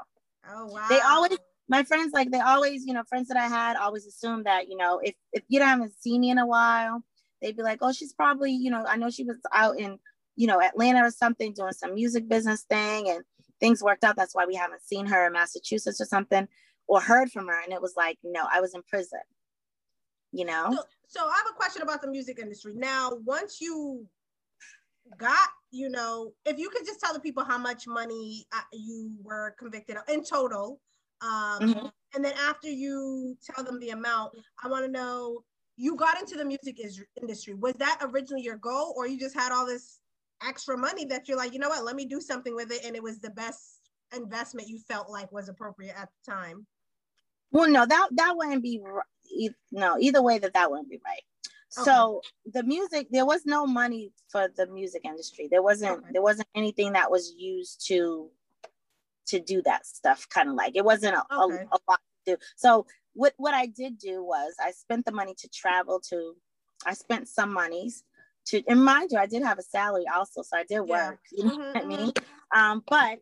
Oh 0.49 0.67
wow! 0.67 0.87
They 0.89 1.01
always 1.01 1.39
my 1.69 1.83
friends 1.83 2.13
like 2.13 2.31
they 2.31 2.41
always 2.41 2.87
you 2.87 2.95
know 2.95 3.03
friends 3.09 3.29
that 3.29 3.37
i 3.37 3.47
had 3.47 3.77
always 3.77 4.07
assumed 4.07 4.47
that 4.47 4.69
you 4.69 4.77
know 4.77 5.01
if 5.03 5.15
if 5.33 5.43
you 5.49 5.61
haven't 5.61 5.93
seen 6.01 6.21
me 6.21 6.31
in 6.31 6.39
a 6.39 6.47
while 6.47 7.03
they'd 7.41 7.57
be 7.57 7.63
like 7.63 7.79
oh 7.83 7.93
she's 7.93 8.13
probably 8.13 8.53
you 8.53 8.71
know 8.71 8.85
i 8.87 8.97
know 8.97 9.11
she 9.11 9.25
was 9.25 9.37
out 9.55 9.79
in 9.79 9.99
you 10.37 10.47
know 10.47 10.61
atlanta 10.61 11.05
or 11.05 11.11
something 11.11 11.53
doing 11.53 11.73
some 11.73 11.95
music 11.95 12.29
business 12.29 12.63
thing 12.63 13.09
and 13.09 13.23
things 13.61 13.83
worked 13.83 14.05
out. 14.05 14.17
That's 14.17 14.35
why 14.35 14.47
we 14.47 14.55
haven't 14.55 14.83
seen 14.83 15.07
her 15.07 15.27
in 15.27 15.33
massachusetts 15.33 16.01
or 16.01 16.05
something 16.05 16.49
or 16.87 17.01
heard 17.01 17.31
from 17.31 17.49
her. 17.49 17.61
And 17.61 17.73
it 17.73 17.83
was 17.83 17.95
like 17.97 18.19
no 18.23 18.47
i 18.53 18.61
was 18.61 18.75
in 18.75 18.83
prison. 18.89 19.21
You 20.33 20.45
know? 20.45 20.71
So, 20.71 20.83
so 21.09 21.27
i 21.27 21.37
have 21.37 21.53
a 21.53 21.57
question 21.57 21.83
about 21.83 22.03
the 22.03 22.09
music 22.09 22.39
industry. 22.39 22.75
Now 22.77 23.13
once 23.25 23.61
you 23.61 24.07
got 25.17 25.49
you 25.71 25.89
know 25.89 26.33
if 26.45 26.59
you 26.59 26.69
could 26.69 26.85
just 26.85 27.01
tell 27.01 27.15
the 27.15 27.21
people 27.21 27.43
how 27.43 27.57
much 27.57 27.87
money 27.87 28.45
uh, 28.55 28.61
you 28.75 29.11
were 29.23 29.55
convicted 29.59 29.97
of 29.97 30.03
in 30.07 30.23
total 30.23 30.79
um, 31.21 31.61
mm-hmm. 31.61 31.87
And 32.15 32.25
then 32.25 32.33
after 32.49 32.69
you 32.69 33.37
tell 33.45 33.65
them 33.65 33.79
the 33.81 33.91
amount, 33.91 34.33
I 34.65 34.69
want 34.69 34.85
to 34.85 34.91
know 34.91 35.43
you 35.77 35.95
got 35.95 36.19
into 36.19 36.37
the 36.37 36.45
music 36.45 36.79
is- 36.81 37.05
industry. 37.21 37.55
Was 37.55 37.75
that 37.75 37.99
originally 38.03 38.43
your 38.43 38.57
goal, 38.57 38.95
or 38.97 39.07
you 39.07 39.19
just 39.19 39.35
had 39.35 39.53
all 39.53 39.67
this 39.67 40.01
extra 40.47 40.77
money 40.77 41.05
that 41.07 41.29
you're 41.29 41.37
like, 41.37 41.53
you 41.53 41.59
know 41.59 41.69
what, 41.69 41.85
let 41.85 41.97
me 41.97 42.07
do 42.07 42.21
something 42.21 42.55
with 42.55 42.71
it, 42.73 42.85
and 42.85 42.97
it 42.97 43.03
was 43.03 43.21
the 43.21 43.31
best 43.31 43.79
investment 44.15 44.69
you 44.69 44.79
felt 44.79 45.11
like 45.11 45.31
was 45.33 45.49
appropriate 45.49 45.95
at 45.97 46.09
the 46.09 46.33
time? 46.33 46.67
Well, 47.51 47.69
no, 47.69 47.87
that 47.87 48.09
that 48.13 48.37
wouldn't 48.37 48.63
be 48.63 48.81
right. 48.83 49.51
no 49.73 49.99
either 49.99 50.23
way 50.23 50.39
that 50.39 50.55
that 50.55 50.71
wouldn't 50.71 50.91
be 50.91 51.01
right. 51.05 51.23
Okay. 51.77 51.85
So 51.85 52.23
the 52.53 52.63
music, 52.63 53.09
there 53.11 53.27
was 53.27 53.45
no 53.45 53.67
money 53.67 54.13
for 54.31 54.49
the 54.57 54.67
music 54.67 55.03
industry. 55.05 55.49
There 55.51 55.63
wasn't 55.63 55.99
okay. 55.99 56.09
there 56.13 56.23
wasn't 56.23 56.49
anything 56.55 56.93
that 56.93 57.11
was 57.11 57.33
used 57.37 57.87
to 57.89 58.31
to 59.29 59.41
do 59.41 59.63
that 59.63 59.87
stuff 59.87 60.29
kind 60.29 60.49
of 60.49 60.55
like 60.55 60.77
it 60.77 60.85
wasn't 60.85 61.15
a, 61.15 61.23
okay. 61.35 61.57
a, 61.57 61.77
a 61.77 61.79
lot 61.89 62.01
to 62.27 62.33
do 62.33 62.37
so 62.57 62.87
what 63.15 63.33
what 63.37 63.55
i 63.55 63.67
did 63.67 63.99
do 63.99 64.25
was 64.25 64.55
i 64.61 64.71
spent 64.71 65.05
the 65.05 65.13
money 65.13 65.35
to 65.39 65.49
travel 65.49 66.01
to 66.01 66.35
i 66.87 66.95
spent 66.95 67.29
some 67.29 67.53
monies 67.53 68.05
to 68.47 68.63
and 68.69 68.85
mind 68.85 69.11
you 69.13 69.19
i 69.19 69.27
did 69.27 69.43
have 69.43 69.59
a 69.59 69.63
salary 69.63 70.05
also 70.15 70.43
so 70.43 70.57
i 70.57 70.65
did 70.69 70.81
work 70.81 71.19
yeah. 71.33 71.39
you 71.39 71.45
know 71.45 71.59
mm-hmm, 71.59 71.61
what 71.61 71.77
i 71.77 71.85
mean 71.85 72.11
mm-hmm. 72.11 72.61
um 72.61 72.83
but 72.89 73.19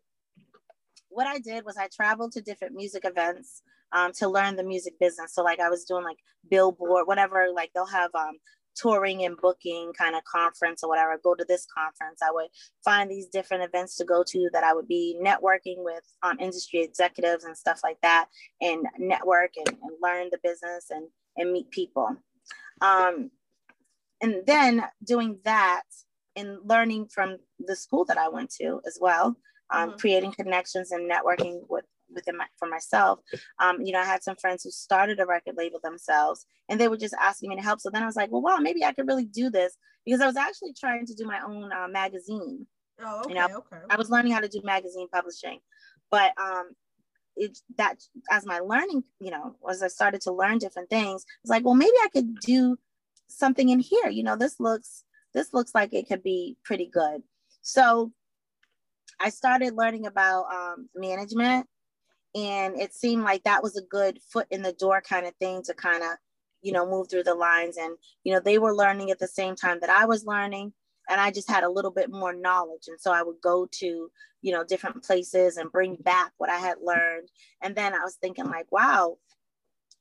what 1.16 1.26
I 1.26 1.38
did 1.38 1.64
was 1.64 1.78
I 1.78 1.88
traveled 1.88 2.32
to 2.32 2.42
different 2.42 2.74
music 2.74 3.04
events 3.06 3.62
um, 3.92 4.12
to 4.18 4.28
learn 4.28 4.54
the 4.54 4.62
music 4.62 4.98
business. 5.00 5.34
So 5.34 5.42
like 5.42 5.60
I 5.60 5.70
was 5.70 5.84
doing 5.84 6.04
like 6.04 6.18
billboard, 6.50 7.06
whatever, 7.06 7.48
like 7.54 7.70
they'll 7.74 7.86
have 7.86 8.10
um, 8.14 8.36
touring 8.76 9.24
and 9.24 9.36
booking 9.36 9.92
kind 9.98 10.14
of 10.14 10.22
conference 10.24 10.82
or 10.82 10.88
whatever, 10.88 11.18
go 11.22 11.34
to 11.34 11.44
this 11.48 11.66
conference. 11.74 12.20
I 12.22 12.30
would 12.30 12.48
find 12.84 13.10
these 13.10 13.26
different 13.26 13.64
events 13.64 13.96
to 13.96 14.04
go 14.04 14.22
to 14.26 14.50
that 14.52 14.64
I 14.64 14.74
would 14.74 14.88
be 14.88 15.18
networking 15.22 15.78
with 15.78 16.04
um, 16.22 16.38
industry 16.38 16.82
executives 16.82 17.44
and 17.44 17.56
stuff 17.56 17.80
like 17.82 17.98
that, 18.02 18.26
and 18.60 18.86
network 18.98 19.52
and, 19.56 19.68
and 19.68 19.92
learn 20.02 20.28
the 20.30 20.38
business 20.42 20.86
and, 20.90 21.08
and 21.36 21.52
meet 21.52 21.70
people. 21.70 22.16
Um, 22.80 23.30
and 24.20 24.42
then 24.46 24.84
doing 25.04 25.38
that 25.44 25.82
and 26.36 26.58
learning 26.64 27.08
from 27.12 27.38
the 27.58 27.76
school 27.76 28.04
that 28.06 28.18
I 28.18 28.28
went 28.28 28.50
to 28.60 28.80
as 28.86 28.98
well, 29.00 29.36
um, 29.70 29.90
mm-hmm. 29.90 29.98
creating 29.98 30.32
connections 30.32 30.92
and 30.92 31.10
networking 31.10 31.60
with 31.68 31.84
within 32.16 32.36
my, 32.36 32.46
for 32.58 32.68
myself. 32.68 33.20
Um, 33.60 33.80
you 33.82 33.92
know, 33.92 34.00
I 34.00 34.04
had 34.04 34.24
some 34.24 34.34
friends 34.36 34.64
who 34.64 34.70
started 34.70 35.20
a 35.20 35.26
record 35.26 35.54
label 35.56 35.78
themselves 35.82 36.44
and 36.68 36.80
they 36.80 36.88
were 36.88 36.96
just 36.96 37.14
asking 37.20 37.50
me 37.50 37.56
to 37.56 37.62
help. 37.62 37.80
So 37.80 37.90
then 37.90 38.02
I 38.02 38.06
was 38.06 38.16
like, 38.16 38.32
well, 38.32 38.42
wow, 38.42 38.56
maybe 38.56 38.84
I 38.84 38.92
could 38.92 39.06
really 39.06 39.26
do 39.26 39.50
this 39.50 39.76
because 40.04 40.20
I 40.20 40.26
was 40.26 40.36
actually 40.36 40.72
trying 40.72 41.06
to 41.06 41.14
do 41.14 41.26
my 41.26 41.40
own 41.46 41.70
uh, 41.72 41.86
magazine. 41.88 42.66
Oh, 43.00 43.20
okay, 43.20 43.28
you 43.28 43.34
know, 43.34 43.46
okay. 43.58 43.82
I 43.90 43.96
was 43.96 44.10
learning 44.10 44.32
how 44.32 44.40
to 44.40 44.48
do 44.48 44.60
magazine 44.64 45.08
publishing, 45.12 45.60
but 46.10 46.32
um, 46.40 46.70
it 47.36 47.58
that 47.76 47.98
as 48.30 48.46
my 48.46 48.60
learning, 48.60 49.04
you 49.20 49.30
know, 49.30 49.56
as 49.68 49.82
I 49.82 49.88
started 49.88 50.22
to 50.22 50.32
learn 50.32 50.58
different 50.58 50.88
things, 50.88 51.24
it's 51.42 51.50
like, 51.50 51.64
well, 51.64 51.74
maybe 51.74 51.96
I 52.02 52.08
could 52.08 52.36
do 52.40 52.78
something 53.28 53.68
in 53.68 53.80
here. 53.80 54.08
You 54.08 54.22
know, 54.22 54.36
this 54.36 54.58
looks 54.58 55.04
this 55.34 55.52
looks 55.52 55.74
like 55.74 55.92
it 55.92 56.08
could 56.08 56.22
be 56.22 56.56
pretty 56.64 56.88
good. 56.90 57.22
So 57.60 58.12
I 59.20 59.30
started 59.30 59.74
learning 59.74 60.06
about 60.06 60.46
um, 60.52 60.88
management 60.94 61.66
and 62.36 62.78
it 62.78 62.94
seemed 62.94 63.24
like 63.24 63.42
that 63.44 63.62
was 63.62 63.76
a 63.76 63.82
good 63.82 64.20
foot 64.30 64.46
in 64.50 64.60
the 64.60 64.74
door 64.74 65.00
kind 65.00 65.26
of 65.26 65.34
thing 65.36 65.62
to 65.64 65.74
kind 65.74 66.02
of 66.02 66.10
you 66.60 66.70
know 66.70 66.88
move 66.88 67.08
through 67.10 67.24
the 67.24 67.34
lines. 67.34 67.78
And 67.78 67.96
you 68.24 68.32
know 68.32 68.40
they 68.40 68.58
were 68.58 68.74
learning 68.74 69.10
at 69.10 69.18
the 69.18 69.26
same 69.26 69.56
time 69.56 69.78
that 69.80 69.90
i 69.90 70.04
was 70.04 70.26
learning 70.26 70.72
and 71.08 71.20
i 71.20 71.30
just 71.30 71.50
had 71.50 71.64
a 71.64 71.70
little 71.70 71.90
bit 71.90 72.12
more 72.12 72.34
knowledge. 72.34 72.88
And 72.88 73.00
so 73.00 73.12
i 73.12 73.22
would 73.22 73.40
go 73.42 73.66
to 73.78 74.10
you 74.42 74.52
know 74.52 74.62
different 74.64 75.02
places 75.02 75.56
and 75.56 75.72
bring 75.72 75.96
back 75.96 76.32
what 76.36 76.50
i 76.50 76.58
had 76.58 76.76
learned. 76.84 77.30
And 77.62 77.74
then 77.74 77.94
i 77.94 78.04
was 78.04 78.16
thinking 78.20 78.46
like 78.46 78.70
wow 78.70 79.16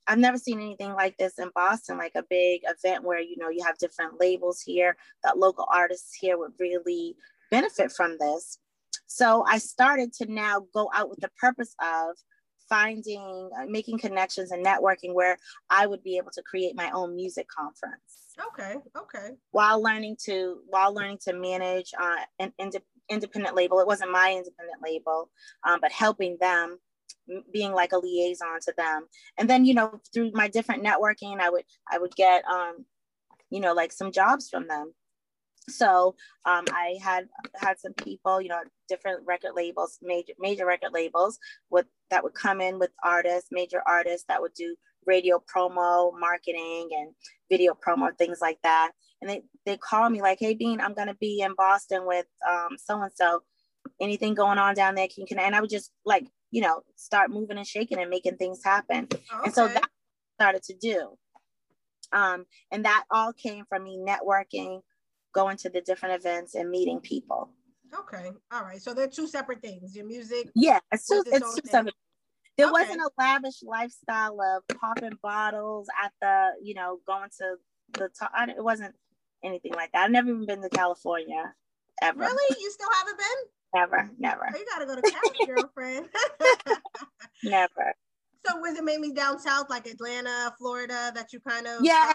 i've 0.06 0.18
never 0.18 0.38
seen 0.38 0.60
anything 0.60 0.92
like 0.92 1.16
this 1.16 1.38
in 1.38 1.50
boston 1.54 1.98
like 1.98 2.12
a 2.14 2.22
big 2.30 2.60
event 2.68 3.02
where 3.02 3.20
you 3.20 3.36
know 3.38 3.48
you 3.48 3.64
have 3.64 3.76
different 3.78 4.20
labels 4.20 4.60
here 4.60 4.96
that 5.24 5.38
local 5.38 5.66
artists 5.72 6.14
here 6.14 6.38
would 6.38 6.52
really 6.60 7.16
benefit 7.50 7.90
from 7.90 8.16
this 8.20 8.58
so 9.06 9.44
I 9.46 9.58
started 9.58 10.12
to 10.14 10.26
now 10.26 10.62
go 10.74 10.90
out 10.94 11.10
with 11.10 11.20
the 11.20 11.30
purpose 11.40 11.74
of 11.80 12.16
finding, 12.68 13.50
uh, 13.58 13.66
making 13.68 13.98
connections 13.98 14.50
and 14.50 14.64
networking 14.64 15.14
where 15.14 15.36
I 15.70 15.86
would 15.86 16.02
be 16.02 16.16
able 16.16 16.32
to 16.32 16.42
create 16.42 16.74
my 16.76 16.90
own 16.90 17.14
music 17.14 17.46
conference. 17.48 18.34
Okay. 18.52 18.76
Okay. 18.96 19.30
While 19.52 19.82
learning 19.82 20.16
to 20.24 20.58
while 20.66 20.92
learning 20.92 21.18
to 21.22 21.32
manage 21.32 21.92
uh, 21.98 22.16
an 22.38 22.52
ind- 22.58 22.76
independent 23.08 23.56
label, 23.56 23.80
it 23.80 23.86
wasn't 23.86 24.10
my 24.10 24.30
independent 24.30 24.82
label, 24.82 25.30
um, 25.64 25.78
but 25.80 25.92
helping 25.92 26.36
them 26.40 26.78
being 27.52 27.72
like 27.72 27.92
a 27.92 27.98
liaison 27.98 28.60
to 28.60 28.72
them 28.76 29.06
and 29.36 29.50
then 29.50 29.64
you 29.64 29.74
know 29.74 30.00
through 30.12 30.30
my 30.32 30.46
different 30.48 30.84
networking 30.84 31.40
i 31.40 31.50
would 31.50 31.64
i 31.90 31.98
would 31.98 32.14
get 32.14 32.44
um 32.44 32.84
you 33.50 33.60
know 33.60 33.72
like 33.72 33.92
some 33.92 34.12
jobs 34.12 34.48
from 34.48 34.68
them 34.68 34.92
so 35.68 36.14
um, 36.44 36.64
I 36.70 36.98
had 37.02 37.28
had 37.56 37.78
some 37.78 37.92
people, 37.94 38.40
you 38.40 38.48
know, 38.48 38.60
different 38.88 39.26
record 39.26 39.52
labels, 39.54 39.98
major 40.02 40.32
major 40.38 40.66
record 40.66 40.92
labels, 40.92 41.38
with 41.70 41.86
that 42.10 42.22
would 42.22 42.34
come 42.34 42.60
in 42.60 42.78
with 42.78 42.90
artists, 43.02 43.48
major 43.50 43.82
artists 43.86 44.24
that 44.28 44.40
would 44.40 44.54
do 44.54 44.76
radio 45.06 45.42
promo, 45.54 46.12
marketing, 46.18 46.90
and 46.92 47.12
video 47.50 47.74
promo, 47.74 48.16
things 48.16 48.38
like 48.40 48.58
that. 48.62 48.92
And 49.20 49.30
they 49.30 49.42
they 49.64 49.76
call 49.76 50.08
me 50.08 50.22
like, 50.22 50.38
"Hey, 50.40 50.54
Bean, 50.54 50.80
I'm 50.80 50.94
gonna 50.94 51.14
be 51.14 51.40
in 51.40 51.54
Boston 51.56 52.06
with 52.06 52.26
so 52.78 53.00
and 53.02 53.12
so. 53.14 53.40
Anything 54.00 54.34
going 54.34 54.58
on 54.58 54.74
down 54.74 54.94
there? 54.94 55.06
Can 55.08 55.26
can?" 55.26 55.38
And 55.38 55.54
I 55.54 55.60
would 55.60 55.70
just 55.70 55.92
like 56.04 56.26
you 56.50 56.60
know 56.60 56.82
start 56.96 57.30
moving 57.30 57.56
and 57.56 57.66
shaking 57.66 57.98
and 57.98 58.10
making 58.10 58.36
things 58.36 58.60
happen. 58.64 59.08
Okay. 59.12 59.20
And 59.44 59.54
so 59.54 59.68
that 59.68 59.88
started 60.34 60.62
to 60.64 60.74
do. 60.74 61.16
Um, 62.12 62.46
and 62.70 62.84
that 62.84 63.04
all 63.10 63.32
came 63.32 63.64
from 63.68 63.84
me 63.84 63.98
networking 63.98 64.80
going 65.36 65.56
to 65.58 65.68
the 65.68 65.82
different 65.82 66.14
events 66.16 66.54
and 66.54 66.70
meeting 66.70 66.98
people. 67.00 67.50
Okay. 67.96 68.30
All 68.50 68.62
right. 68.62 68.80
So 68.80 68.94
they're 68.94 69.06
two 69.06 69.28
separate 69.28 69.60
things. 69.60 69.94
Your 69.94 70.06
music. 70.06 70.50
Yeah, 70.54 70.80
it's 70.90 71.06
two, 71.06 71.22
it's 71.26 71.54
two 71.54 71.68
separate. 71.68 71.94
There 72.56 72.66
okay. 72.66 72.72
wasn't 72.72 73.00
a 73.02 73.10
lavish 73.18 73.62
lifestyle 73.62 74.38
of 74.40 74.78
popping 74.80 75.18
bottles 75.22 75.88
at 76.02 76.10
the, 76.22 76.52
you 76.62 76.74
know, 76.74 76.98
going 77.06 77.28
to 77.38 77.56
the 77.92 78.08
top. 78.18 78.32
It 78.48 78.64
wasn't 78.64 78.94
anything 79.44 79.74
like 79.74 79.92
that. 79.92 80.04
I've 80.04 80.10
never 80.10 80.30
even 80.30 80.46
been 80.46 80.62
to 80.62 80.70
California 80.70 81.52
ever. 82.02 82.20
Really? 82.20 82.56
You 82.58 82.70
still 82.70 82.88
haven't 82.98 83.18
been? 83.18 83.26
Never, 83.74 84.10
never. 84.18 84.50
Oh, 84.54 84.58
you 84.58 84.66
gotta 84.72 84.86
go 84.86 84.96
to 84.96 85.02
Cali, 85.02 85.46
girlfriend. 85.46 86.08
never. 87.44 87.94
So 88.46 88.58
was 88.58 88.78
it 88.78 88.84
mainly 88.84 89.12
down 89.12 89.38
south, 89.38 89.68
like 89.70 89.86
Atlanta, 89.86 90.54
Florida, 90.58 91.12
that 91.14 91.32
you 91.32 91.40
kind 91.40 91.66
of 91.66 91.82
yeah, 91.82 92.12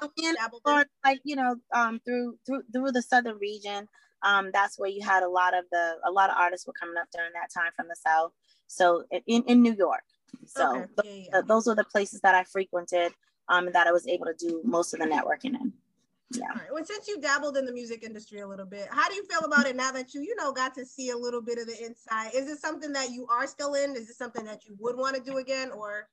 Florida, 0.63 0.89
like 1.03 1.19
you 1.23 1.35
know, 1.35 1.55
um, 1.73 1.99
through 2.05 2.37
through 2.45 2.63
through 2.71 2.91
the 2.91 3.01
southern 3.01 3.37
region. 3.37 3.87
Um, 4.23 4.51
that's 4.53 4.77
where 4.77 4.89
you 4.89 5.03
had 5.03 5.23
a 5.23 5.29
lot 5.29 5.57
of 5.57 5.65
the 5.71 5.95
a 6.05 6.11
lot 6.11 6.29
of 6.29 6.37
artists 6.37 6.67
were 6.67 6.73
coming 6.79 6.95
up 6.97 7.07
during 7.13 7.31
that 7.33 7.49
time 7.53 7.71
from 7.75 7.87
the 7.87 7.95
south. 7.95 8.31
So 8.67 9.03
in 9.27 9.43
in 9.43 9.61
New 9.61 9.73
York. 9.73 10.03
So 10.45 10.87
okay. 10.99 11.25
yeah, 11.29 11.29
yeah. 11.33 11.41
those 11.41 11.67
are 11.67 11.75
the 11.75 11.83
places 11.83 12.21
that 12.21 12.35
I 12.35 12.43
frequented, 12.45 13.11
um, 13.49 13.67
and 13.67 13.75
that 13.75 13.87
I 13.87 13.91
was 13.91 14.07
able 14.07 14.25
to 14.25 14.35
do 14.37 14.61
most 14.63 14.93
of 14.93 14.99
the 14.99 15.05
networking 15.05 15.55
in. 15.55 15.73
Yeah. 16.33 16.45
All 16.49 16.55
right. 16.55 16.67
Well, 16.71 16.85
since 16.85 17.07
you 17.07 17.19
dabbled 17.19 17.57
in 17.57 17.65
the 17.65 17.73
music 17.73 18.03
industry 18.03 18.39
a 18.39 18.47
little 18.47 18.65
bit, 18.65 18.87
how 18.89 19.09
do 19.09 19.15
you 19.15 19.25
feel 19.25 19.41
about 19.41 19.67
it 19.67 19.75
now 19.75 19.91
that 19.91 20.13
you, 20.13 20.21
you 20.21 20.35
know, 20.37 20.53
got 20.53 20.73
to 20.75 20.85
see 20.85 21.09
a 21.09 21.17
little 21.17 21.41
bit 21.41 21.57
of 21.57 21.67
the 21.67 21.83
inside? 21.83 22.31
Is 22.33 22.49
it 22.49 22.59
something 22.59 22.93
that 22.93 23.11
you 23.11 23.27
are 23.27 23.45
still 23.47 23.73
in? 23.73 23.97
Is 23.97 24.09
it 24.09 24.15
something 24.15 24.45
that 24.45 24.65
you 24.65 24.77
would 24.79 24.95
want 24.95 25.17
to 25.17 25.21
do 25.21 25.37
again, 25.37 25.71
or? 25.71 26.07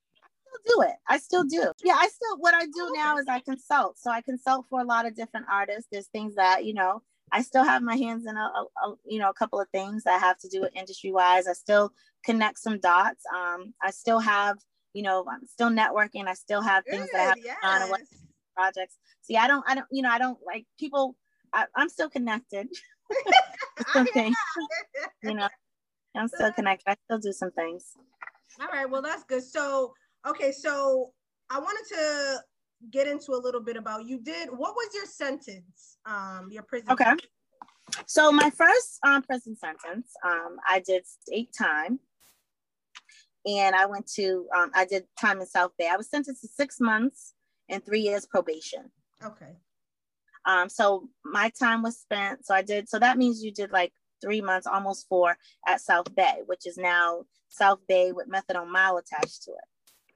Do 0.67 0.81
it. 0.81 0.95
I 1.07 1.17
still 1.17 1.43
do. 1.43 1.71
Yeah, 1.83 1.95
I 1.97 2.07
still 2.07 2.37
what 2.37 2.53
I 2.53 2.65
do 2.65 2.91
now 2.95 3.17
is 3.17 3.25
I 3.27 3.39
consult. 3.39 3.97
So 3.97 4.11
I 4.11 4.21
consult 4.21 4.65
for 4.69 4.81
a 4.81 4.85
lot 4.85 5.05
of 5.05 5.15
different 5.15 5.47
artists. 5.51 5.87
There's 5.91 6.07
things 6.07 6.35
that, 6.35 6.65
you 6.65 6.73
know, 6.73 7.01
I 7.31 7.41
still 7.41 7.63
have 7.63 7.83
my 7.83 7.95
hands 7.95 8.25
in 8.25 8.35
a, 8.35 8.39
a, 8.39 8.65
a 8.83 8.95
you 9.05 9.19
know, 9.19 9.29
a 9.29 9.33
couple 9.33 9.59
of 9.59 9.67
things 9.69 10.03
that 10.03 10.19
have 10.19 10.37
to 10.39 10.49
do 10.49 10.61
with 10.61 10.75
industry 10.75 11.11
wise. 11.11 11.47
I 11.47 11.53
still 11.53 11.91
connect 12.25 12.59
some 12.59 12.79
dots. 12.79 13.23
Um, 13.33 13.73
I 13.81 13.91
still 13.91 14.19
have, 14.19 14.57
you 14.93 15.03
know, 15.03 15.25
I'm 15.31 15.45
still 15.47 15.69
networking. 15.69 16.27
I 16.27 16.33
still 16.33 16.61
have 16.61 16.83
things 16.85 17.05
Good, 17.05 17.13
that 17.13 17.21
I 17.21 17.29
have 17.29 17.37
yes. 17.37 17.57
on 17.63 17.99
projects. 18.55 18.97
See, 19.21 19.37
I 19.37 19.47
don't, 19.47 19.63
I 19.67 19.75
don't, 19.75 19.87
you 19.91 20.01
know, 20.01 20.09
I 20.09 20.17
don't 20.17 20.39
like 20.45 20.65
people. 20.79 21.15
I, 21.53 21.65
am 21.77 21.89
still 21.89 22.09
connected. 22.09 22.67
some 23.93 24.05
things, 24.07 24.35
you 25.23 25.33
know, 25.33 25.47
I'm 26.15 26.27
still 26.27 26.51
connected. 26.55 26.89
I 26.89 26.95
still 27.05 27.19
do 27.19 27.31
some 27.31 27.51
things. 27.51 27.93
All 28.59 28.67
right. 28.67 28.89
Well, 28.89 29.01
that's 29.01 29.23
good. 29.23 29.43
So 29.43 29.93
Okay, 30.27 30.51
so 30.51 31.11
I 31.49 31.59
wanted 31.59 31.95
to 31.95 32.39
get 32.91 33.07
into 33.07 33.31
a 33.33 33.41
little 33.41 33.61
bit 33.61 33.77
about 33.77 34.05
you. 34.05 34.19
Did 34.19 34.49
what 34.49 34.75
was 34.75 34.89
your 34.93 35.05
sentence 35.05 35.97
um 36.05 36.49
your 36.51 36.63
prison 36.63 36.91
okay. 36.91 37.03
sentence? 37.03 37.27
so 38.05 38.31
my 38.31 38.49
first 38.51 38.99
um 39.03 39.21
prison 39.23 39.55
sentence 39.55 40.11
um 40.23 40.57
i 40.67 40.79
did 40.79 41.05
state 41.07 41.49
time. 41.57 41.99
And 43.45 43.75
i 43.75 43.85
went 43.85 44.07
to 44.15 44.47
um 44.55 44.71
i 44.75 44.85
did 44.85 45.05
time 45.19 45.39
in 45.41 45.47
south 45.47 45.71
bay. 45.77 45.89
I 45.91 45.97
was 45.97 46.09
sentenced 46.09 46.41
to 46.41 46.47
six 46.47 46.79
months 46.79 47.33
and 47.67 47.85
three 47.85 48.01
years 48.01 48.25
probation. 48.25 48.91
Okay. 49.23 49.57
Um 50.45 50.69
so 50.69 51.09
my 51.25 51.51
time 51.59 51.81
was 51.81 51.99
spent 51.99 52.45
so 52.45 52.53
i 52.53 52.61
did 52.61 52.87
so 52.87 52.99
that 52.99 53.17
means 53.17 53.43
you 53.43 53.51
did 53.51 53.71
like 53.71 53.93
three 54.21 54.41
months 54.41 54.67
almost 54.67 55.07
four 55.07 55.37
at 55.67 55.81
south 55.81 56.13
bay 56.15 56.41
which 56.45 56.65
is 56.65 56.77
now 56.77 57.23
south 57.47 57.79
bay 57.87 58.11
with 58.11 58.27
methadone 58.29 58.69
mile 58.69 58.97
attached 58.97 59.43
to 59.43 59.51
it 59.51 59.67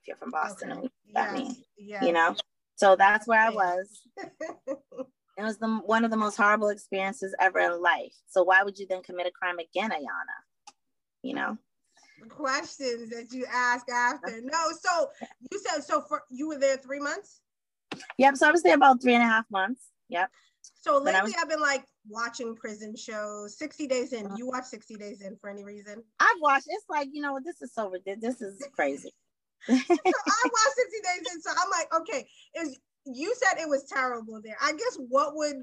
if 0.04 0.08
you're 0.08 0.18
from 0.18 0.32
Boston 0.32 0.72
okay. 0.74 0.90
that 1.14 1.32
yes. 1.32 1.34
means, 1.34 1.62
yes. 1.78 2.04
you 2.04 2.12
know. 2.12 2.36
So 2.76 2.96
that's 2.96 3.28
where 3.28 3.40
I 3.40 3.50
was. 3.50 4.02
it 4.18 5.44
was 5.44 5.58
the 5.58 5.68
one 5.86 6.04
of 6.04 6.12
the 6.12 6.18
most 6.18 6.36
horrible 6.36 6.70
experiences 6.70 7.34
ever 7.40 7.60
in 7.60 7.82
life. 7.82 8.14
So 8.28 8.44
why 8.44 8.64
would 8.64 8.78
you 8.78 8.86
then 8.90 9.02
commit 9.04 9.28
a 9.28 9.32
crime 9.32 9.60
again, 9.60 9.92
Ayana? 9.92 10.74
You 11.22 11.36
know. 11.36 11.58
Questions 12.30 13.10
that 13.10 13.32
you 13.32 13.46
ask 13.52 13.90
after. 13.90 14.42
No, 14.42 14.72
so 14.80 15.10
you 15.52 15.60
said 15.60 15.82
so 15.84 16.02
for 16.02 16.24
you 16.30 16.48
were 16.48 16.60
there 16.60 16.78
three 16.78 17.00
months. 17.00 17.42
Yep. 18.18 18.38
So 18.38 18.48
I 18.48 18.52
was 18.52 18.64
there 18.64 18.76
about 18.76 19.02
three 19.02 19.14
and 19.14 19.24
a 19.24 19.28
half 19.28 19.46
months. 19.52 19.90
Yep. 20.10 20.30
So 20.82 20.98
lately, 20.98 21.32
was, 21.32 21.36
I've 21.42 21.50
been 21.50 21.62
like 21.62 21.86
watching 22.10 22.56
prison 22.56 22.96
shows. 22.96 23.58
Sixty 23.58 23.88
Days 23.88 24.14
In. 24.14 24.26
Uh-huh. 24.26 24.36
You 24.38 24.48
watch 24.48 24.66
Sixty 24.66 24.96
Days 24.96 25.22
In 25.22 25.36
for 25.38 25.50
any 25.50 25.64
reason? 25.64 26.04
I've 26.20 26.42
watched. 26.42 26.68
It's 26.70 26.86
like 26.90 27.10
you 27.12 27.22
know, 27.22 27.40
this 27.44 27.62
is 27.62 27.74
so 27.74 27.90
ridiculous. 27.90 28.40
This 28.40 28.42
is 28.42 28.68
crazy 28.74 29.14
so 29.68 29.74
I 29.74 30.44
watched 30.44 30.76
60 30.76 30.98
Days 31.04 31.34
In, 31.34 31.42
so 31.42 31.52
I'm 31.52 31.70
like, 31.70 31.94
okay, 32.02 32.28
is 32.62 32.80
you 33.06 33.36
said 33.36 33.62
it 33.62 33.70
was 33.70 33.84
terrible 33.86 34.42
there. 34.44 34.58
I 34.62 34.72
guess 34.72 34.98
what 35.10 35.36
would 35.36 35.58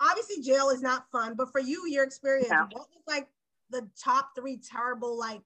obviously 0.00 0.42
jail 0.42 0.70
is 0.70 0.82
not 0.82 1.04
fun, 1.10 1.34
but 1.36 1.50
for 1.52 1.60
you, 1.60 1.86
your 1.88 2.04
experience, 2.04 2.50
what 2.50 2.88
was 2.88 3.02
like 3.06 3.26
the 3.70 3.88
top 4.02 4.30
three 4.36 4.58
terrible 4.58 5.18
like 5.18 5.40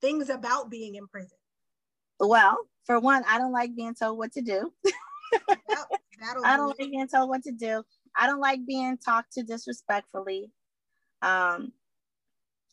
things 0.00 0.30
about 0.30 0.70
being 0.70 0.96
in 0.96 1.06
prison? 1.08 1.38
Well, 2.20 2.58
for 2.84 3.00
one, 3.00 3.24
I 3.28 3.38
don't 3.38 3.52
like 3.52 3.74
being 3.74 3.94
told 3.94 4.18
what 4.18 4.32
to 4.32 4.42
do. 4.42 4.72
I 6.44 6.56
don't 6.56 6.68
like 6.68 6.78
being 6.78 7.08
told 7.08 7.28
what 7.28 7.42
to 7.44 7.52
do. 7.52 7.82
I 8.16 8.26
don't 8.26 8.40
like 8.40 8.64
being 8.66 8.96
talked 8.98 9.32
to 9.32 9.42
disrespectfully. 9.42 10.50
Um, 11.22 11.72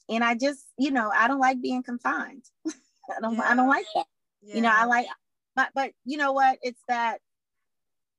and 0.10 0.24
I 0.24 0.36
just, 0.36 0.66
you 0.78 0.92
know, 0.92 1.10
I 1.16 1.28
don't 1.28 1.40
like 1.40 1.62
being 1.62 1.84
confined. 1.84 2.44
I 2.68 3.20
don't, 3.22 3.36
yeah. 3.36 3.50
I 3.50 3.56
don't 3.56 3.68
like 3.68 3.86
that. 3.96 4.06
Yeah. 4.42 4.56
You 4.56 4.62
know, 4.62 4.72
I 4.74 4.86
like, 4.86 5.08
but, 5.56 5.70
but 5.76 5.92
you 6.06 6.18
know 6.18 6.34
what? 6.34 6.58
It's 6.62 6.82
that 6.88 7.20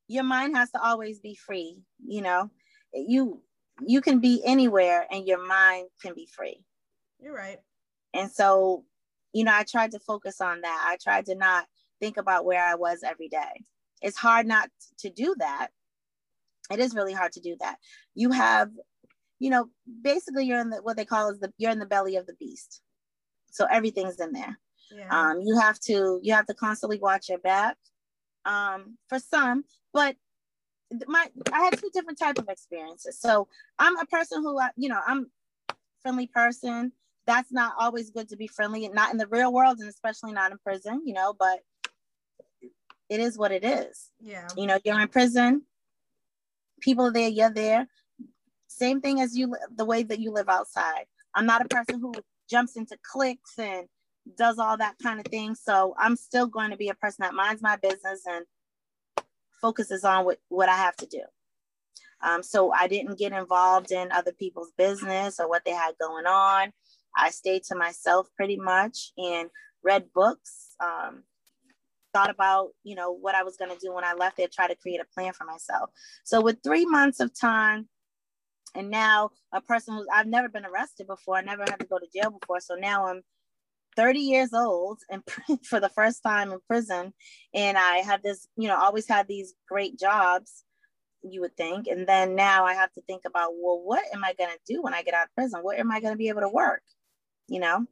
your 0.09 0.25
mind 0.25 0.57
has 0.57 0.70
to 0.73 0.83
always 0.83 1.20
be 1.20 1.35
free. 1.35 1.79
You 2.07 2.23
know, 2.23 2.51
you, 2.93 3.43
you 3.87 4.01
can 4.01 4.20
be 4.20 4.43
anywhere 4.45 5.07
and 5.11 5.27
your 5.27 5.45
mind 5.45 5.89
can 6.01 6.14
be 6.14 6.27
free. 6.27 6.64
You're 7.20 7.35
right. 7.35 7.59
And 8.14 8.31
so, 8.31 8.85
you 9.33 9.45
know, 9.45 9.55
I 9.55 9.64
tried 9.64 9.93
to 9.93 9.99
focus 10.01 10.41
on 10.41 10.61
that. 10.61 10.85
I 10.87 10.97
tried 11.03 11.27
to 11.27 11.35
not 11.35 11.66
think 12.01 12.16
about 12.16 12.45
where 12.45 12.62
I 12.62 12.75
was 12.75 13.01
every 13.03 13.29
day. 13.29 13.64
It's 14.03 14.16
hard 14.16 14.47
not 14.47 14.68
to 14.99 15.11
do 15.11 15.35
that. 15.39 15.68
It 16.70 16.79
is 16.79 16.95
really 16.95 17.12
hard 17.12 17.33
to 17.33 17.41
do 17.41 17.57
that. 17.61 17.77
You 18.14 18.31
have, 18.33 18.70
you 19.39 19.51
know, 19.51 19.68
basically 20.03 20.47
you're 20.47 20.61
in 20.61 20.70
the 20.70 20.83
what 20.83 20.97
they 20.97 21.05
call 21.05 21.31
is 21.31 21.39
the 21.41 21.53
you're 21.59 21.70
in 21.70 21.79
the 21.79 21.87
belly 21.87 22.16
of 22.16 22.27
the 22.27 22.35
beast. 22.35 22.83
So 23.51 23.66
everything's 23.70 24.20
in 24.20 24.33
there. 24.33 24.59
Yeah. 24.95 25.09
Um, 25.11 25.40
you 25.40 25.59
have 25.59 25.78
to 25.80 26.20
you 26.22 26.32
have 26.34 26.47
to 26.47 26.55
constantly 26.55 26.99
watch 26.99 27.28
your 27.28 27.38
back. 27.38 27.76
Um, 28.45 28.99
for 29.09 29.20
some, 29.20 29.64
but 29.93 30.16
my 31.07 31.28
I 31.53 31.62
had 31.62 31.78
two 31.78 31.90
different 31.93 32.18
type 32.18 32.38
of 32.38 32.49
experiences. 32.49 33.18
So 33.20 33.49
I'm 33.78 33.97
a 33.99 34.07
person 34.07 34.43
who 34.43 34.59
I, 34.59 34.70
you 34.76 34.88
know, 34.88 35.01
I'm 35.07 35.30
friendly 36.03 36.26
person. 36.26 36.93
That's 37.24 37.53
not 37.53 37.74
always 37.78 38.11
good 38.11 38.28
to 38.30 38.36
be 38.36 38.49
friendly, 38.49 38.88
not 38.88 39.12
in 39.12 39.16
the 39.16 39.28
real 39.28 39.53
world, 39.53 39.78
and 39.78 39.88
especially 39.88 40.32
not 40.32 40.51
in 40.51 40.59
prison, 40.59 41.03
you 41.05 41.14
know. 41.14 41.34
But 41.38 41.61
it 43.09 43.20
is 43.20 43.38
what 43.38 43.53
it 43.53 43.64
is. 43.64 44.11
Yeah. 44.20 44.49
You 44.57 44.66
know, 44.66 44.78
you're 44.84 45.01
in 45.01 45.09
prison. 45.09 45.62
People 46.80 47.07
are 47.07 47.12
there, 47.12 47.28
you're 47.28 47.53
there. 47.53 47.86
Same 48.66 49.01
thing 49.01 49.20
as 49.20 49.36
you, 49.36 49.55
the 49.76 49.84
way 49.84 50.03
that 50.03 50.18
you 50.18 50.32
live 50.32 50.49
outside. 50.49 51.05
I'm 51.34 51.47
not 51.47 51.64
a 51.64 51.68
person 51.68 52.01
who 52.01 52.12
jumps 52.51 52.76
into 52.76 52.97
cliques 53.03 53.59
and 53.59 53.86
does 54.37 54.59
all 54.59 54.77
that 54.77 54.97
kind 55.03 55.20
of 55.20 55.27
thing. 55.27 55.55
So 55.55 55.95
I'm 55.99 56.16
still 56.16 56.47
going 56.47 56.70
to 56.70 56.77
be 56.77 56.89
a 56.89 56.95
person 56.95 57.23
that 57.23 57.35
minds 57.35 57.62
my 57.62 57.77
business 57.77 58.23
and 58.29 58.45
focuses 59.61 60.05
on 60.05 60.25
what, 60.25 60.39
what 60.49 60.68
I 60.68 60.77
have 60.77 60.97
to 60.97 61.07
do. 61.07 61.23
Um, 62.23 62.43
so 62.43 62.73
I 62.73 62.87
didn't 62.87 63.18
get 63.18 63.33
involved 63.33 63.91
in 63.91 64.12
other 64.12 64.33
people's 64.33 64.73
business 64.79 65.41
or 65.41 65.49
what 65.49 65.64
they 65.64 65.73
had 65.73 65.95
going 66.01 66.27
on. 66.27 66.73
I 67.16 67.31
stayed 67.31 67.64
to 67.64 67.75
myself 67.75 68.29
pretty 68.37 68.57
much 68.57 69.12
and 69.18 69.51
read 69.83 70.07
books, 70.14 70.77
um, 70.81 71.25
thought 72.14 72.31
about, 72.31 72.70
you 72.85 72.95
know, 72.95 73.12
what 73.12 73.35
I 73.35 73.43
was 73.43 73.57
going 73.57 73.70
to 73.70 73.79
do 73.85 73.93
when 73.93 74.05
I 74.05 74.14
left 74.14 74.37
there, 74.37 74.49
try 74.53 74.68
to 74.68 74.77
create 74.77 75.01
a 75.01 75.14
plan 75.14 75.33
for 75.33 75.45
myself. 75.45 75.91
So 76.25 76.41
with 76.41 76.62
three 76.62 76.87
months 76.87 77.20
of 77.20 77.39
time, 77.39 77.89
and 78.75 78.89
now 78.89 79.31
a 79.53 79.61
person 79.61 79.95
who's 79.95 80.07
I've 80.12 80.27
never 80.27 80.49
been 80.49 80.64
arrested 80.64 81.07
before, 81.07 81.37
I 81.37 81.43
never 81.43 81.64
had 81.68 81.81
to 81.81 81.87
go 81.87 81.99
to 81.99 82.07
jail 82.14 82.31
before. 82.31 82.61
So 82.61 82.75
now 82.75 83.07
I'm 83.07 83.23
30 83.97 84.18
years 84.20 84.53
old 84.53 85.01
and 85.11 85.22
for 85.64 85.80
the 85.80 85.88
first 85.88 86.22
time 86.22 86.53
in 86.53 86.59
prison. 86.66 87.12
And 87.55 87.76
I 87.76 87.99
have 87.99 88.22
this, 88.22 88.47
you 88.57 88.68
know, 88.68 88.78
always 88.78 89.09
had 89.09 89.28
these 89.28 89.55
great 89.68 89.99
jobs, 89.99 90.64
you 91.22 91.40
would 91.40 91.57
think. 91.57 91.86
And 91.86 92.07
then 92.07 92.34
now 92.34 92.64
I 92.64 92.74
have 92.74 92.93
to 92.93 93.03
think 93.03 93.22
about, 93.26 93.53
well, 93.55 93.80
what 93.82 94.05
am 94.12 94.24
I 94.24 94.34
going 94.34 94.51
to 94.51 94.74
do 94.74 94.82
when 94.82 94.95
I 94.95 95.03
get 95.03 95.14
out 95.14 95.24
of 95.26 95.34
prison? 95.34 95.61
What 95.62 95.78
am 95.78 95.90
I 95.90 96.01
going 96.01 96.12
to 96.12 96.18
be 96.18 96.28
able 96.28 96.43
to 96.43 96.49
work? 96.49 96.82
You 97.49 97.61
know? 97.61 97.86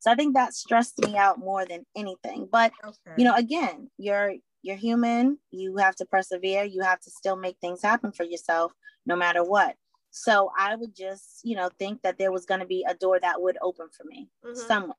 So 0.00 0.10
I 0.10 0.16
think 0.16 0.34
that 0.34 0.52
stressed 0.52 0.98
me 0.98 1.16
out 1.16 1.38
more 1.38 1.64
than 1.64 1.86
anything. 1.96 2.48
But 2.50 2.72
okay. 2.84 3.14
you 3.16 3.24
know, 3.24 3.36
again, 3.36 3.88
you're 3.98 4.34
you're 4.62 4.76
human. 4.76 5.38
You 5.52 5.76
have 5.76 5.94
to 5.96 6.06
persevere. 6.06 6.64
You 6.64 6.82
have 6.82 7.00
to 7.00 7.10
still 7.10 7.36
make 7.36 7.56
things 7.60 7.82
happen 7.82 8.10
for 8.10 8.24
yourself, 8.24 8.72
no 9.06 9.14
matter 9.14 9.44
what. 9.44 9.76
So 10.12 10.50
I 10.58 10.76
would 10.76 10.94
just, 10.94 11.40
you 11.42 11.56
know, 11.56 11.70
think 11.78 12.02
that 12.02 12.18
there 12.18 12.30
was 12.30 12.44
going 12.44 12.60
to 12.60 12.66
be 12.66 12.84
a 12.86 12.94
door 12.94 13.18
that 13.18 13.40
would 13.40 13.56
open 13.62 13.88
for 13.96 14.04
me 14.04 14.28
mm-hmm. 14.44 14.54
somewhere. 14.68 14.96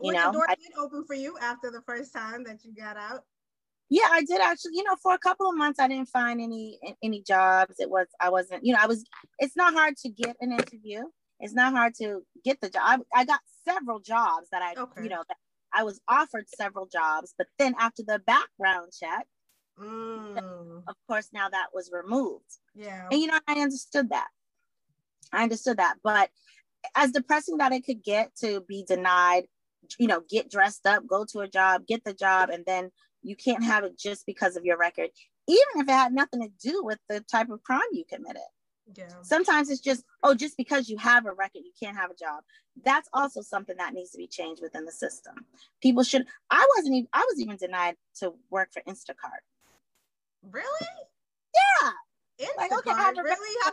You 0.00 0.12
know, 0.12 0.26
the 0.26 0.38
door 0.38 0.46
I, 0.48 0.54
did 0.54 0.78
open 0.78 1.04
for 1.04 1.14
you 1.14 1.36
after 1.42 1.72
the 1.72 1.82
first 1.82 2.14
time 2.14 2.44
that 2.44 2.64
you 2.64 2.72
got 2.72 2.96
out. 2.96 3.24
Yeah, 3.90 4.06
I 4.08 4.22
did 4.22 4.40
actually. 4.40 4.72
You 4.74 4.84
know, 4.84 4.94
for 5.02 5.12
a 5.12 5.18
couple 5.18 5.48
of 5.50 5.56
months, 5.56 5.80
I 5.80 5.88
didn't 5.88 6.08
find 6.08 6.40
any 6.40 6.78
any 7.02 7.20
jobs. 7.22 7.74
It 7.80 7.90
was 7.90 8.06
I 8.20 8.30
wasn't. 8.30 8.64
You 8.64 8.74
know, 8.74 8.78
I 8.80 8.86
was. 8.86 9.04
It's 9.40 9.56
not 9.56 9.74
hard 9.74 9.96
to 9.98 10.08
get 10.08 10.36
an 10.40 10.52
interview. 10.52 11.02
It's 11.40 11.54
not 11.54 11.72
hard 11.72 11.94
to 11.96 12.20
get 12.44 12.60
the 12.60 12.70
job. 12.70 12.82
I, 12.84 13.20
I 13.20 13.24
got 13.24 13.40
several 13.66 13.98
jobs 13.98 14.48
that 14.52 14.62
I, 14.62 14.80
okay. 14.80 15.02
you 15.02 15.08
know, 15.08 15.24
I 15.72 15.82
was 15.82 16.00
offered 16.08 16.46
several 16.48 16.86
jobs, 16.86 17.34
but 17.36 17.48
then 17.58 17.74
after 17.78 18.02
the 18.06 18.20
background 18.20 18.92
check, 18.98 19.26
mm. 19.80 20.82
of 20.86 20.94
course, 21.06 21.28
now 21.32 21.48
that 21.48 21.68
was 21.72 21.90
removed. 21.92 22.58
Yeah. 22.74 23.08
And 23.10 23.20
you 23.20 23.26
know, 23.26 23.38
I 23.46 23.60
understood 23.60 24.10
that. 24.10 24.28
I 25.32 25.42
understood 25.42 25.78
that. 25.78 25.96
But 26.02 26.30
as 26.94 27.12
depressing 27.12 27.58
that 27.58 27.72
it 27.72 27.84
could 27.84 28.02
get 28.02 28.34
to 28.36 28.60
be 28.62 28.84
denied, 28.86 29.44
you 29.98 30.06
know, 30.06 30.22
get 30.28 30.50
dressed 30.50 30.86
up, 30.86 31.06
go 31.06 31.24
to 31.32 31.40
a 31.40 31.48
job, 31.48 31.86
get 31.86 32.04
the 32.04 32.14
job, 32.14 32.50
and 32.50 32.64
then 32.66 32.90
you 33.22 33.36
can't 33.36 33.64
have 33.64 33.84
it 33.84 33.98
just 33.98 34.26
because 34.26 34.56
of 34.56 34.64
your 34.64 34.78
record, 34.78 35.10
even 35.46 35.64
if 35.76 35.88
it 35.88 35.92
had 35.92 36.12
nothing 36.12 36.40
to 36.40 36.50
do 36.60 36.84
with 36.84 36.98
the 37.08 37.20
type 37.20 37.50
of 37.50 37.62
crime 37.62 37.80
you 37.92 38.04
committed. 38.08 38.42
Yeah. 38.96 39.08
Sometimes 39.22 39.70
it's 39.70 39.80
just, 39.80 40.02
oh, 40.22 40.34
just 40.34 40.56
because 40.56 40.88
you 40.88 40.96
have 40.98 41.26
a 41.26 41.32
record, 41.32 41.62
you 41.64 41.72
can't 41.80 41.96
have 41.96 42.10
a 42.10 42.14
job. 42.14 42.42
That's 42.84 43.08
also 43.12 43.42
something 43.42 43.76
that 43.76 43.92
needs 43.92 44.10
to 44.12 44.18
be 44.18 44.26
changed 44.26 44.62
within 44.62 44.84
the 44.84 44.92
system. 44.92 45.34
People 45.82 46.04
should, 46.04 46.24
I 46.50 46.66
wasn't 46.76 46.94
even, 46.94 47.08
I 47.12 47.26
was 47.28 47.40
even 47.40 47.56
denied 47.56 47.96
to 48.20 48.32
work 48.50 48.70
for 48.72 48.82
Instacart. 48.88 49.42
Really? 50.42 50.66
Yeah. 51.54 51.90
Like, 52.56 52.72
okay, 52.72 52.90
really? 52.90 53.56
How 53.64 53.72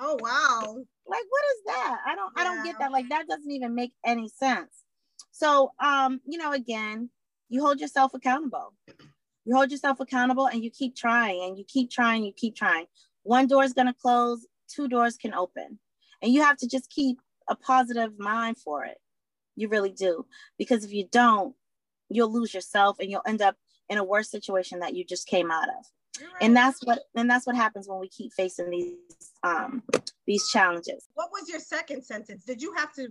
oh, 0.00 0.18
wow. 0.20 0.76
Like, 1.06 1.24
what 1.28 1.42
is 1.52 1.62
that? 1.66 1.98
I 2.06 2.14
don't, 2.14 2.32
yeah. 2.36 2.42
I 2.42 2.44
don't 2.44 2.64
get 2.64 2.78
that. 2.78 2.92
Like, 2.92 3.08
that 3.10 3.28
doesn't 3.28 3.50
even 3.50 3.74
make 3.74 3.92
any 4.04 4.28
sense. 4.28 4.84
So, 5.32 5.72
um, 5.78 6.20
you 6.26 6.38
know, 6.38 6.52
again, 6.52 7.10
you 7.48 7.62
hold 7.62 7.80
yourself 7.80 8.14
accountable. 8.14 8.72
You 9.44 9.54
hold 9.54 9.70
yourself 9.70 10.00
accountable 10.00 10.46
and 10.46 10.62
you 10.62 10.70
keep 10.70 10.96
trying 10.96 11.42
and 11.44 11.58
you 11.58 11.64
keep 11.66 11.90
trying, 11.90 12.24
you 12.24 12.32
keep 12.34 12.56
trying 12.56 12.86
one 13.22 13.46
door 13.46 13.64
is 13.64 13.72
going 13.72 13.86
to 13.86 13.94
close, 13.94 14.46
two 14.68 14.88
doors 14.88 15.16
can 15.16 15.34
open. 15.34 15.78
And 16.22 16.32
you 16.32 16.42
have 16.42 16.56
to 16.58 16.68
just 16.68 16.90
keep 16.90 17.18
a 17.48 17.56
positive 17.56 18.18
mind 18.18 18.58
for 18.58 18.84
it. 18.84 18.98
You 19.56 19.68
really 19.68 19.92
do. 19.92 20.26
Because 20.58 20.84
if 20.84 20.92
you 20.92 21.06
don't, 21.10 21.54
you'll 22.08 22.32
lose 22.32 22.54
yourself 22.54 22.98
and 22.98 23.10
you'll 23.10 23.22
end 23.26 23.42
up 23.42 23.56
in 23.90 23.98
a 23.98 24.04
worse 24.04 24.30
situation 24.30 24.78
that 24.78 24.94
you 24.94 25.04
just 25.04 25.26
came 25.26 25.50
out 25.50 25.68
of. 25.68 25.84
And 26.40 26.56
that's 26.56 26.80
what 26.84 27.00
and 27.14 27.28
that's 27.28 27.46
what 27.46 27.56
happens 27.56 27.88
when 27.88 27.98
we 27.98 28.08
keep 28.08 28.32
facing 28.32 28.70
these 28.70 28.94
um 29.42 29.82
these 30.26 30.48
challenges. 30.48 31.06
What 31.14 31.30
was 31.32 31.48
your 31.48 31.60
second 31.60 32.04
sentence? 32.04 32.44
Did 32.44 32.62
you 32.62 32.72
have 32.74 32.92
to 32.94 33.08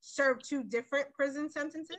serve 0.00 0.42
two 0.42 0.64
different 0.64 1.12
prison 1.12 1.50
sentences? 1.50 1.96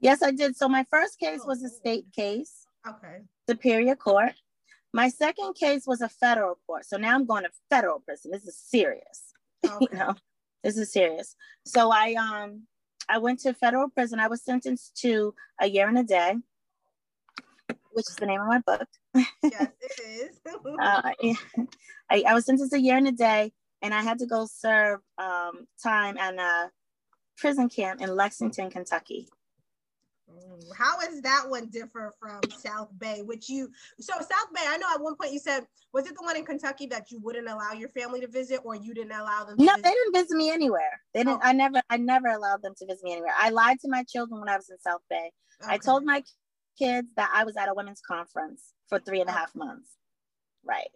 Yes, 0.00 0.22
I 0.22 0.30
did. 0.30 0.56
So 0.56 0.68
my 0.68 0.84
first 0.90 1.18
case 1.18 1.40
was 1.44 1.62
a 1.62 1.68
state 1.68 2.06
case. 2.14 2.66
Okay. 2.88 3.18
Superior 3.48 3.96
Court. 3.96 4.32
My 4.92 5.08
second 5.08 5.54
case 5.54 5.86
was 5.86 6.00
a 6.00 6.08
federal 6.08 6.58
court. 6.66 6.84
So 6.86 6.96
now 6.96 7.14
I'm 7.14 7.26
going 7.26 7.44
to 7.44 7.50
federal 7.68 8.00
prison. 8.00 8.30
This 8.32 8.46
is 8.46 8.56
serious. 8.56 9.26
Okay. 9.62 9.86
you 9.92 9.98
know, 9.98 10.14
this 10.64 10.78
is 10.78 10.90
serious. 10.90 11.36
So 11.66 11.92
I 11.92 12.14
um 12.14 12.62
I 13.10 13.18
went 13.18 13.40
to 13.40 13.52
federal 13.52 13.88
prison. 13.90 14.20
I 14.20 14.28
was 14.28 14.42
sentenced 14.42 14.96
to 15.02 15.34
a 15.60 15.66
year 15.66 15.88
and 15.88 15.98
a 15.98 16.02
day, 16.04 16.36
which 17.92 18.06
is 18.08 18.16
the 18.16 18.26
name 18.26 18.40
of 18.40 18.46
my 18.46 18.60
book. 18.60 18.88
yes, 19.14 19.68
it 19.80 20.00
is. 20.06 20.40
uh, 20.80 21.02
I, 22.10 22.24
I 22.26 22.34
was 22.34 22.44
sentenced 22.46 22.74
a 22.74 22.80
year 22.80 22.96
and 22.96 23.08
a 23.08 23.12
day, 23.12 23.52
and 23.82 23.94
I 23.94 24.02
had 24.02 24.18
to 24.20 24.26
go 24.26 24.46
serve 24.46 25.00
um, 25.18 25.66
time 25.82 26.18
at 26.18 26.34
a 26.34 26.70
prison 27.36 27.68
camp 27.68 28.00
in 28.00 28.14
Lexington, 28.14 28.70
Kentucky. 28.70 29.28
How 30.76 31.00
is 31.00 31.22
that 31.22 31.44
one 31.48 31.66
differ 31.70 32.14
from 32.20 32.40
South 32.50 32.88
Bay? 32.98 33.22
Which 33.24 33.48
you 33.48 33.68
so 33.98 34.12
South 34.14 34.52
Bay, 34.54 34.62
I 34.66 34.76
know 34.76 34.86
at 34.94 35.00
one 35.00 35.16
point 35.16 35.32
you 35.32 35.40
said, 35.40 35.66
was 35.92 36.06
it 36.06 36.14
the 36.16 36.22
one 36.22 36.36
in 36.36 36.44
Kentucky 36.44 36.86
that 36.86 37.10
you 37.10 37.18
wouldn't 37.20 37.48
allow 37.48 37.72
your 37.72 37.88
family 37.88 38.20
to 38.20 38.28
visit 38.28 38.60
or 38.64 38.76
you 38.76 38.94
didn't 38.94 39.12
allow 39.12 39.44
them 39.44 39.56
No, 39.58 39.72
visit? 39.72 39.82
they 39.82 39.90
didn't 39.90 40.14
visit 40.14 40.36
me 40.36 40.50
anywhere. 40.50 41.00
They 41.14 41.24
didn't 41.24 41.40
oh. 41.42 41.48
I 41.48 41.52
never 41.52 41.82
I 41.90 41.96
never 41.96 42.28
allowed 42.28 42.62
them 42.62 42.74
to 42.78 42.86
visit 42.86 43.02
me 43.02 43.12
anywhere. 43.12 43.32
I 43.36 43.50
lied 43.50 43.80
to 43.80 43.88
my 43.88 44.04
children 44.04 44.38
when 44.40 44.48
I 44.48 44.56
was 44.56 44.70
in 44.70 44.78
South 44.78 45.02
Bay. 45.10 45.30
Okay. 45.62 45.74
I 45.74 45.78
told 45.78 46.04
my 46.04 46.22
kids 46.78 47.08
that 47.16 47.30
I 47.34 47.44
was 47.44 47.56
at 47.56 47.68
a 47.68 47.74
women's 47.74 48.00
conference 48.00 48.72
for 48.88 48.98
three 48.98 49.20
and 49.20 49.28
a 49.28 49.32
oh. 49.32 49.36
half 49.36 49.54
months. 49.54 49.90
Right. 50.64 50.90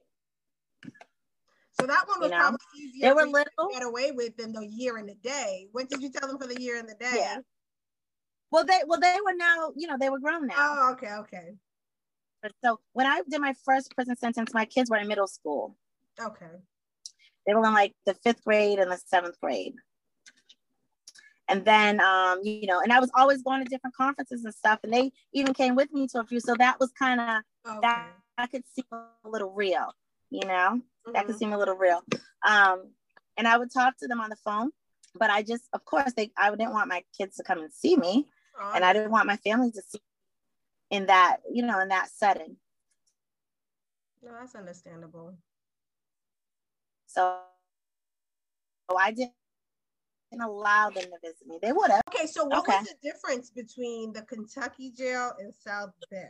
So 1.81 1.87
that 1.87 2.05
one 2.07 2.21
was 2.21 2.31
you 2.31 2.37
know, 2.37 2.41
probably 2.41 2.59
easier 2.79 3.09
they 3.09 3.13
were 3.13 3.27
little, 3.27 3.69
to 3.69 3.75
get 3.75 3.83
away 3.83 4.13
with 4.13 4.37
than 4.37 4.53
the 4.53 4.65
year 4.65 4.97
and 4.97 5.09
the 5.09 5.17
day. 5.17 5.67
What 5.73 5.89
did 5.89 6.03
you 6.03 6.11
tell 6.11 6.29
them 6.29 6.39
for 6.39 6.47
the 6.47 6.61
year 6.61 6.79
and 6.79 6.89
the 6.89 6.95
day? 6.95 7.15
Yeah. 7.17 7.39
Well, 8.53 8.65
they 8.65 8.81
well 8.87 9.01
they 9.01 9.17
were 9.25 9.35
now, 9.35 9.73
you 9.75 9.89
know, 9.89 9.97
they 9.99 10.11
were 10.11 10.21
grown 10.21 10.47
now. 10.47 10.55
Oh, 10.57 10.93
okay, 10.93 11.13
okay. 11.21 11.55
So 12.63 12.79
when 12.93 13.07
I 13.07 13.23
did 13.29 13.41
my 13.41 13.55
first 13.65 13.93
prison 13.95 14.17
sentence, 14.17 14.53
my 14.55 14.67
kids 14.67 14.91
were 14.91 14.99
in 14.99 15.09
middle 15.09 15.27
school. 15.27 15.77
Okay. 16.21 16.47
They 17.47 17.55
were 17.55 17.67
in 17.67 17.73
like 17.73 17.95
the 18.07 18.15
fifth 18.15 18.45
grade 18.45 18.79
and 18.79 18.93
the 18.93 18.99
seventh 19.07 19.41
grade. 19.41 19.75
And 21.49 21.65
then, 21.65 22.01
um, 22.01 22.41
you 22.43 22.67
know, 22.67 22.81
and 22.81 22.93
I 22.93 23.01
was 23.01 23.11
always 23.15 23.43
going 23.43 23.63
to 23.63 23.69
different 23.69 23.95
conferences 23.95 24.45
and 24.45 24.55
stuff, 24.55 24.81
and 24.83 24.93
they 24.93 25.13
even 25.33 25.53
came 25.53 25.75
with 25.75 25.93
me 25.93 26.07
to 26.09 26.21
a 26.21 26.25
few. 26.25 26.41
So 26.41 26.55
that 26.59 26.81
was 26.81 26.91
kind 26.99 27.21
of 27.21 27.43
okay. 27.69 27.79
that 27.83 28.09
I 28.39 28.47
could 28.47 28.63
seem 28.75 28.87
a 28.93 29.29
little 29.29 29.53
real, 29.53 29.93
you 30.31 30.47
know, 30.47 30.81
mm-hmm. 30.81 31.13
that 31.13 31.27
could 31.27 31.37
seem 31.37 31.53
a 31.53 31.59
little 31.59 31.77
real. 31.77 32.03
Um, 32.47 32.93
and 33.37 33.47
I 33.47 33.59
would 33.59 33.73
talk 33.73 33.99
to 33.99 34.09
them 34.09 34.21
on 34.21 34.31
the 34.31 34.37
phone, 34.37 34.71
but 35.19 35.31
I 35.31 35.43
just, 35.43 35.65
of 35.73 35.85
course, 35.85 36.13
they 36.17 36.31
I 36.37 36.51
didn't 36.51 36.73
want 36.73 36.89
my 36.89 37.03
kids 37.17 37.37
to 37.37 37.43
come 37.43 37.59
and 37.59 37.73
see 37.73 37.97
me, 37.97 38.27
oh, 38.61 38.73
and 38.75 38.85
I 38.85 38.93
didn't 38.93 39.11
want 39.11 39.27
my 39.27 39.37
family 39.37 39.71
to 39.73 39.83
see 39.83 39.99
in 40.91 41.07
that, 41.07 41.39
you 41.53 41.63
know, 41.63 41.81
in 41.81 41.89
that 41.89 42.09
setting. 42.09 42.57
No, 44.23 44.33
that's 44.41 44.55
understandable. 44.55 45.35
So, 47.07 47.39
so 48.91 48.97
I 48.97 49.11
didn't 49.11 49.33
allow 50.41 50.91
them 50.91 51.05
to 51.05 51.19
visit 51.23 51.47
me. 51.47 51.59
They 51.63 51.73
would 51.73 51.91
have. 51.91 52.03
Okay, 52.09 52.27
so 52.27 52.45
what 52.45 52.61
okay. 52.61 52.79
was 52.79 52.89
the 52.89 53.11
difference 53.11 53.51
between 53.51 54.13
the 54.13 54.23
Kentucky 54.23 54.93
jail 54.97 55.33
and 55.39 55.53
South 55.55 55.91
Bay? 56.11 56.29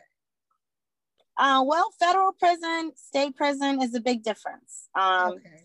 Uh, 1.37 1.65
well, 1.67 1.91
federal 1.99 2.33
prison, 2.33 2.93
state 2.95 3.37
prison 3.37 3.83
is 3.83 3.95
a 3.95 4.01
big 4.01 4.23
difference. 4.23 4.89
Um, 4.95 5.33
okay. 5.35 5.63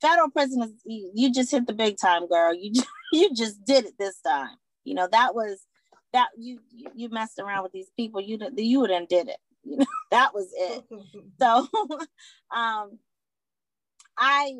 Federal 0.00 0.30
prison 0.30 0.62
is 0.62 0.72
you, 0.84 1.10
you 1.14 1.32
just 1.32 1.50
hit 1.50 1.66
the 1.66 1.74
big 1.74 1.96
time, 2.00 2.26
girl. 2.26 2.54
You 2.54 2.72
just, 2.72 2.88
you 3.12 3.34
just 3.34 3.64
did 3.64 3.84
it 3.84 3.94
this 3.98 4.20
time. 4.20 4.56
You 4.84 4.94
know 4.94 5.08
that 5.12 5.34
was 5.34 5.66
that 6.12 6.28
you 6.36 6.60
you 6.94 7.08
messed 7.08 7.38
around 7.38 7.62
with 7.62 7.72
these 7.72 7.90
people. 7.96 8.20
You 8.20 8.38
you 8.56 8.84
have 8.84 9.08
did 9.08 9.28
it. 9.28 9.38
You 9.64 9.76
know 9.76 9.86
that 10.10 10.34
was 10.34 10.48
it. 10.56 10.82
so, 11.40 11.68
um, 12.50 12.98
I 14.18 14.56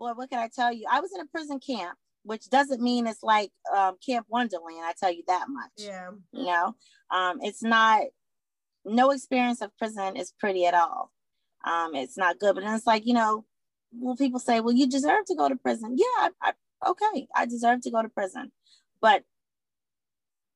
boy, 0.00 0.12
what 0.14 0.30
can 0.30 0.40
I 0.40 0.48
tell 0.48 0.72
you? 0.72 0.86
I 0.90 1.00
was 1.00 1.12
in 1.14 1.20
a 1.20 1.26
prison 1.26 1.60
camp, 1.60 1.96
which 2.24 2.48
doesn't 2.48 2.82
mean 2.82 3.06
it's 3.06 3.22
like 3.22 3.52
um, 3.76 3.96
Camp 4.04 4.26
Wonderland. 4.28 4.82
I 4.82 4.94
tell 4.98 5.12
you 5.12 5.22
that 5.28 5.46
much. 5.48 5.70
Yeah. 5.76 6.10
You 6.32 6.46
know, 6.46 6.74
um, 7.12 7.38
it's 7.42 7.62
not. 7.62 8.02
No 8.86 9.10
experience 9.10 9.60
of 9.60 9.76
prison 9.76 10.16
is 10.16 10.32
pretty 10.40 10.64
at 10.64 10.72
all. 10.72 11.12
Um, 11.66 11.94
it's 11.94 12.16
not 12.16 12.38
good, 12.38 12.54
but 12.54 12.64
it's 12.64 12.86
like 12.86 13.06
you 13.06 13.12
know, 13.12 13.44
when 13.92 14.16
people 14.16 14.40
say, 14.40 14.60
"Well, 14.60 14.74
you 14.74 14.88
deserve 14.88 15.26
to 15.26 15.34
go 15.34 15.48
to 15.50 15.56
prison," 15.56 15.96
yeah, 15.98 16.28
I, 16.40 16.52
I, 16.82 16.90
okay, 16.90 17.28
I 17.36 17.44
deserve 17.44 17.82
to 17.82 17.90
go 17.90 18.00
to 18.00 18.08
prison, 18.08 18.50
but 19.02 19.22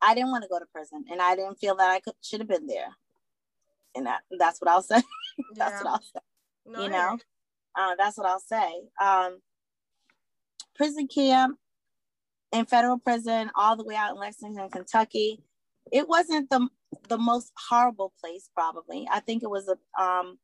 I 0.00 0.14
didn't 0.14 0.30
want 0.30 0.42
to 0.44 0.48
go 0.48 0.58
to 0.58 0.64
prison, 0.72 1.04
and 1.10 1.20
I 1.20 1.36
didn't 1.36 1.56
feel 1.56 1.76
that 1.76 1.90
I 1.90 2.00
could 2.00 2.14
should 2.22 2.40
have 2.40 2.48
been 2.48 2.66
there, 2.66 2.96
and 3.94 4.06
that, 4.06 4.22
that's 4.38 4.58
what 4.58 4.70
I'll 4.70 4.82
say. 4.82 5.02
that's 5.54 5.72
yeah. 5.72 5.82
what 5.82 5.86
I'll 5.86 6.00
say. 6.00 6.20
No, 6.66 6.82
you 6.82 6.88
know, 6.88 7.18
uh, 7.76 7.94
that's 7.98 8.16
what 8.16 8.26
I'll 8.26 8.40
say. 8.40 8.72
Um, 9.00 9.40
prison 10.76 11.08
camp 11.08 11.58
in 12.52 12.66
federal 12.66 12.98
prison, 12.98 13.50
all 13.56 13.76
the 13.76 13.84
way 13.84 13.96
out 13.96 14.12
in 14.12 14.20
Lexington, 14.20 14.68
Kentucky. 14.70 15.42
It 15.92 16.08
wasn't 16.08 16.50
the 16.50 16.68
the 17.08 17.18
most 17.18 17.52
horrible 17.68 18.12
place, 18.20 18.48
probably. 18.54 19.08
I 19.10 19.20
think 19.20 19.42
it 19.42 19.50
was 19.50 19.68
a 19.68 20.02
um, 20.02 20.38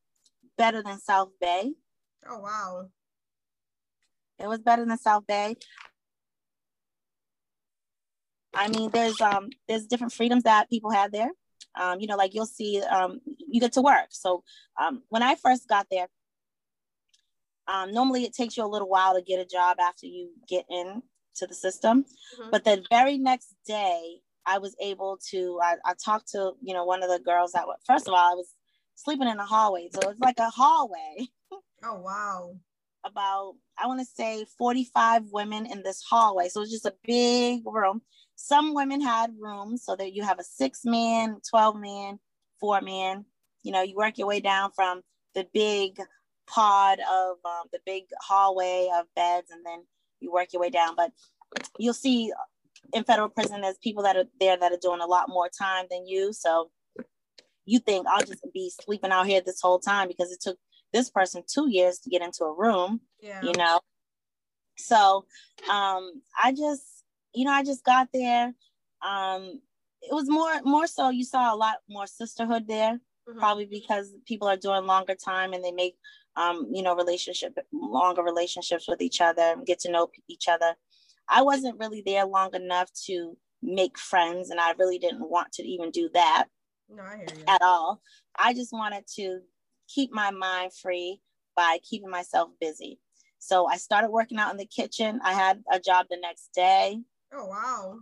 better 0.58 0.82
than 0.82 0.98
South 1.00 1.30
Bay. 1.40 1.72
Oh 2.28 2.38
wow! 2.40 2.88
It 4.38 4.48
was 4.48 4.60
better 4.60 4.84
than 4.84 4.98
South 4.98 5.26
Bay. 5.26 5.56
I 8.54 8.68
mean, 8.68 8.90
there's 8.90 9.20
um 9.20 9.50
there's 9.68 9.86
different 9.86 10.12
freedoms 10.12 10.42
that 10.44 10.68
people 10.68 10.90
had 10.90 11.12
there. 11.12 11.30
Um, 11.80 12.00
you 12.00 12.06
know, 12.06 12.16
like 12.16 12.34
you'll 12.34 12.46
see 12.46 12.82
um 12.82 13.20
you 13.38 13.60
get 13.60 13.72
to 13.74 13.82
work. 13.82 14.08
So 14.10 14.42
um 14.80 15.02
when 15.08 15.22
I 15.22 15.36
first 15.36 15.68
got 15.68 15.86
there, 15.90 16.08
um, 17.72 17.92
normally 17.92 18.24
it 18.24 18.34
takes 18.34 18.56
you 18.56 18.64
a 18.64 18.66
little 18.66 18.88
while 18.88 19.14
to 19.14 19.22
get 19.22 19.40
a 19.40 19.44
job 19.44 19.78
after 19.80 20.06
you 20.06 20.30
get 20.48 20.64
in 20.68 21.02
to 21.36 21.46
the 21.46 21.54
system. 21.54 22.04
Mm-hmm. 22.38 22.50
But 22.50 22.64
the 22.64 22.84
very 22.90 23.16
next 23.18 23.54
day, 23.66 24.20
I 24.46 24.58
was 24.58 24.74
able 24.80 25.18
to, 25.30 25.60
I, 25.62 25.76
I 25.84 25.94
talked 26.04 26.30
to, 26.32 26.52
you 26.62 26.74
know, 26.74 26.84
one 26.84 27.02
of 27.02 27.10
the 27.10 27.20
girls 27.20 27.52
that, 27.52 27.64
first 27.86 28.08
of 28.08 28.14
all, 28.14 28.32
I 28.32 28.34
was 28.34 28.54
sleeping 28.96 29.28
in 29.28 29.36
the 29.36 29.44
hallway. 29.44 29.88
So 29.92 30.10
it's 30.10 30.20
like 30.20 30.38
a 30.38 30.50
hallway. 30.50 31.28
Oh, 31.82 31.98
wow. 31.98 32.56
About, 33.06 33.54
I 33.78 33.86
want 33.86 34.00
to 34.00 34.04
say 34.04 34.44
45 34.58 35.22
women 35.32 35.64
in 35.64 35.82
this 35.82 36.02
hallway. 36.06 36.50
So 36.50 36.60
it's 36.60 36.70
just 36.70 36.84
a 36.84 36.92
big 37.06 37.62
room. 37.64 38.02
Some 38.36 38.74
women 38.74 39.00
had 39.00 39.30
rooms 39.40 39.82
so 39.86 39.96
that 39.96 40.12
you 40.12 40.22
have 40.22 40.38
a 40.38 40.44
six 40.44 40.84
man, 40.84 41.38
12 41.48 41.80
man, 41.80 42.18
four 42.60 42.82
man. 42.82 43.24
You 43.62 43.72
know, 43.72 43.80
you 43.80 43.96
work 43.96 44.18
your 44.18 44.26
way 44.26 44.40
down 44.40 44.72
from 44.72 45.00
the 45.34 45.46
big 45.54 45.98
pod 46.52 46.98
of 47.00 47.36
um, 47.44 47.68
the 47.72 47.80
big 47.86 48.04
hallway 48.20 48.88
of 48.94 49.06
beds, 49.14 49.50
and 49.50 49.64
then 49.64 49.84
you 50.20 50.32
work 50.32 50.52
your 50.52 50.60
way 50.60 50.70
down. 50.70 50.96
But 50.96 51.12
you'll 51.78 51.94
see 51.94 52.32
in 52.92 53.04
federal 53.04 53.28
prison, 53.28 53.60
there's 53.60 53.78
people 53.78 54.02
that 54.02 54.16
are 54.16 54.24
there 54.40 54.56
that 54.56 54.72
are 54.72 54.78
doing 54.80 55.00
a 55.00 55.06
lot 55.06 55.28
more 55.28 55.48
time 55.48 55.86
than 55.90 56.06
you. 56.06 56.32
So 56.32 56.70
you 57.64 57.78
think 57.78 58.06
I'll 58.06 58.24
just 58.24 58.44
be 58.52 58.72
sleeping 58.84 59.12
out 59.12 59.26
here 59.26 59.40
this 59.40 59.60
whole 59.60 59.78
time 59.78 60.08
because 60.08 60.32
it 60.32 60.40
took 60.40 60.58
this 60.92 61.10
person 61.10 61.42
two 61.46 61.70
years 61.70 61.98
to 62.00 62.10
get 62.10 62.22
into 62.22 62.44
a 62.44 62.54
room. 62.54 63.00
Yeah. 63.20 63.42
You 63.42 63.52
know. 63.56 63.80
So 64.76 65.26
um, 65.70 66.22
I 66.42 66.52
just, 66.56 66.82
you 67.34 67.44
know, 67.44 67.52
I 67.52 67.62
just 67.62 67.84
got 67.84 68.08
there. 68.12 68.54
Um, 69.06 69.60
it 70.02 70.14
was 70.14 70.28
more 70.28 70.60
more 70.64 70.86
so 70.86 71.10
you 71.10 71.24
saw 71.24 71.54
a 71.54 71.56
lot 71.56 71.76
more 71.88 72.06
sisterhood 72.06 72.66
there 72.66 72.98
mm-hmm. 73.28 73.38
probably 73.38 73.66
because 73.66 74.12
people 74.26 74.48
are 74.48 74.56
doing 74.56 74.86
longer 74.86 75.14
time 75.14 75.52
and 75.52 75.64
they 75.64 75.72
make 75.72 75.96
um, 76.36 76.68
you 76.72 76.82
know, 76.82 76.94
relationship, 76.94 77.56
longer 77.72 78.22
relationships 78.22 78.86
with 78.88 79.00
each 79.00 79.20
other, 79.20 79.56
get 79.66 79.80
to 79.80 79.90
know 79.90 80.10
each 80.28 80.48
other. 80.48 80.74
I 81.28 81.42
wasn't 81.42 81.78
really 81.78 82.02
there 82.04 82.26
long 82.26 82.54
enough 82.54 82.90
to 83.06 83.36
make 83.62 83.98
friends, 83.98 84.50
and 84.50 84.60
I 84.60 84.72
really 84.78 84.98
didn't 84.98 85.28
want 85.28 85.52
to 85.52 85.62
even 85.62 85.90
do 85.90 86.08
that 86.14 86.46
no, 86.88 87.04
at 87.48 87.62
all. 87.62 88.00
I 88.38 88.54
just 88.54 88.72
wanted 88.72 89.04
to 89.16 89.40
keep 89.88 90.12
my 90.12 90.30
mind 90.30 90.72
free 90.74 91.20
by 91.56 91.78
keeping 91.82 92.10
myself 92.10 92.50
busy. 92.60 92.98
So 93.38 93.66
I 93.66 93.76
started 93.76 94.10
working 94.10 94.38
out 94.38 94.52
in 94.52 94.56
the 94.56 94.66
kitchen. 94.66 95.20
I 95.24 95.32
had 95.32 95.62
a 95.72 95.80
job 95.80 96.06
the 96.10 96.18
next 96.20 96.50
day. 96.54 97.00
Oh 97.32 97.46
wow. 97.46 97.98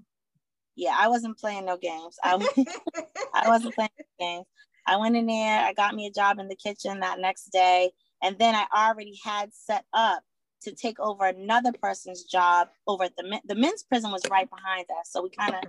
Yeah, 0.74 0.97
I 0.99 1.09
wasn't 1.09 1.39
playing 1.39 1.64
no 1.64 1.76
games. 1.76 2.16
I, 2.22 2.35
I 3.35 3.49
wasn't 3.49 3.74
playing 3.74 3.91
games. 4.18 4.47
I 4.87 4.97
went 4.97 5.16
in 5.16 5.26
there, 5.26 5.61
I 5.61 5.74
got 5.74 5.95
me 5.95 6.07
a 6.07 6.11
job 6.11 6.39
in 6.39 6.49
the 6.49 6.57
kitchen 6.57 7.01
that 7.01 7.20
next 7.20 7.51
day. 7.51 7.91
And 8.23 8.39
then 8.39 8.55
I 8.55 8.66
already 8.75 9.19
had 9.23 9.55
set 9.55 9.85
up 9.93 10.23
to 10.62 10.75
take 10.75 10.99
over 10.99 11.25
another 11.27 11.73
person's 11.73 12.25
job 12.25 12.69
over 12.87 13.05
at 13.05 13.16
the 13.16 13.41
the 13.45 13.55
men's 13.55 13.85
prison 13.85 14.11
was 14.11 14.23
right 14.31 14.49
behind 14.51 14.87
us, 14.99 15.11
so 15.11 15.23
we 15.23 15.31
kind 15.31 15.55
of 15.55 15.62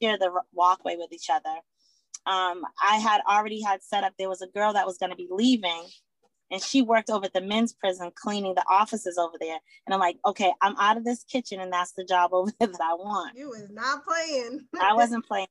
share 0.00 0.18
the 0.18 0.30
walkway 0.52 0.96
with 0.96 1.12
each 1.12 1.30
other. 1.30 1.56
Um, 2.26 2.64
I 2.82 2.96
had 2.96 3.20
already 3.28 3.62
had 3.62 3.82
set 3.82 4.04
up. 4.04 4.14
There 4.18 4.28
was 4.28 4.42
a 4.42 4.48
girl 4.48 4.72
that 4.72 4.86
was 4.86 4.98
going 4.98 5.10
to 5.10 5.16
be 5.16 5.28
leaving, 5.30 5.84
and 6.50 6.62
she 6.62 6.82
worked 6.82 7.10
over 7.10 7.26
at 7.26 7.32
the 7.32 7.40
men's 7.40 7.72
prison 7.72 8.12
cleaning 8.14 8.54
the 8.54 8.64
offices 8.70 9.18
over 9.18 9.36
there. 9.40 9.58
And 9.86 9.94
I'm 9.94 10.00
like, 10.00 10.18
okay, 10.26 10.52
I'm 10.60 10.76
out 10.78 10.96
of 10.96 11.04
this 11.04 11.24
kitchen, 11.24 11.60
and 11.60 11.72
that's 11.72 11.92
the 11.92 12.04
job 12.04 12.30
over 12.32 12.52
there 12.58 12.68
that 12.68 12.80
I 12.80 12.94
want. 12.94 13.36
You 13.36 13.48
was 13.48 13.68
not 13.70 14.04
playing. 14.04 14.66
I 14.80 14.92
wasn't 14.94 15.26
playing. 15.26 15.48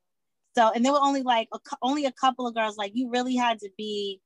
So, 0.55 0.71
and 0.73 0.85
there 0.85 0.93
were 0.93 1.01
only 1.01 1.21
like 1.21 1.49
a, 1.53 1.59
only 1.81 2.05
a 2.05 2.13
couple 2.13 2.47
of 2.47 2.55
girls. 2.55 2.77
Like 2.77 2.93
you 2.95 3.09
really 3.09 3.35
had 3.35 3.59
to 3.59 3.69
be 3.77 4.21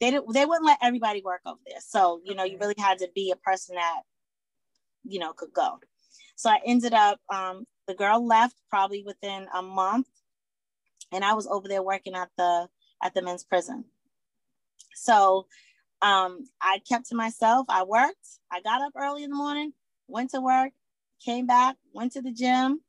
they 0.00 0.10
didn't 0.10 0.32
they 0.32 0.44
wouldn't 0.44 0.66
let 0.66 0.78
everybody 0.82 1.22
work 1.22 1.40
over 1.46 1.60
there. 1.66 1.80
So, 1.80 2.20
you 2.24 2.34
know, 2.34 2.44
you 2.44 2.58
really 2.58 2.74
had 2.78 2.98
to 2.98 3.08
be 3.14 3.30
a 3.30 3.36
person 3.36 3.76
that, 3.76 4.02
you 5.04 5.18
know, 5.18 5.32
could 5.32 5.52
go. 5.52 5.78
So 6.36 6.50
I 6.50 6.60
ended 6.66 6.92
up 6.92 7.18
um, 7.32 7.66
the 7.86 7.94
girl 7.94 8.24
left 8.26 8.56
probably 8.70 9.02
within 9.02 9.46
a 9.54 9.62
month 9.62 10.08
and 11.12 11.24
I 11.24 11.34
was 11.34 11.46
over 11.46 11.68
there 11.68 11.82
working 11.82 12.14
at 12.14 12.28
the 12.36 12.68
at 13.02 13.14
the 13.14 13.22
men's 13.22 13.44
prison. 13.44 13.84
So 14.94 15.46
um, 16.02 16.46
I 16.60 16.80
kept 16.88 17.08
to 17.08 17.16
myself. 17.16 17.66
I 17.68 17.82
worked. 17.84 18.26
I 18.50 18.60
got 18.60 18.82
up 18.82 18.92
early 18.96 19.24
in 19.24 19.30
the 19.30 19.36
morning, 19.36 19.72
went 20.08 20.30
to 20.30 20.40
work, 20.40 20.72
came 21.24 21.46
back, 21.46 21.76
went 21.92 22.12
to 22.12 22.22
the 22.22 22.32
gym. 22.32 22.80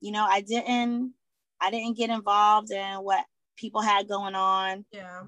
You 0.00 0.12
know, 0.12 0.26
I 0.28 0.40
didn't 0.40 1.14
I 1.60 1.70
didn't 1.70 1.96
get 1.96 2.10
involved 2.10 2.70
in 2.70 2.96
what 2.96 3.24
people 3.56 3.82
had 3.82 4.08
going 4.08 4.34
on. 4.34 4.84
Yeah. 4.92 5.22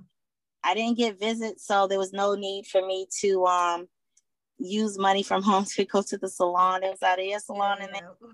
I 0.65 0.75
didn't 0.75 0.99
get 0.99 1.19
visits, 1.19 1.67
so 1.67 1.87
there 1.87 1.99
was 1.99 2.13
no 2.13 2.35
need 2.35 2.67
for 2.67 2.85
me 2.85 3.07
to 3.21 3.45
um 3.47 3.89
use 4.59 4.99
money 4.99 5.23
from 5.23 5.43
home 5.43 5.65
to 5.65 5.85
go 5.85 6.03
to 6.03 6.19
the 6.19 6.29
salon. 6.29 6.81
There 6.81 6.91
was 6.91 7.03
out 7.03 7.21
of 7.21 7.43
salon 7.43 7.79
and 7.81 7.91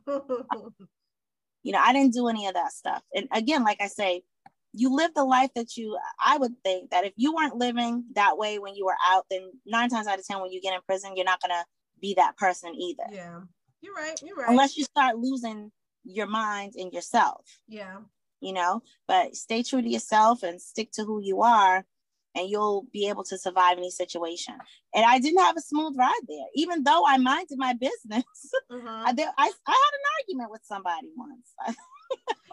you 1.62 1.72
know, 1.72 1.80
I 1.82 1.92
didn't 1.92 2.14
do 2.14 2.28
any 2.28 2.46
of 2.46 2.54
that 2.54 2.72
stuff. 2.72 3.02
And 3.14 3.28
again, 3.32 3.64
like 3.64 3.80
I 3.80 3.88
say, 3.88 4.22
you 4.72 4.94
live 4.94 5.12
the 5.14 5.24
life 5.24 5.50
that 5.54 5.76
you 5.76 5.98
I 6.20 6.36
would 6.36 6.52
think 6.62 6.90
that 6.90 7.04
if 7.04 7.12
you 7.16 7.34
weren't 7.34 7.56
living 7.56 8.04
that 8.14 8.36
way 8.36 8.58
when 8.58 8.74
you 8.74 8.84
were 8.84 8.96
out, 9.04 9.24
then 9.30 9.50
nine 9.66 9.88
times 9.88 10.06
out 10.06 10.18
of 10.18 10.26
ten 10.26 10.40
when 10.40 10.52
you 10.52 10.60
get 10.60 10.74
in 10.74 10.80
prison, 10.86 11.12
you're 11.16 11.24
not 11.24 11.40
gonna 11.40 11.64
be 12.00 12.14
that 12.14 12.36
person 12.36 12.74
either. 12.74 13.04
Yeah. 13.10 13.40
You're 13.80 13.94
right. 13.94 14.20
You're 14.22 14.36
right. 14.36 14.50
Unless 14.50 14.76
you 14.76 14.84
start 14.84 15.16
losing 15.16 15.72
your 16.04 16.26
mind 16.26 16.74
and 16.76 16.92
yourself. 16.92 17.44
Yeah. 17.66 17.98
You 18.40 18.52
know, 18.52 18.82
but 19.08 19.34
stay 19.34 19.62
true 19.62 19.82
to 19.82 19.88
yourself 19.88 20.42
and 20.42 20.62
stick 20.62 20.92
to 20.92 21.04
who 21.04 21.20
you 21.20 21.42
are 21.42 21.84
and 22.34 22.48
you'll 22.48 22.86
be 22.92 23.08
able 23.08 23.24
to 23.24 23.38
survive 23.38 23.78
any 23.78 23.90
situation. 23.90 24.54
And 24.94 25.04
I 25.04 25.18
didn't 25.18 25.40
have 25.40 25.56
a 25.56 25.60
smooth 25.60 25.96
ride 25.96 26.20
there, 26.28 26.46
even 26.54 26.84
though 26.84 27.04
I 27.06 27.16
minded 27.18 27.58
my 27.58 27.74
business. 27.74 28.24
Mm-hmm. 28.70 28.86
I, 28.86 29.10
I, 29.10 29.12
I 29.38 29.44
had 29.44 29.48
an 29.48 30.04
argument 30.20 30.50
with 30.50 30.60
somebody 30.62 31.08
once. 31.16 31.54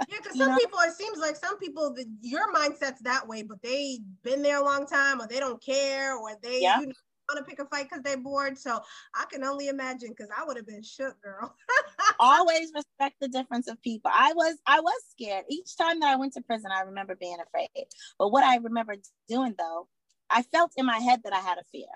yeah, 0.09 0.17
because 0.17 0.37
some 0.37 0.51
know? 0.51 0.57
people, 0.57 0.79
it 0.79 0.93
seems 0.93 1.17
like 1.19 1.35
some 1.35 1.57
people, 1.57 1.93
the, 1.93 2.05
your 2.21 2.53
mindset's 2.53 3.01
that 3.01 3.27
way, 3.27 3.43
but 3.43 3.61
they've 3.61 3.99
been 4.23 4.41
there 4.41 4.59
a 4.59 4.63
long 4.63 4.87
time, 4.87 5.21
or 5.21 5.27
they 5.27 5.41
don't 5.41 5.61
care, 5.61 6.15
or 6.15 6.29
they 6.41 6.61
yeah. 6.61 6.79
you 6.79 6.87
know, 6.87 6.93
want 7.29 7.45
to 7.45 7.49
pick 7.49 7.59
a 7.59 7.65
fight 7.65 7.87
because 7.89 8.03
they're 8.03 8.17
bored. 8.17 8.57
So 8.57 8.79
I 9.15 9.25
can 9.31 9.43
only 9.43 9.67
imagine 9.67 10.09
because 10.09 10.29
I 10.35 10.43
would 10.45 10.57
have 10.57 10.67
been 10.67 10.83
shook, 10.83 11.21
girl. 11.21 11.55
Always 12.19 12.71
respect 12.73 13.15
the 13.19 13.27
difference 13.27 13.67
of 13.67 13.81
people. 13.81 14.11
I 14.13 14.33
was 14.33 14.57
I 14.65 14.79
was 14.79 15.01
scared 15.09 15.45
each 15.49 15.77
time 15.77 15.99
that 15.99 16.11
I 16.11 16.15
went 16.15 16.33
to 16.33 16.41
prison. 16.41 16.71
I 16.71 16.81
remember 16.81 17.15
being 17.15 17.37
afraid. 17.45 17.87
But 18.17 18.31
what 18.31 18.43
I 18.43 18.57
remember 18.57 18.95
doing 19.27 19.55
though, 19.57 19.87
I 20.29 20.41
felt 20.43 20.71
in 20.77 20.85
my 20.85 20.97
head 20.97 21.21
that 21.23 21.33
I 21.33 21.39
had 21.39 21.57
a 21.57 21.63
fear. 21.71 21.87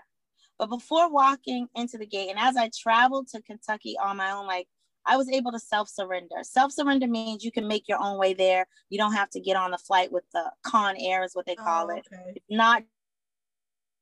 But 0.58 0.70
before 0.70 1.12
walking 1.12 1.68
into 1.76 1.98
the 1.98 2.06
gate, 2.06 2.30
and 2.30 2.40
as 2.40 2.58
I 2.58 2.70
traveled 2.78 3.28
to 3.30 3.42
Kentucky 3.42 3.96
on 4.02 4.18
my 4.18 4.32
own, 4.32 4.46
like 4.46 4.68
I 5.06 5.18
was 5.18 5.30
able 5.30 5.52
to 5.54 5.60
self 5.60 5.90
surrender. 5.90 6.36
Self 6.44 6.72
surrender 6.72 7.08
means 7.08 7.44
you 7.44 7.52
can 7.52 7.68
make 7.68 7.88
your 7.88 8.02
own 8.02 8.20
way 8.20 8.34
there. 8.34 8.68
You 8.90 8.98
don't 8.98 9.14
have 9.14 9.30
to 9.32 9.40
get 9.40 9.56
on 9.56 9.72
the 9.72 9.78
flight 9.78 10.12
with 10.12 10.26
the 10.34 10.52
Con 10.64 10.96
Air, 11.00 11.24
is 11.24 11.34
what 11.34 11.46
they 11.46 11.56
call 11.56 11.90
oh, 11.90 11.98
okay. 11.98 12.34
it. 12.36 12.44
Not 12.50 12.84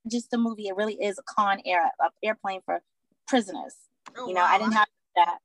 just 0.09 0.33
a 0.33 0.37
movie. 0.37 0.67
It 0.67 0.75
really 0.75 0.95
is 0.95 1.19
a 1.19 1.23
Con 1.23 1.59
Air, 1.65 1.91
a 1.99 2.09
airplane 2.23 2.61
for 2.65 2.81
prisoners. 3.27 3.75
Oh, 4.17 4.27
you 4.27 4.33
know, 4.33 4.41
wow. 4.41 4.49
I 4.49 4.57
didn't 4.57 4.73
have 4.73 4.87
that. 5.15 5.37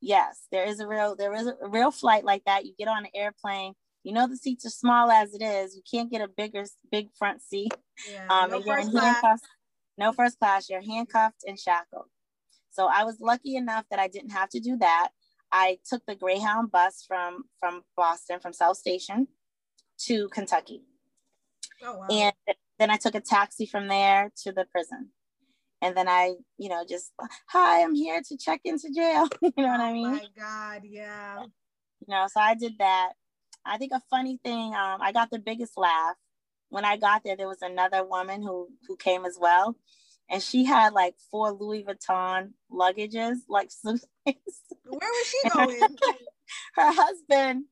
Yes, 0.00 0.46
there 0.52 0.64
is 0.64 0.80
a 0.80 0.86
real 0.86 1.16
there 1.16 1.34
is 1.34 1.46
a 1.46 1.54
real 1.68 1.90
flight 1.90 2.24
like 2.24 2.44
that. 2.44 2.64
You 2.64 2.74
get 2.78 2.88
on 2.88 3.04
an 3.04 3.10
airplane. 3.14 3.74
You 4.04 4.12
know 4.12 4.28
the 4.28 4.36
seats 4.36 4.64
are 4.64 4.70
small 4.70 5.10
as 5.10 5.34
it 5.34 5.42
is. 5.42 5.74
You 5.74 5.82
can't 5.90 6.10
get 6.10 6.20
a 6.20 6.28
bigger 6.28 6.64
big 6.90 7.08
front 7.18 7.42
seat. 7.42 7.74
Yeah, 8.10 8.26
um, 8.28 8.50
no, 8.50 8.62
first 8.62 8.90
class. 8.92 9.40
no 9.98 10.12
first 10.12 10.38
class. 10.38 10.68
You're 10.68 10.82
handcuffed 10.82 11.44
and 11.46 11.58
shackled. 11.58 12.06
So 12.70 12.88
I 12.92 13.04
was 13.04 13.20
lucky 13.20 13.56
enough 13.56 13.86
that 13.90 13.98
I 13.98 14.06
didn't 14.06 14.30
have 14.30 14.50
to 14.50 14.60
do 14.60 14.76
that. 14.76 15.08
I 15.50 15.78
took 15.88 16.02
the 16.06 16.14
Greyhound 16.14 16.70
bus 16.70 17.04
from 17.06 17.44
from 17.58 17.82
Boston, 17.96 18.38
from 18.38 18.52
South 18.52 18.76
Station 18.76 19.28
to 20.06 20.28
Kentucky. 20.28 20.82
Oh, 21.82 21.98
wow. 21.98 22.06
And 22.10 22.34
then 22.78 22.90
I 22.90 22.96
took 22.96 23.14
a 23.14 23.20
taxi 23.20 23.66
from 23.66 23.88
there 23.88 24.30
to 24.44 24.52
the 24.52 24.66
prison. 24.70 25.10
And 25.82 25.96
then 25.96 26.08
I, 26.08 26.34
you 26.58 26.68
know, 26.68 26.84
just, 26.88 27.12
hi, 27.48 27.82
I'm 27.82 27.94
here 27.94 28.22
to 28.28 28.36
check 28.38 28.60
into 28.64 28.90
jail. 28.94 29.28
you 29.42 29.52
know 29.56 29.68
what 29.68 29.80
I 29.80 29.92
mean? 29.92 30.06
Oh 30.06 30.12
my 30.12 30.26
God, 30.36 30.82
yeah. 30.84 31.42
You 31.42 32.06
know, 32.08 32.26
so 32.32 32.40
I 32.40 32.54
did 32.54 32.72
that. 32.78 33.12
I 33.64 33.78
think 33.78 33.92
a 33.92 34.02
funny 34.08 34.38
thing, 34.42 34.74
um, 34.74 35.00
I 35.00 35.12
got 35.12 35.30
the 35.30 35.38
biggest 35.38 35.76
laugh. 35.76 36.16
When 36.68 36.84
I 36.84 36.96
got 36.96 37.22
there, 37.24 37.36
there 37.36 37.48
was 37.48 37.62
another 37.62 38.04
woman 38.04 38.42
who 38.42 38.68
who 38.88 38.96
came 38.96 39.24
as 39.24 39.38
well 39.40 39.76
and 40.28 40.42
she 40.42 40.64
had 40.64 40.92
like 40.92 41.14
four 41.30 41.52
Louis 41.52 41.84
Vuitton 41.84 42.52
luggages, 42.70 43.36
like 43.48 43.70
suitcases. 43.70 44.62
Where 44.84 45.00
was 45.00 45.26
she 45.26 45.48
going? 45.54 45.80
Her, 45.80 46.12
her 46.74 46.92
husband, 46.92 47.64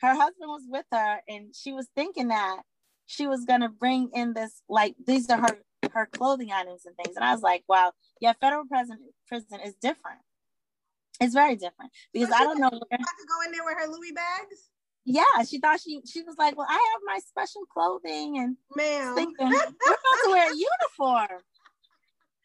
her 0.00 0.14
husband 0.14 0.48
was 0.48 0.62
with 0.68 0.86
her, 0.92 1.20
and 1.28 1.54
she 1.54 1.72
was 1.72 1.88
thinking 1.94 2.28
that 2.28 2.62
she 3.08 3.26
was 3.26 3.46
gonna 3.46 3.70
bring 3.70 4.10
in 4.12 4.34
this, 4.34 4.62
like 4.68 4.94
these 5.04 5.28
are 5.30 5.38
her 5.38 5.58
her 5.92 6.06
clothing 6.06 6.52
items 6.52 6.84
and 6.84 6.94
things. 6.96 7.16
And 7.16 7.24
I 7.24 7.32
was 7.32 7.42
like, 7.42 7.64
wow, 7.66 7.92
yeah, 8.20 8.34
federal 8.38 8.66
prison 8.66 8.98
prison 9.26 9.60
is 9.64 9.74
different. 9.74 10.20
It's 11.20 11.34
very 11.34 11.56
different 11.56 11.90
because 12.12 12.28
so 12.28 12.34
I 12.36 12.44
don't 12.44 12.60
know 12.60 12.70
where 12.70 12.98
to 12.98 13.26
go 13.28 13.46
in 13.46 13.52
there 13.52 13.64
with 13.64 13.76
her 13.78 13.88
Louis 13.88 14.12
bags. 14.12 14.68
Yeah, 15.06 15.42
she 15.48 15.58
thought 15.58 15.80
she 15.80 16.02
she 16.06 16.22
was 16.22 16.36
like, 16.38 16.56
well, 16.56 16.66
I 16.68 16.74
have 16.74 17.00
my 17.06 17.18
special 17.26 17.62
clothing 17.72 18.38
and 18.38 18.56
ma'am, 18.76 19.14
thinking, 19.14 19.48
you're 19.48 19.62
about 19.62 20.24
to 20.24 20.30
wear 20.30 20.52
a 20.52 20.54
uniform. 20.54 21.40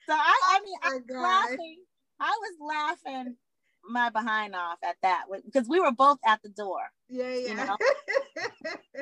So 0.07 0.13
I, 0.13 0.39
I 0.45 0.59
oh 0.59 0.63
mean, 0.63 0.77
oh 0.81 0.89
I 0.89 0.93
was 0.93 1.03
laughing. 1.09 1.77
I 2.21 2.39
was 2.39 2.55
laughing 2.61 3.35
my 3.89 4.09
behind 4.09 4.55
off 4.55 4.77
at 4.81 4.95
that 5.01 5.25
because 5.43 5.67
we 5.67 5.81
were 5.81 5.91
both 5.91 6.19
at 6.25 6.41
the 6.41 6.49
door. 6.49 6.83
Yeah, 7.13 7.35
yeah. 7.35 7.47
You 7.49 7.55
know? 7.55 7.77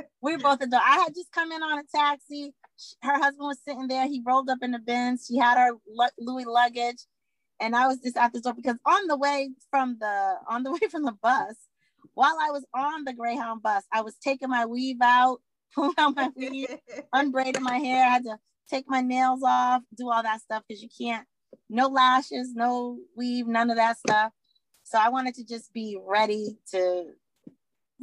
we 0.21 0.33
were 0.33 0.43
both 0.43 0.61
at 0.61 0.61
the 0.61 0.67
door. 0.67 0.81
I 0.83 0.99
had 0.99 1.15
just 1.15 1.31
come 1.31 1.51
in 1.53 1.63
on 1.63 1.79
a 1.79 1.83
taxi. 1.95 2.53
Her 3.01 3.13
husband 3.13 3.47
was 3.47 3.59
sitting 3.65 3.87
there. 3.87 4.07
He 4.07 4.21
rolled 4.25 4.49
up 4.49 4.59
in 4.61 4.71
the 4.71 4.79
Benz. 4.79 5.27
She 5.27 5.37
had 5.37 5.57
her 5.57 5.77
Louis 6.19 6.45
luggage, 6.45 7.05
and 7.61 7.75
I 7.75 7.87
was 7.87 7.99
just 7.99 8.17
at 8.17 8.33
the 8.33 8.41
door 8.41 8.53
because 8.53 8.75
on 8.85 9.07
the 9.07 9.17
way 9.17 9.51
from 9.69 9.97
the 9.99 10.35
on 10.49 10.63
the 10.63 10.71
way 10.71 10.89
from 10.91 11.05
the 11.05 11.13
bus, 11.23 11.55
while 12.15 12.37
I 12.41 12.51
was 12.51 12.65
on 12.75 13.05
the 13.05 13.13
Greyhound 13.13 13.63
bus, 13.63 13.83
I 13.93 14.01
was 14.01 14.15
taking 14.23 14.49
my 14.49 14.65
weave 14.65 15.01
out, 15.01 15.39
pulling 15.75 15.93
out 15.97 16.15
my 16.15 16.29
weave, 16.35 16.77
unbraiding 17.13 17.63
my 17.63 17.77
hair. 17.77 18.05
I 18.05 18.09
had 18.09 18.23
to 18.23 18.37
take 18.69 18.85
my 18.89 19.01
nails 19.01 19.41
off, 19.45 19.83
do 19.97 20.09
all 20.11 20.23
that 20.23 20.41
stuff 20.41 20.63
because 20.67 20.83
you 20.83 20.89
can't, 20.99 21.27
no 21.69 21.87
lashes, 21.87 22.53
no 22.55 22.97
weave, 23.15 23.47
none 23.47 23.69
of 23.69 23.77
that 23.77 23.97
stuff. 23.97 24.33
So 24.83 24.99
I 24.99 25.09
wanted 25.09 25.35
to 25.35 25.45
just 25.45 25.73
be 25.73 25.97
ready 26.05 26.57
to 26.71 27.05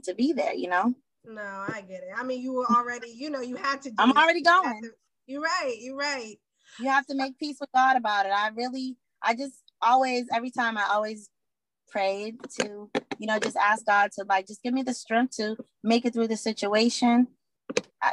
to 0.04 0.14
be 0.14 0.32
there, 0.32 0.54
you 0.54 0.68
know. 0.68 0.94
No, 1.24 1.42
I 1.42 1.82
get 1.82 2.02
it. 2.02 2.10
I 2.16 2.22
mean, 2.22 2.42
you 2.42 2.52
were 2.52 2.66
already, 2.76 3.10
you 3.10 3.30
know, 3.30 3.40
you 3.40 3.56
had 3.56 3.82
to. 3.82 3.92
I'm 3.98 4.12
already 4.12 4.42
going. 4.42 4.80
You 4.82 4.92
you're 5.26 5.42
right. 5.42 5.76
You're 5.78 5.96
right. 5.96 6.36
You 6.78 6.88
have 6.88 7.06
to 7.06 7.14
make 7.14 7.38
peace 7.38 7.58
with 7.60 7.70
God 7.74 7.96
about 7.96 8.26
it. 8.26 8.30
I 8.30 8.48
really, 8.48 8.96
I 9.22 9.34
just 9.34 9.62
always, 9.82 10.26
every 10.32 10.50
time, 10.50 10.78
I 10.78 10.84
always 10.90 11.28
prayed 11.90 12.36
to, 12.60 12.90
you 13.18 13.26
know, 13.26 13.38
just 13.38 13.56
ask 13.56 13.84
God 13.84 14.10
to 14.12 14.24
like, 14.28 14.46
just 14.46 14.62
give 14.62 14.72
me 14.72 14.82
the 14.82 14.94
strength 14.94 15.36
to 15.36 15.56
make 15.82 16.06
it 16.06 16.14
through 16.14 16.28
the 16.28 16.36
situation 16.36 17.26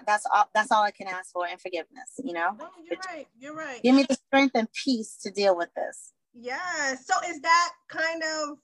that's 0.06 0.26
all 0.34 0.50
that's 0.54 0.72
all 0.72 0.84
I 0.84 0.92
can 0.92 1.08
ask 1.08 1.32
for 1.32 1.46
and 1.48 1.60
forgiveness, 1.60 2.20
you 2.24 2.34
know. 2.34 2.56
No, 2.58 2.68
you're 2.84 3.00
right. 3.08 3.28
You're 3.38 3.56
right. 3.56 3.82
Give 3.84 3.96
me 3.96 4.04
the 4.04 4.16
strength 4.16 4.54
and 4.56 4.68
peace 4.72 5.18
to 5.24 5.32
deal 5.32 5.56
with 5.56 5.70
this. 5.76 6.14
Yeah. 6.34 6.96
So 6.96 7.14
is 7.28 7.42
that 7.42 7.72
kind 7.90 8.24
of 8.24 8.58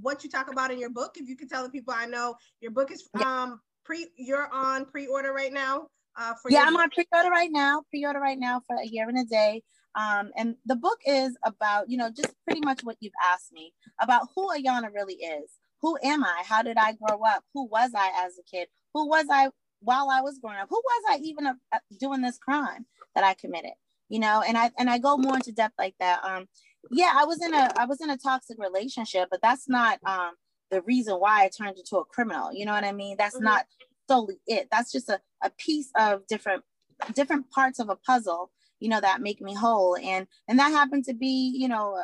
what 0.00 0.24
you 0.24 0.30
talk 0.30 0.50
about 0.50 0.70
in 0.70 0.78
your 0.78 0.90
book? 0.90 1.16
If 1.16 1.28
you 1.28 1.36
could 1.36 1.48
tell 1.48 1.62
the 1.62 1.70
people 1.70 1.94
I 1.96 2.06
know 2.06 2.34
your 2.60 2.72
book 2.72 2.90
is 2.90 3.08
um 3.24 3.60
pre 3.84 4.06
you're 4.16 4.48
on 4.52 4.86
pre-order 4.86 5.32
right 5.32 5.52
now. 5.52 5.88
Uh, 6.16 6.34
for 6.40 6.50
yeah, 6.50 6.64
I'm 6.66 6.76
on 6.76 6.90
pre-order 6.90 7.30
right 7.30 7.50
now. 7.50 7.82
Pre-order 7.90 8.20
right 8.20 8.38
now 8.38 8.60
for 8.66 8.76
a 8.76 8.86
year 8.86 9.08
and 9.08 9.18
a 9.18 9.24
day. 9.24 9.62
Um, 9.96 10.30
and 10.36 10.56
the 10.66 10.76
book 10.76 10.98
is 11.06 11.36
about, 11.44 11.88
you 11.88 11.96
know, 11.96 12.10
just 12.10 12.34
pretty 12.44 12.60
much 12.60 12.82
what 12.82 12.96
you've 13.00 13.12
asked 13.32 13.52
me 13.52 13.72
about 14.00 14.28
who 14.34 14.48
Ayana 14.48 14.92
really 14.92 15.14
is. 15.14 15.50
Who 15.82 15.98
am 16.02 16.24
I? 16.24 16.42
How 16.44 16.62
did 16.62 16.76
I 16.76 16.92
grow 16.92 17.20
up? 17.24 17.44
Who 17.52 17.66
was 17.66 17.92
I 17.94 18.10
as 18.24 18.38
a 18.38 18.42
kid? 18.44 18.68
Who 18.92 19.08
was 19.08 19.26
I 19.30 19.50
while 19.84 20.08
I 20.10 20.20
was 20.22 20.38
growing 20.38 20.58
up. 20.58 20.68
Who 20.70 20.82
was 20.82 21.02
I 21.10 21.22
even 21.22 21.46
uh, 21.46 21.78
doing 22.00 22.22
this 22.22 22.38
crime 22.38 22.86
that 23.14 23.24
I 23.24 23.34
committed? 23.34 23.72
You 24.08 24.18
know, 24.18 24.42
and 24.46 24.56
I 24.56 24.70
and 24.78 24.90
I 24.90 24.98
go 24.98 25.16
more 25.16 25.36
into 25.36 25.52
depth 25.52 25.74
like 25.78 25.94
that. 26.00 26.24
Um, 26.24 26.46
yeah, 26.90 27.12
I 27.16 27.24
was 27.24 27.42
in 27.42 27.54
a 27.54 27.70
I 27.76 27.86
was 27.86 28.00
in 28.00 28.10
a 28.10 28.16
toxic 28.16 28.58
relationship, 28.58 29.28
but 29.30 29.42
that's 29.42 29.68
not 29.68 29.98
um 30.04 30.32
the 30.70 30.82
reason 30.82 31.14
why 31.14 31.44
I 31.44 31.48
turned 31.48 31.78
into 31.78 31.96
a 31.98 32.04
criminal. 32.04 32.52
You 32.52 32.66
know 32.66 32.72
what 32.72 32.84
I 32.84 32.92
mean? 32.92 33.16
That's 33.18 33.36
mm-hmm. 33.36 33.44
not 33.44 33.66
solely 34.08 34.40
it. 34.46 34.68
That's 34.70 34.92
just 34.92 35.08
a, 35.08 35.20
a 35.42 35.50
piece 35.50 35.90
of 35.96 36.26
different 36.26 36.64
different 37.12 37.50
parts 37.50 37.78
of 37.78 37.88
a 37.88 37.96
puzzle, 37.96 38.50
you 38.80 38.88
know, 38.88 39.00
that 39.00 39.20
make 39.20 39.40
me 39.40 39.54
whole. 39.54 39.96
And 39.96 40.26
and 40.48 40.58
that 40.58 40.70
happened 40.70 41.04
to 41.06 41.14
be, 41.14 41.54
you 41.56 41.68
know, 41.68 42.02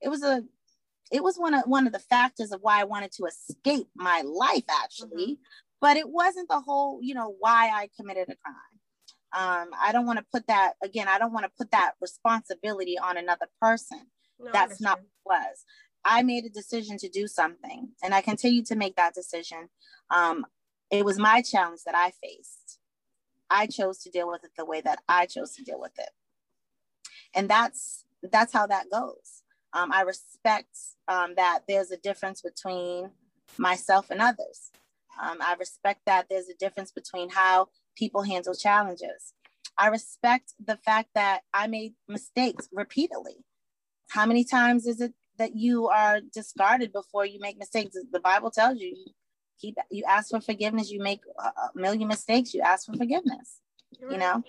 it 0.00 0.08
was 0.08 0.22
a 0.22 0.44
it 1.12 1.22
was 1.22 1.36
one 1.36 1.54
of 1.54 1.64
one 1.64 1.86
of 1.86 1.92
the 1.92 1.98
factors 1.98 2.52
of 2.52 2.60
why 2.62 2.80
I 2.80 2.84
wanted 2.84 3.12
to 3.12 3.26
escape 3.26 3.88
my 3.94 4.22
life 4.22 4.64
actually. 4.68 5.24
Mm-hmm 5.24 5.42
but 5.84 5.98
it 5.98 6.08
wasn't 6.08 6.48
the 6.48 6.60
whole, 6.60 6.98
you 7.02 7.14
know, 7.14 7.36
why 7.40 7.68
I 7.70 7.90
committed 7.94 8.30
a 8.30 8.36
crime. 8.36 8.73
Um, 9.34 9.70
I 9.80 9.90
don't 9.90 10.06
want 10.06 10.20
to 10.20 10.24
put 10.32 10.46
that 10.46 10.74
again. 10.82 11.08
I 11.08 11.18
don't 11.18 11.32
want 11.32 11.44
to 11.44 11.52
put 11.58 11.72
that 11.72 11.94
responsibility 12.00 12.96
on 12.98 13.16
another 13.16 13.46
person. 13.60 14.06
No, 14.38 14.50
That's 14.52 14.80
not 14.80 14.98
what 15.24 15.40
it 15.40 15.44
was. 15.44 15.64
I 16.04 16.22
made 16.22 16.44
a 16.44 16.50
decision 16.50 16.98
to 16.98 17.08
do 17.08 17.26
something, 17.26 17.88
and 18.02 18.14
I 18.14 18.20
continue 18.20 18.62
to 18.64 18.76
make 18.76 18.94
that 18.96 19.14
decision. 19.14 19.70
Um, 20.10 20.46
it 20.90 21.04
was 21.04 21.18
my 21.18 21.42
challenge 21.42 21.80
that 21.86 21.96
I 21.96 22.12
faced. 22.22 22.78
I 23.50 23.66
chose 23.66 23.98
to 24.00 24.10
deal 24.10 24.30
with 24.30 24.44
it 24.44 24.52
the 24.56 24.64
way 24.64 24.80
that 24.82 25.00
I 25.08 25.26
chose 25.26 25.52
to 25.56 25.64
deal 25.64 25.80
with 25.80 25.98
it, 25.98 26.10
and 27.34 27.48
that's 27.48 28.04
that's 28.22 28.52
how 28.52 28.66
that 28.68 28.86
goes. 28.90 29.42
Um, 29.72 29.90
I 29.92 30.02
respect 30.02 30.76
um, 31.08 31.34
that 31.36 31.62
there's 31.66 31.90
a 31.90 31.96
difference 31.96 32.40
between 32.40 33.10
myself 33.58 34.10
and 34.10 34.20
others. 34.20 34.70
Um, 35.20 35.38
I 35.40 35.56
respect 35.58 36.02
that 36.06 36.26
there's 36.30 36.48
a 36.48 36.54
difference 36.54 36.92
between 36.92 37.30
how 37.30 37.68
people 37.96 38.22
handle 38.22 38.54
challenges. 38.54 39.32
I 39.76 39.88
respect 39.88 40.54
the 40.64 40.76
fact 40.76 41.10
that 41.14 41.42
I 41.52 41.66
made 41.66 41.94
mistakes 42.08 42.68
repeatedly. 42.72 43.44
How 44.10 44.26
many 44.26 44.44
times 44.44 44.86
is 44.86 45.00
it 45.00 45.12
that 45.38 45.56
you 45.56 45.88
are 45.88 46.20
discarded 46.32 46.92
before 46.92 47.26
you 47.26 47.40
make 47.40 47.58
mistakes? 47.58 47.96
The 48.12 48.20
Bible 48.20 48.50
tells 48.50 48.78
you, 48.78 48.88
you 48.88 49.12
keep 49.60 49.76
you 49.90 50.04
ask 50.08 50.30
for 50.30 50.40
forgiveness. 50.40 50.90
You 50.90 51.02
make 51.02 51.20
a 51.38 51.68
million 51.74 52.08
mistakes. 52.08 52.54
You 52.54 52.60
ask 52.60 52.86
for 52.86 52.96
forgiveness. 52.96 53.60
Right. 54.00 54.12
You 54.12 54.18
know, 54.18 54.42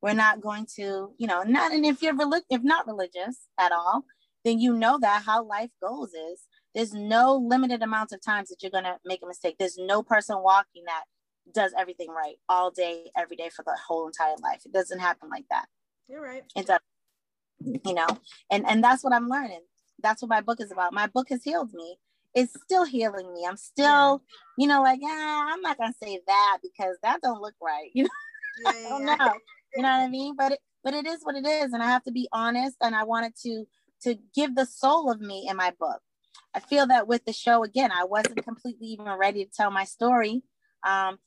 we're 0.00 0.14
not 0.14 0.40
going 0.40 0.66
to, 0.76 1.14
you 1.18 1.26
know, 1.26 1.42
not 1.42 1.72
and 1.72 1.84
if 1.84 2.02
you're 2.02 2.16
relig- 2.16 2.44
if 2.50 2.62
not 2.62 2.86
religious 2.86 3.48
at 3.58 3.72
all, 3.72 4.04
then 4.44 4.58
you 4.58 4.72
know 4.74 4.98
that 5.00 5.22
how 5.24 5.44
life 5.44 5.70
goes 5.82 6.12
is 6.12 6.46
there's 6.74 6.92
no 6.92 7.36
limited 7.36 7.82
amounts 7.82 8.12
of 8.12 8.20
times 8.22 8.48
that 8.48 8.56
you're 8.62 8.70
going 8.70 8.84
to 8.84 8.98
make 9.04 9.22
a 9.22 9.26
mistake. 9.26 9.56
There's 9.58 9.78
no 9.78 10.02
person 10.02 10.36
walking 10.42 10.84
that 10.86 11.04
does 11.52 11.72
everything 11.78 12.10
right 12.10 12.36
all 12.48 12.70
day, 12.70 13.10
every 13.16 13.36
day 13.36 13.50
for 13.54 13.62
the 13.64 13.76
whole 13.86 14.06
entire 14.06 14.36
life. 14.42 14.62
It 14.64 14.72
doesn't 14.72 14.98
happen 14.98 15.28
like 15.28 15.44
that. 15.50 15.66
You're 16.08 16.22
right. 16.22 16.44
It 16.56 16.66
does, 16.66 16.80
you 17.60 17.94
know, 17.94 18.06
and 18.50 18.66
and 18.66 18.82
that's 18.82 19.02
what 19.02 19.12
I'm 19.12 19.28
learning. 19.28 19.62
That's 20.02 20.22
what 20.22 20.28
my 20.28 20.40
book 20.40 20.60
is 20.60 20.70
about. 20.70 20.92
My 20.92 21.06
book 21.06 21.28
has 21.30 21.42
healed 21.42 21.72
me. 21.72 21.96
It's 22.34 22.52
still 22.62 22.84
healing 22.84 23.32
me. 23.32 23.46
I'm 23.48 23.56
still, 23.56 24.22
yeah. 24.22 24.54
you 24.58 24.66
know, 24.66 24.82
like, 24.82 25.00
ah, 25.04 25.52
I'm 25.52 25.60
not 25.60 25.78
gonna 25.78 25.94
say 26.02 26.20
that 26.26 26.58
because 26.62 26.96
that 27.02 27.20
don't 27.22 27.40
look 27.40 27.54
right. 27.62 27.90
You 27.94 28.04
know, 28.04 28.10
yeah, 28.64 28.70
I 28.86 28.88
don't 28.88 29.04
know. 29.04 29.34
You 29.76 29.82
know 29.82 29.88
what 29.88 30.04
I 30.04 30.08
mean? 30.08 30.34
But 30.36 30.52
it, 30.52 30.58
but 30.82 30.94
it 30.94 31.06
is 31.06 31.20
what 31.22 31.36
it 31.36 31.46
is, 31.46 31.72
and 31.72 31.82
I 31.82 31.86
have 31.86 32.04
to 32.04 32.12
be 32.12 32.28
honest. 32.32 32.76
And 32.80 32.94
I 32.94 33.04
wanted 33.04 33.34
to 33.42 33.64
to 34.02 34.16
give 34.34 34.54
the 34.54 34.66
soul 34.66 35.10
of 35.10 35.20
me 35.20 35.46
in 35.48 35.56
my 35.56 35.72
book. 35.78 36.00
I 36.54 36.60
feel 36.60 36.86
that 36.88 37.08
with 37.08 37.24
the 37.24 37.32
show 37.32 37.64
again, 37.64 37.90
I 37.90 38.04
wasn't 38.04 38.44
completely 38.44 38.88
even 38.88 39.06
ready 39.06 39.44
to 39.44 39.50
tell 39.50 39.70
my 39.70 39.84
story. 39.84 40.42
Um, 40.84 41.18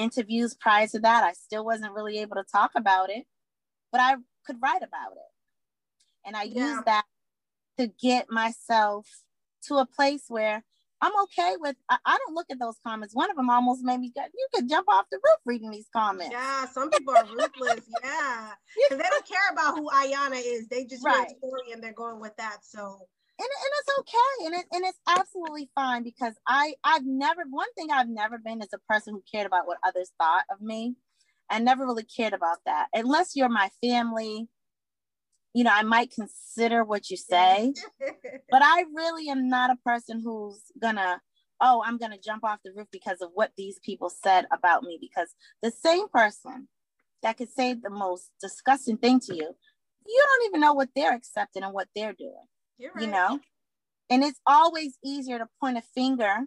interviews 0.00 0.54
prior 0.54 0.86
to 0.88 0.98
that, 1.00 1.24
I 1.24 1.32
still 1.32 1.64
wasn't 1.64 1.92
really 1.92 2.18
able 2.18 2.36
to 2.36 2.44
talk 2.44 2.72
about 2.76 3.10
it, 3.10 3.24
but 3.92 4.00
I 4.00 4.16
could 4.46 4.56
write 4.62 4.82
about 4.82 5.12
it. 5.12 6.26
And 6.26 6.36
I 6.36 6.44
yeah. 6.44 6.74
used 6.74 6.84
that 6.86 7.04
to 7.78 7.88
get 8.00 8.30
myself 8.30 9.06
to 9.66 9.76
a 9.76 9.86
place 9.86 10.24
where 10.28 10.62
I'm 11.02 11.12
okay 11.22 11.54
with. 11.58 11.76
I, 11.88 11.96
I, 12.04 12.18
don't 12.18 12.34
look 12.34 12.46
at 12.50 12.58
those 12.58 12.76
comments. 12.86 13.14
One 13.14 13.30
of 13.30 13.36
them 13.36 13.48
almost 13.48 13.82
made 13.82 14.00
me 14.00 14.12
go, 14.14 14.22
"You 14.22 14.48
could 14.54 14.68
jump 14.68 14.86
off 14.88 15.06
the 15.10 15.16
roof 15.16 15.38
reading 15.46 15.70
these 15.70 15.88
comments." 15.94 16.32
Yeah, 16.32 16.66
some 16.66 16.90
people 16.90 17.14
are 17.16 17.24
ruthless. 17.24 17.86
yeah, 18.04 18.50
because 18.76 19.02
they 19.02 19.08
don't 19.08 19.26
care 19.26 19.50
about 19.50 19.78
who 19.78 19.88
Ayana 19.88 20.40
is. 20.44 20.68
They 20.68 20.84
just 20.84 21.04
right. 21.04 21.14
hear 21.14 21.24
a 21.24 21.38
story 21.38 21.72
and 21.72 21.82
they're 21.82 21.94
going 21.94 22.20
with 22.20 22.36
that. 22.36 22.58
So 22.62 23.08
and, 23.40 23.48
and 23.64 23.72
it's 23.78 23.98
okay 23.98 24.46
and, 24.46 24.54
it, 24.54 24.66
and 24.72 24.84
it's 24.84 24.98
absolutely 25.08 25.70
fine 25.74 26.02
because 26.02 26.34
i 26.46 26.74
i've 26.84 27.04
never 27.06 27.42
one 27.48 27.72
thing 27.76 27.88
i've 27.90 28.08
never 28.08 28.38
been 28.38 28.60
is 28.60 28.68
a 28.74 28.92
person 28.92 29.14
who 29.14 29.22
cared 29.30 29.46
about 29.46 29.66
what 29.66 29.78
others 29.84 30.12
thought 30.18 30.44
of 30.52 30.60
me 30.60 30.94
i 31.48 31.58
never 31.58 31.86
really 31.86 32.04
cared 32.04 32.32
about 32.32 32.58
that. 32.66 32.88
Unless 32.92 33.34
you're 33.34 33.48
my 33.48 33.70
family 33.82 34.48
you 35.54 35.64
know 35.64 35.72
i 35.72 35.82
might 35.82 36.12
consider 36.12 36.84
what 36.84 37.10
you 37.10 37.16
say 37.16 37.72
but 38.50 38.62
i 38.62 38.84
really 38.94 39.28
am 39.28 39.48
not 39.48 39.70
a 39.70 39.76
person 39.84 40.20
who's 40.22 40.62
gonna 40.80 41.20
oh 41.60 41.82
i'm 41.84 41.98
gonna 41.98 42.18
jump 42.22 42.44
off 42.44 42.60
the 42.64 42.72
roof 42.76 42.88
because 42.92 43.20
of 43.20 43.30
what 43.34 43.52
these 43.56 43.78
people 43.84 44.10
said 44.10 44.46
about 44.52 44.82
me 44.82 44.98
because 45.00 45.34
the 45.62 45.70
same 45.70 46.08
person 46.08 46.68
that 47.22 47.36
could 47.36 47.50
say 47.50 47.74
the 47.74 47.90
most 47.90 48.30
disgusting 48.40 48.96
thing 48.96 49.18
to 49.18 49.34
you 49.34 49.48
you 50.06 50.24
don't 50.26 50.46
even 50.46 50.60
know 50.60 50.72
what 50.72 50.88
they're 50.94 51.14
accepting 51.14 51.62
and 51.62 51.72
what 51.72 51.88
they're 51.96 52.14
doing 52.14 52.46
right. 52.94 53.04
you 53.04 53.10
know? 53.10 53.40
And 54.08 54.24
it's 54.24 54.40
always 54.46 54.98
easier 55.04 55.38
to 55.38 55.48
point 55.60 55.78
a 55.78 55.82
finger 55.82 56.46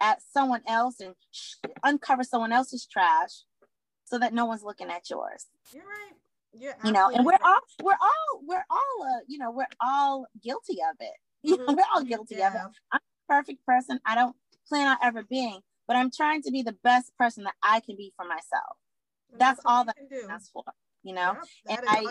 at 0.00 0.20
someone 0.32 0.62
else 0.66 1.00
and 1.00 1.14
sh- 1.30 1.54
uncover 1.82 2.22
someone 2.22 2.52
else's 2.52 2.86
trash 2.86 3.44
so 4.04 4.18
that 4.18 4.32
no 4.32 4.44
one's 4.44 4.62
looking 4.62 4.90
at 4.90 5.08
yours. 5.10 5.46
You're 5.72 5.84
right. 5.84 6.14
Yeah 6.54 6.72
you 6.82 6.92
know? 6.92 7.10
And 7.10 7.26
we're 7.26 7.38
all 7.44 7.60
we're 7.82 7.92
all 7.92 8.40
we're 8.46 8.64
all 8.70 9.02
uh, 9.02 9.20
you 9.28 9.38
know 9.38 9.50
we're 9.50 9.66
all 9.80 10.26
guilty 10.42 10.78
of 10.82 10.96
it. 11.00 11.12
You 11.44 11.56
know, 11.56 11.66
mm-hmm. 11.66 11.74
we're 11.76 11.84
all 11.94 12.02
guilty 12.02 12.34
yeah. 12.36 12.48
of 12.48 12.54
it. 12.54 12.60
I'm 12.90 12.98
a 12.98 13.32
perfect 13.32 13.64
person. 13.64 14.00
I 14.04 14.16
don't 14.16 14.34
plan 14.68 14.88
on 14.88 14.96
ever 15.00 15.22
being 15.22 15.60
but 15.88 15.96
i'm 15.96 16.10
trying 16.10 16.42
to 16.42 16.52
be 16.52 16.62
the 16.62 16.76
best 16.84 17.10
person 17.18 17.42
that 17.44 17.54
i 17.64 17.80
can 17.80 17.96
be 17.96 18.12
for 18.14 18.24
myself. 18.24 18.76
That's, 19.30 19.38
that's 19.38 19.60
all 19.64 19.84
that 19.86 19.96
that's 20.28 20.50
for 20.50 20.62
you 21.02 21.14
know? 21.14 21.36
And 21.68 21.80
I, 21.86 22.04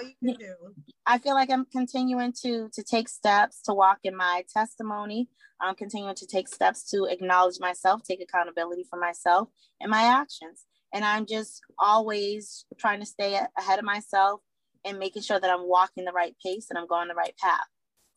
I 1.06 1.18
feel 1.20 1.34
like 1.34 1.50
i'm 1.50 1.66
continuing 1.66 2.34
to 2.44 2.70
to 2.74 2.84
take 2.84 3.10
steps 3.10 3.62
to 3.64 3.74
walk 3.74 4.00
in 4.04 4.16
my 4.16 4.44
testimony. 4.52 5.30
I'm 5.60 5.76
continuing 5.76 6.16
to 6.16 6.28
take 6.28 6.48
steps 6.48 6.90
to 6.92 7.06
acknowledge 7.06 7.60
myself 7.60 8.02
take 8.04 8.22
accountability 8.22 8.86
for 8.90 9.00
myself 9.00 9.50
and 9.82 9.92
my 9.92 10.04
actions. 10.04 10.66
And 10.94 11.04
i'm 11.04 11.26
just 11.26 11.62
always 11.78 12.66
trying 12.78 13.00
to 13.00 13.06
stay 13.06 13.40
ahead 13.58 13.80
of 13.80 13.86
myself 13.86 14.42
and 14.86 15.00
making 15.00 15.24
sure 15.24 15.40
that 15.40 15.50
i'm 15.50 15.68
walking 15.68 16.06
the 16.06 16.12
right 16.12 16.36
pace 16.44 16.68
and 16.70 16.78
i'm 16.78 16.88
going 16.88 17.08
the 17.08 17.16
right 17.16 17.36
path. 17.38 17.68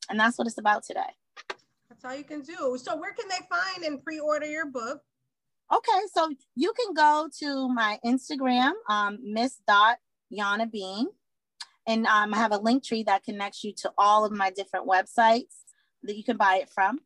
And 0.08 0.18
that's 0.18 0.38
what 0.38 0.46
it's 0.46 0.58
about 0.58 0.82
today. 0.84 1.12
That's 1.88 2.04
all 2.04 2.16
you 2.16 2.24
can 2.24 2.42
do. 2.42 2.76
So 2.82 2.96
where 2.96 3.12
can 3.12 3.28
they 3.28 3.46
find 3.48 3.84
and 3.84 4.02
pre-order 4.02 4.46
your 4.46 4.66
book? 4.66 5.02
Okay 5.72 6.00
so 6.12 6.30
you 6.56 6.72
can 6.72 6.94
go 6.94 7.28
to 7.38 7.68
my 7.68 7.98
instagram 8.04 8.72
um, 8.88 9.18
miss 9.22 9.60
dot 9.68 9.98
Yana 10.32 10.70
Bean. 10.70 11.08
And 11.86 12.06
um, 12.06 12.32
I 12.34 12.38
have 12.38 12.52
a 12.52 12.58
Linktree 12.58 13.06
that 13.06 13.24
connects 13.24 13.64
you 13.64 13.72
to 13.78 13.90
all 13.98 14.24
of 14.24 14.30
my 14.32 14.50
different 14.50 14.86
websites 14.86 15.64
that 16.02 16.16
you 16.16 16.24
can 16.24 16.36
buy 16.36 16.56
it 16.56 16.68
from. 16.68 16.98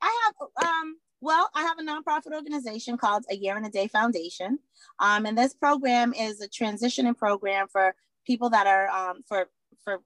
I, 0.00 0.06
I 0.06 0.32
have 0.58 0.68
um 0.68 0.96
well, 1.20 1.50
I 1.54 1.62
have 1.62 1.78
a 1.78 1.82
nonprofit 1.82 2.34
organization 2.34 2.96
called 2.96 3.24
A 3.30 3.34
Year 3.34 3.56
and 3.56 3.66
a 3.66 3.70
Day 3.70 3.88
Foundation. 3.88 4.58
Um, 4.98 5.26
and 5.26 5.36
this 5.36 5.54
program 5.54 6.14
is 6.14 6.40
a 6.40 6.48
transitioning 6.48 7.16
program 7.16 7.66
for 7.70 7.94
people 8.26 8.50
that 8.50 8.66
are 8.66 8.88
um, 8.88 9.22
for 9.26 9.48
for 9.84 10.00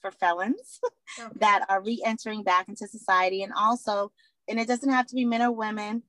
for 0.00 0.10
felons 0.10 0.80
okay. 1.20 1.28
that 1.40 1.64
are 1.68 1.82
re-entering 1.82 2.42
back 2.42 2.68
into 2.68 2.86
society 2.86 3.42
and 3.42 3.52
also 3.56 4.12
and 4.48 4.60
it 4.60 4.68
doesn't 4.68 4.90
have 4.90 5.06
to 5.06 5.14
be 5.14 5.24
men 5.24 5.40
or 5.40 5.52
women 5.52 6.02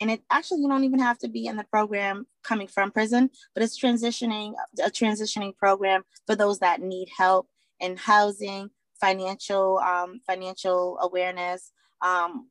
and 0.00 0.10
it 0.10 0.22
actually 0.30 0.60
you 0.60 0.68
don't 0.68 0.84
even 0.84 0.98
have 0.98 1.18
to 1.18 1.28
be 1.28 1.46
in 1.46 1.56
the 1.56 1.64
program 1.64 2.26
coming 2.42 2.66
from 2.66 2.90
prison 2.90 3.30
but 3.54 3.62
it's 3.62 3.78
transitioning 3.78 4.52
a 4.84 4.90
transitioning 4.90 5.56
program 5.56 6.02
for 6.26 6.34
those 6.34 6.58
that 6.58 6.80
need 6.80 7.08
help 7.16 7.48
in 7.78 7.96
housing 7.96 8.68
financial 9.00 9.78
um, 9.78 10.20
financial 10.26 10.98
awareness 11.00 11.70
um, 12.02 12.48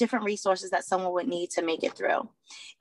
different 0.00 0.24
resources 0.24 0.70
that 0.70 0.84
someone 0.84 1.12
would 1.12 1.28
need 1.28 1.50
to 1.50 1.62
make 1.62 1.84
it 1.84 1.92
through. 1.92 2.28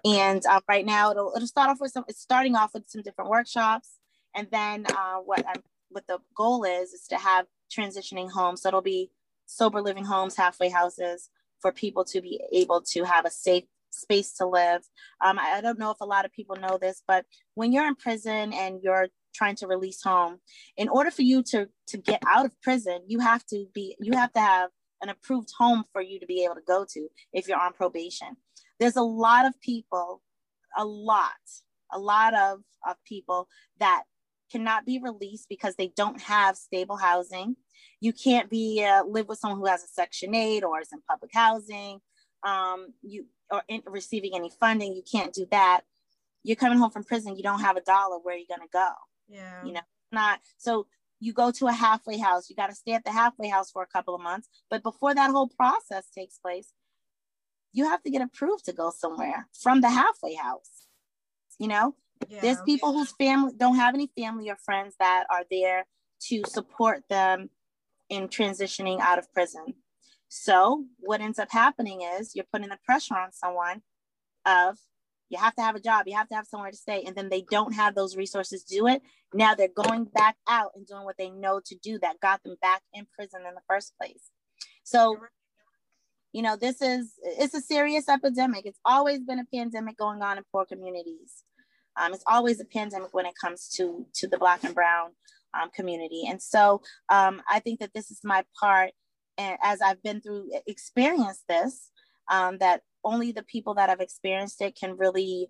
And 0.06 0.44
uh, 0.46 0.62
right 0.68 0.86
now, 0.86 1.12
it'll, 1.12 1.34
it'll 1.36 1.48
start 1.48 1.70
off 1.70 1.80
with 1.80 1.92
some. 1.92 2.06
It's 2.08 2.22
starting 2.22 2.56
off 2.56 2.74
with 2.74 2.86
some 2.88 3.04
different 3.04 3.30
workshops, 3.30 3.90
and 4.36 4.48
then 4.52 4.86
uh, 4.88 5.18
what 5.18 5.46
I'm 5.46 5.62
what 5.90 6.08
the 6.08 6.20
goal 6.36 6.64
is 6.64 6.94
is 6.94 7.08
to 7.10 7.18
have 7.18 7.46
transitioning 7.76 8.32
homes. 8.32 8.62
So 8.62 8.70
it'll 8.70 8.82
be 8.82 9.12
sober 9.46 9.82
living 9.82 10.06
homes, 10.06 10.36
halfway 10.36 10.70
houses 10.70 11.30
for 11.60 11.72
people 11.72 12.06
to 12.06 12.22
be 12.22 12.42
able 12.52 12.82
to 12.94 13.04
have 13.04 13.26
a 13.26 13.32
safe 13.32 13.66
space 13.92 14.34
to 14.34 14.46
live. 14.46 14.82
Um, 15.24 15.38
I, 15.38 15.58
I 15.58 15.62
don't 15.62 15.80
know 15.80 15.92
if 15.92 16.00
a 16.00 16.06
lot 16.06 16.26
of 16.26 16.32
people 16.32 16.56
know 16.56 16.78
this, 16.78 17.04
but 17.06 17.26
when 17.56 17.74
you're 17.74 17.88
in 17.88 17.96
prison 17.96 18.54
and 18.54 18.80
you're 18.82 19.10
trying 19.34 19.56
to 19.58 19.68
release 19.68 20.02
home, 20.02 20.40
in 20.78 20.88
order 20.88 21.12
for 21.12 21.24
you 21.24 21.44
to 21.52 21.68
to 21.88 21.98
get 21.98 22.22
out 22.26 22.46
of 22.46 22.62
prison, 22.62 23.02
you 23.08 23.20
have 23.20 23.46
to 23.48 23.66
be 23.74 23.98
you 24.00 24.14
have 24.14 24.32
to 24.34 24.40
have 24.40 24.70
an 25.02 25.10
approved 25.10 25.50
home 25.58 25.84
for 25.92 26.02
you 26.02 26.20
to 26.20 26.26
be 26.26 26.44
able 26.44 26.56
to 26.56 26.62
go 26.68 26.86
to 26.94 27.08
if 27.34 27.48
you're 27.48 27.60
on 27.60 27.74
probation. 27.74 28.36
There's 28.80 28.96
a 28.96 29.02
lot 29.02 29.46
of 29.46 29.60
people, 29.62 30.22
a 30.78 30.86
lot, 30.86 31.32
a 31.92 32.00
lot 32.00 32.34
of, 32.34 32.60
of 32.88 32.96
people 33.06 33.48
that 33.80 34.04
cannot 34.52 34.86
be 34.86 35.00
released 35.00 35.48
because 35.50 35.76
they 35.76 35.92
don't 35.96 36.22
have 36.22 36.56
stable 36.56 36.98
housing. 36.98 37.56
You 38.02 38.14
can't 38.14 38.50
be 38.50 38.84
uh, 38.84 39.04
live 39.06 39.28
with 39.28 39.40
someone 39.40 39.60
who 39.60 39.68
has 39.68 39.84
a 39.84 39.88
Section 39.88 40.34
8 40.34 40.64
or 40.64 40.82
is 40.82 40.90
in 40.92 41.02
public 41.08 41.32
housing. 41.34 42.00
Um, 42.44 42.94
you 43.02 43.26
or 43.52 43.64
in, 43.68 43.82
receiving 43.86 44.32
any 44.36 44.52
funding, 44.60 44.94
you 44.94 45.04
can't 45.10 45.34
do 45.34 45.46
that. 45.52 45.82
You're 46.44 46.56
coming 46.56 46.78
home 46.78 46.92
from 46.92 47.04
prison, 47.04 47.36
you 47.36 47.44
don't 47.44 47.60
have 47.60 47.76
a 47.76 47.82
dollar. 47.82 48.18
Where 48.22 48.36
are 48.36 48.38
you 48.38 48.48
going 48.48 48.62
to 48.62 48.72
go? 48.72 48.90
Yeah, 49.28 49.66
you 49.66 49.74
know, 49.74 49.82
not 50.12 50.40
so 50.58 50.88
you 51.20 51.34
go 51.34 51.52
to 51.52 51.68
a 51.68 51.72
halfway 51.72 52.18
house. 52.18 52.50
You 52.50 52.56
got 52.56 52.70
to 52.70 52.76
stay 52.76 52.94
at 52.94 53.04
the 53.04 53.12
halfway 53.12 53.50
house 53.50 53.72
for 53.72 53.84
a 53.84 53.88
couple 53.88 54.16
of 54.16 54.22
months. 54.22 54.48
But 54.70 54.84
before 54.84 55.14
that 55.14 55.32
whole 55.32 55.50
process 55.50 56.10
takes 56.10 56.38
place, 56.38 56.74
you 57.74 57.86
have 57.86 58.02
to 58.04 58.10
get 58.10 58.22
approved 58.22 58.66
to 58.66 58.74
go 58.74 58.92
somewhere 58.96 59.48
from 59.62 59.82
the 59.82 59.90
halfway 59.90 60.36
house. 60.36 60.88
You 61.60 61.68
know, 61.68 61.96
yeah. 62.30 62.40
there's 62.42 62.62
people 62.62 62.94
whose 62.94 63.12
family 63.12 63.54
don't 63.56 63.76
have 63.76 63.94
any 63.94 64.10
family 64.18 64.50
or 64.50 64.56
friends 64.56 64.96
that 65.00 65.26
are 65.30 65.44
there 65.52 65.86
to 66.28 66.44
support 66.48 67.04
them 67.10 67.50
in 68.10 68.28
transitioning 68.28 69.00
out 69.00 69.20
of 69.20 69.32
prison. 69.34 69.76
So 70.30 70.86
what 71.00 71.22
ends 71.22 71.40
up 71.40 71.52
happening 71.52 72.02
is 72.02 72.36
you're 72.36 72.46
putting 72.52 72.70
the 72.70 72.80
pressure 72.86 73.16
on 73.16 73.32
someone 73.32 73.82
of 74.46 74.78
you 75.30 75.38
have 75.38 75.56
to 75.56 75.62
have 75.62 75.76
a 75.76 75.80
job, 75.80 76.08
you 76.08 76.16
have 76.16 76.28
to 76.30 76.36
have 76.36 76.48
somewhere 76.48 76.72
to 76.72 76.78
stay, 76.78 77.04
and 77.06 77.16
then 77.16 77.30
they 77.30 77.42
don't 77.42 77.74
have 77.74 77.96
those 77.96 78.18
resources 78.18 78.64
to 78.64 78.76
do 78.76 78.88
it. 78.88 79.02
Now 79.34 79.54
they're 79.54 79.68
going 79.68 80.06
back 80.06 80.36
out 80.48 80.72
and 80.76 80.88
doing 80.88 81.06
what 81.06 81.18
they 81.18 81.30
know 81.30 81.62
to 81.66 81.76
do 81.76 82.00
that 82.00 82.20
got 82.20 82.44
them 82.44 82.56
back 82.62 82.82
in 82.94 83.06
prison 83.14 83.42
in 83.48 83.54
the 83.54 83.62
first 83.68 83.94
place. 84.00 84.32
So, 84.84 85.18
you 86.34 86.42
know, 86.42 86.56
this 86.56 86.82
is 86.82 87.14
it's 87.24 87.54
a 87.54 87.62
serious 87.62 88.10
epidemic. 88.10 88.66
It's 88.66 88.80
always 88.84 89.20
been 89.20 89.40
a 89.40 89.46
pandemic 89.54 89.98
going 89.98 90.22
on 90.22 90.38
in 90.38 90.44
poor 90.52 90.66
communities. 90.66 91.44
Um, 91.96 92.14
it's 92.14 92.24
always 92.26 92.60
a 92.60 92.66
pandemic 92.66 93.14
when 93.14 93.26
it 93.26 93.34
comes 93.40 93.70
to 93.76 94.08
to 94.16 94.28
the 94.28 94.38
Black 94.38 94.64
and 94.64 94.74
Brown 94.74 95.12
um, 95.54 95.70
community, 95.76 96.24
and 96.28 96.42
so 96.42 96.82
um, 97.10 97.42
I 97.48 97.60
think 97.60 97.80
that 97.82 97.94
this 97.94 98.10
is 98.10 98.22
my 98.24 98.44
part, 98.60 98.92
and 99.38 99.58
as 99.62 99.82
I've 99.82 100.02
been 100.02 100.22
through 100.22 100.50
experience 100.66 101.44
this, 101.48 101.92
um, 102.30 102.58
that 102.60 102.82
only 103.04 103.32
the 103.32 103.44
people 103.44 103.74
that 103.76 103.90
have 103.90 104.02
experienced 104.02 104.62
it 104.62 104.78
can 104.78 104.98
really 104.98 105.50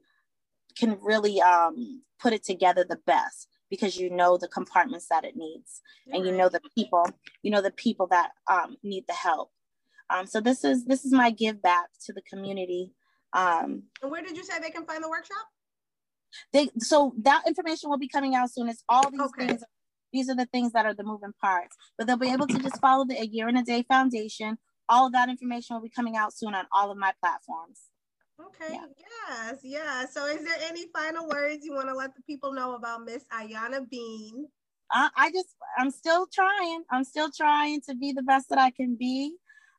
can 0.78 0.98
really 1.02 1.42
um, 1.42 2.02
put 2.22 2.34
it 2.34 2.44
together 2.44 2.86
the 2.88 3.00
best 3.06 3.48
because 3.70 3.98
you 3.98 4.10
know 4.10 4.38
the 4.38 4.48
compartments 4.48 5.08
that 5.10 5.24
it 5.24 5.36
needs 5.36 5.82
and 6.12 6.26
you 6.26 6.32
know 6.32 6.50
the 6.50 6.62
people 6.76 7.06
you 7.42 7.52
know 7.52 7.62
the 7.62 7.72
people 7.72 8.08
that 8.08 8.32
um, 8.50 8.78
need 8.84 9.06
the 9.08 9.14
help. 9.14 9.52
Um, 10.12 10.26
so 10.26 10.42
this 10.42 10.64
is 10.64 10.86
this 10.86 11.06
is 11.06 11.12
my 11.12 11.32
give 11.32 11.62
back 11.62 11.88
to 12.06 12.14
the 12.14 12.22
community. 12.22 12.94
Um, 13.34 13.84
and 14.02 14.12
where 14.12 14.24
did 14.24 14.36
you 14.36 14.44
say 14.44 14.60
they 14.60 14.72
can 14.72 14.86
find 14.86 15.04
the 15.04 15.10
workshop? 15.10 15.46
they 16.54 16.70
so 16.78 17.14
that 17.22 17.44
information 17.48 17.90
will 17.90 17.98
be 17.98 18.08
coming 18.08 18.36
out 18.36 18.52
soon. 18.52 18.70
It's 18.70 18.84
all 18.88 19.10
these 19.10 19.22
okay. 19.22 19.48
things 19.48 19.64
these 20.12 20.30
are 20.30 20.36
the 20.36 20.48
things 20.48 20.72
that 20.74 20.86
are 20.86 20.94
the 20.94 21.04
moving 21.04 21.34
parts 21.40 21.76
but 21.98 22.08
they'll 22.08 22.18
be 22.18 22.32
able 22.32 22.48
to 22.48 22.60
just 22.60 22.80
follow 22.82 23.06
the 23.06 23.20
a 23.20 23.26
year 23.26 23.48
and 23.48 23.58
a 23.58 23.64
day 23.64 23.84
foundation 23.88 24.58
all 24.90 25.08
of 25.08 25.14
that 25.14 25.30
information 25.30 25.76
will 25.76 25.84
be 25.84 25.90
coming 25.90 26.18
out 26.18 26.34
soon 26.34 26.56
on 26.56 26.66
all 26.72 26.92
of 26.92 26.98
my 26.98 27.14
platforms. 27.22 27.84
Okay. 28.40 28.74
Yeah. 28.74 28.86
Yes. 29.30 29.60
Yeah. 29.64 30.06
So, 30.06 30.26
is 30.26 30.44
there 30.44 30.58
any 30.62 30.88
final 30.94 31.28
words 31.28 31.64
you 31.64 31.74
want 31.74 31.88
to 31.90 31.96
let 31.96 32.16
the 32.16 32.22
people 32.24 32.54
know 32.54 32.76
about 32.76 33.06
Miss 33.06 33.24
Ayana 33.34 33.88
Bean? 33.90 34.48
I, 34.92 35.10
I 35.16 35.32
just, 35.32 35.50
I'm 35.78 35.92
still 35.92 36.28
trying. 36.34 36.84
I'm 36.92 37.04
still 37.04 37.30
trying 37.36 37.82
to 37.82 37.96
be 37.96 38.12
the 38.12 38.24
best 38.24 38.50
that 38.50 38.60
I 38.60 38.72
can 38.72 38.96
be. 38.96 39.36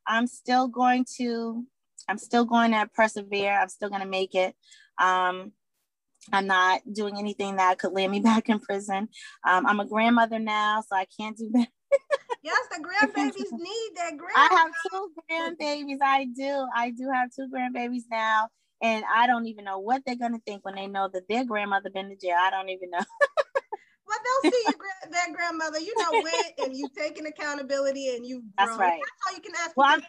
I'm 0.06 0.26
still 0.26 0.68
going 0.68 1.04
to, 1.18 1.64
I'm 2.08 2.18
still 2.18 2.44
going 2.44 2.72
to 2.72 2.88
persevere. 2.94 3.58
I'm 3.60 3.68
still 3.68 3.88
going 3.88 4.02
to 4.02 4.08
make 4.08 4.34
it. 4.34 4.54
Um, 4.98 5.52
I'm 6.32 6.46
not 6.46 6.82
doing 6.92 7.18
anything 7.18 7.56
that 7.56 7.78
could 7.78 7.92
land 7.92 8.12
me 8.12 8.20
back 8.30 8.48
in 8.48 8.60
prison. 8.60 9.08
Um, 9.48 9.66
I'm 9.66 9.80
a 9.80 9.86
grandmother 9.86 10.38
now, 10.38 10.82
so 10.86 10.96
I 10.96 11.06
can't 11.18 11.36
do 11.36 11.50
that. 11.54 11.68
yes, 12.42 12.58
the 12.70 12.82
grandbabies 12.82 13.52
need 13.52 13.90
that 13.96 14.16
grand. 14.16 14.36
I 14.36 14.48
have 14.50 14.70
two 14.90 15.12
grandbabies. 15.30 15.98
I 16.02 16.26
do. 16.26 16.66
I 16.74 16.90
do 16.90 17.10
have 17.12 17.30
two 17.34 17.48
grandbabies 17.54 18.04
now. 18.10 18.48
And 18.82 19.04
I 19.14 19.26
don't 19.26 19.46
even 19.46 19.64
know 19.64 19.78
what 19.78 20.02
they're 20.06 20.16
gonna 20.16 20.38
think 20.46 20.64
when 20.64 20.74
they 20.74 20.86
know 20.86 21.08
that 21.12 21.28
their 21.28 21.44
grandmother 21.44 21.90
been 21.90 22.08
to 22.08 22.16
jail. 22.16 22.36
I 22.40 22.50
don't 22.50 22.70
even 22.70 22.88
know. 22.90 22.98
well, 24.06 24.18
they'll 24.42 24.50
see 24.50 24.62
your 24.64 24.78
gra- 24.78 25.10
their 25.10 25.34
grandmother, 25.34 25.78
you 25.80 25.94
know, 25.98 26.22
went 26.22 26.52
and 26.62 26.74
you 26.74 26.88
taking 26.96 27.26
accountability 27.26 28.16
and 28.16 28.24
you. 28.26 28.42
That's 28.56 28.78
right. 28.78 29.00
That's 29.00 29.20
all 29.28 29.34
you 29.34 29.42
can 29.42 29.52
ask. 29.62 29.76
Well, 29.76 30.00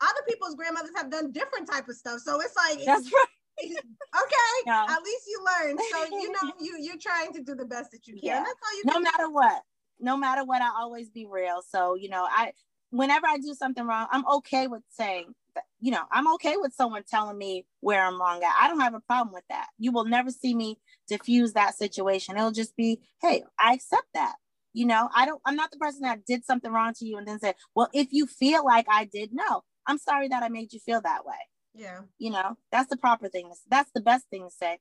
other 0.00 0.22
people's 0.26 0.54
grandmothers 0.54 0.92
have 0.96 1.10
done 1.10 1.30
different 1.32 1.70
type 1.70 1.88
of 1.88 1.96
stuff, 1.96 2.20
so 2.20 2.40
it's 2.40 2.56
like. 2.56 2.84
That's 2.84 3.04
right 3.04 3.26
okay 3.64 4.56
no. 4.66 4.84
at 4.86 5.02
least 5.02 5.24
you 5.26 5.44
learned 5.44 5.80
so 5.90 6.04
you 6.04 6.30
know 6.30 6.52
you 6.60 6.76
you're 6.78 6.98
trying 7.00 7.32
to 7.32 7.42
do 7.42 7.54
the 7.54 7.64
best 7.64 7.90
that 7.90 8.06
you 8.06 8.14
can 8.14 8.22
yeah. 8.22 8.38
that's 8.40 8.50
all 8.50 8.76
you 8.76 8.82
no 8.84 9.00
matter 9.00 9.30
what 9.30 9.62
no 10.00 10.16
matter 10.16 10.44
what, 10.44 10.62
I 10.62 10.70
always 10.78 11.10
be 11.10 11.26
real. 11.30 11.62
So, 11.68 11.94
you 11.94 12.08
know, 12.08 12.26
I 12.28 12.52
whenever 12.90 13.26
I 13.26 13.38
do 13.38 13.54
something 13.54 13.84
wrong, 13.86 14.06
I'm 14.10 14.26
okay 14.36 14.66
with 14.66 14.82
saying, 14.90 15.34
you 15.80 15.90
know, 15.90 16.02
I'm 16.10 16.32
okay 16.34 16.56
with 16.56 16.74
someone 16.74 17.02
telling 17.08 17.38
me 17.38 17.66
where 17.80 18.02
I'm 18.02 18.20
wrong 18.20 18.42
at. 18.42 18.54
I 18.60 18.68
don't 18.68 18.80
have 18.80 18.94
a 18.94 19.00
problem 19.00 19.32
with 19.32 19.44
that. 19.48 19.66
You 19.78 19.92
will 19.92 20.04
never 20.04 20.30
see 20.30 20.54
me 20.54 20.78
diffuse 21.08 21.52
that 21.54 21.76
situation. 21.76 22.36
It'll 22.36 22.50
just 22.50 22.76
be, 22.76 23.00
hey, 23.20 23.44
I 23.58 23.74
accept 23.74 24.08
that. 24.14 24.36
You 24.72 24.86
know, 24.86 25.08
I 25.14 25.24
don't, 25.24 25.40
I'm 25.46 25.56
not 25.56 25.70
the 25.70 25.78
person 25.78 26.02
that 26.02 26.26
did 26.26 26.44
something 26.44 26.70
wrong 26.70 26.92
to 26.94 27.06
you 27.06 27.16
and 27.16 27.26
then 27.26 27.38
said, 27.38 27.54
well, 27.74 27.88
if 27.94 28.08
you 28.10 28.26
feel 28.26 28.64
like 28.64 28.86
I 28.90 29.06
did, 29.06 29.30
no, 29.32 29.64
I'm 29.86 29.98
sorry 29.98 30.28
that 30.28 30.42
I 30.42 30.48
made 30.48 30.72
you 30.72 30.80
feel 30.80 31.00
that 31.00 31.24
way. 31.24 31.34
Yeah. 31.74 32.00
You 32.18 32.30
know, 32.30 32.58
that's 32.70 32.90
the 32.90 32.96
proper 32.96 33.28
thing. 33.28 33.50
That's 33.70 33.90
the 33.94 34.02
best 34.02 34.26
thing 34.28 34.44
to 34.44 34.50
say 34.50 34.78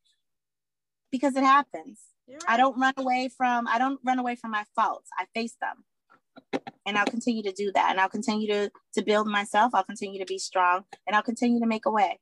because 1.12 1.36
it 1.36 1.44
happens. 1.44 2.02
Right. 2.28 2.40
I 2.48 2.58
don't 2.58 2.80
run 2.80 2.94
away 2.98 3.30
from 3.36 3.68
I 3.68 3.78
don't 3.78 4.00
run 4.04 4.20
away 4.20 4.36
from 4.36 4.52
my 4.52 4.64
faults. 4.76 5.10
I 5.18 5.26
face 5.34 5.56
them. 5.62 5.84
And 6.86 6.98
I'll 6.98 7.06
continue 7.06 7.44
to 7.44 7.52
do 7.52 7.72
that. 7.74 7.92
And 7.92 8.00
I'll 8.00 8.10
continue 8.10 8.48
to 8.48 8.72
to 8.94 9.04
build 9.04 9.28
myself. 9.28 9.72
I'll 9.74 9.84
continue 9.84 10.20
to 10.20 10.26
be 10.26 10.38
strong 10.38 10.84
and 11.08 11.16
I'll 11.16 11.24
continue 11.24 11.60
to 11.60 11.68
make 11.68 11.86
a 11.86 11.92
way. 11.92 12.20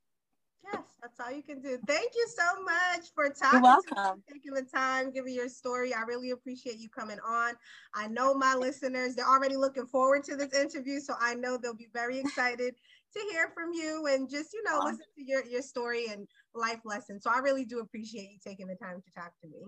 Yes, 0.71 0.83
that's 1.01 1.19
all 1.19 1.31
you 1.31 1.43
can 1.43 1.61
do. 1.61 1.77
Thank 1.85 2.11
you 2.15 2.27
so 2.35 2.63
much 2.63 3.11
for 3.13 3.29
talking. 3.29 3.59
You're 3.59 3.61
welcome. 3.61 4.23
taking 4.31 4.53
the 4.53 4.63
time, 4.63 5.11
giving 5.11 5.33
your 5.33 5.49
story. 5.49 5.93
I 5.93 6.01
really 6.01 6.31
appreciate 6.31 6.77
you 6.77 6.89
coming 6.89 7.19
on. 7.27 7.53
I 7.93 8.07
know 8.07 8.33
my 8.33 8.55
listeners, 8.55 9.15
they're 9.15 9.27
already 9.27 9.57
looking 9.57 9.85
forward 9.85 10.23
to 10.25 10.35
this 10.35 10.53
interview. 10.53 10.99
So 10.99 11.15
I 11.19 11.35
know 11.35 11.57
they'll 11.57 11.75
be 11.75 11.89
very 11.93 12.19
excited 12.19 12.75
to 13.13 13.19
hear 13.31 13.51
from 13.53 13.73
you 13.73 14.07
and 14.07 14.29
just, 14.29 14.53
you 14.53 14.63
know, 14.63 14.79
listen 14.83 15.05
to 15.15 15.23
your, 15.23 15.45
your 15.45 15.61
story 15.61 16.07
and 16.09 16.27
life 16.55 16.79
lessons. 16.85 17.23
So 17.23 17.29
I 17.29 17.39
really 17.39 17.65
do 17.65 17.79
appreciate 17.79 18.31
you 18.31 18.37
taking 18.43 18.67
the 18.67 18.75
time 18.75 19.01
to 19.01 19.11
talk 19.13 19.33
to 19.41 19.47
me. 19.47 19.63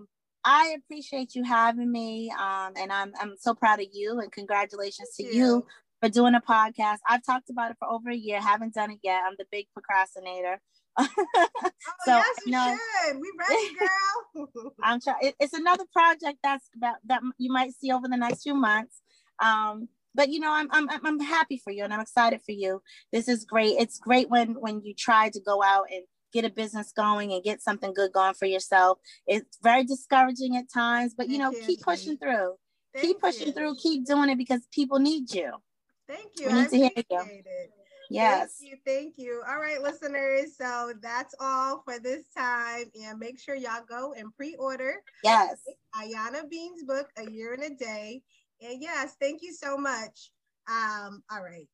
I 0.46 0.76
appreciate 0.78 1.34
you 1.34 1.42
having 1.42 1.90
me. 1.90 2.30
Um, 2.30 2.72
and 2.76 2.92
I'm, 2.92 3.12
I'm 3.20 3.34
so 3.36 3.52
proud 3.52 3.80
of 3.80 3.88
you 3.92 4.20
and 4.20 4.30
congratulations 4.30 5.10
Thank 5.18 5.30
to 5.30 5.36
you. 5.36 5.44
you 5.44 5.66
for 6.00 6.08
doing 6.08 6.36
a 6.36 6.40
podcast. 6.40 6.98
I've 7.08 7.26
talked 7.26 7.50
about 7.50 7.72
it 7.72 7.76
for 7.80 7.88
over 7.88 8.10
a 8.10 8.16
year, 8.16 8.40
haven't 8.40 8.72
done 8.72 8.92
it 8.92 9.00
yet. 9.02 9.22
I'm 9.26 9.34
the 9.38 9.46
big 9.50 9.66
procrastinator. 9.74 10.60
oh, 10.98 11.08
so, 12.04 12.12
yes, 12.12 12.36
you, 12.46 12.52
know, 12.52 12.78
should. 13.04 13.20
We 13.20 13.32
ready, 13.38 13.74
girl. 14.64 14.72
I'm 14.82 15.00
trying. 15.00 15.16
It, 15.20 15.34
it's 15.40 15.52
another 15.52 15.84
project 15.92 16.38
that's 16.44 16.70
about, 16.76 16.96
that 17.06 17.22
you 17.38 17.52
might 17.52 17.72
see 17.72 17.90
over 17.90 18.06
the 18.08 18.16
next 18.16 18.44
few 18.44 18.54
months. 18.54 19.02
Um, 19.42 19.88
but 20.14 20.30
you 20.30 20.40
know, 20.40 20.50
I'm 20.50 20.68
I'm 20.70 20.88
I'm 20.88 21.20
happy 21.20 21.60
for 21.62 21.70
you 21.70 21.84
and 21.84 21.92
I'm 21.92 22.00
excited 22.00 22.40
for 22.46 22.52
you. 22.52 22.80
This 23.12 23.28
is 23.28 23.44
great. 23.44 23.74
It's 23.78 23.98
great 23.98 24.30
when 24.30 24.54
when 24.54 24.80
you 24.82 24.94
try 24.94 25.28
to 25.28 25.40
go 25.40 25.62
out 25.62 25.88
and 25.92 26.04
get 26.32 26.44
a 26.44 26.50
business 26.50 26.92
going 26.92 27.32
and 27.32 27.42
get 27.42 27.62
something 27.62 27.94
good 27.94 28.12
going 28.12 28.34
for 28.34 28.46
yourself. 28.46 28.98
It's 29.26 29.58
very 29.62 29.84
discouraging 29.84 30.56
at 30.56 30.70
times, 30.72 31.14
but 31.16 31.28
you 31.28 31.38
know, 31.38 31.52
keep 31.66 31.80
pushing 31.80 32.16
through. 32.18 32.54
Thank 32.94 33.06
keep 33.06 33.20
pushing 33.20 33.48
you. 33.48 33.52
through, 33.52 33.76
keep 33.76 34.06
doing 34.06 34.30
it 34.30 34.38
because 34.38 34.62
people 34.72 34.98
need 34.98 35.32
you. 35.32 35.52
Thank 36.08 36.32
you. 36.36 36.46
We 36.46 36.52
need 36.52 36.60
I 36.60 36.68
to 36.68 36.76
hear 36.76 36.90
you. 36.96 37.04
It. 37.10 37.72
Yes. 38.08 38.56
Thank 38.60 38.70
you. 38.70 38.76
Thank 38.86 39.14
you. 39.18 39.42
All 39.48 39.58
right, 39.58 39.82
listeners. 39.82 40.56
So 40.56 40.92
that's 41.02 41.34
all 41.40 41.82
for 41.84 41.98
this 41.98 42.24
time. 42.36 42.84
And 43.04 43.18
make 43.18 43.38
sure 43.38 43.54
y'all 43.54 43.82
go 43.88 44.14
and 44.16 44.34
pre-order. 44.36 45.02
Yes. 45.24 45.58
Ayana 45.94 46.48
Bean's 46.48 46.84
book, 46.84 47.08
A 47.18 47.30
Year 47.30 47.54
and 47.54 47.64
a 47.64 47.74
Day. 47.74 48.22
And 48.60 48.80
yes, 48.80 49.16
thank 49.20 49.42
you 49.42 49.52
so 49.52 49.76
much. 49.76 50.30
Um, 50.68 51.22
all 51.30 51.42
right. 51.42 51.68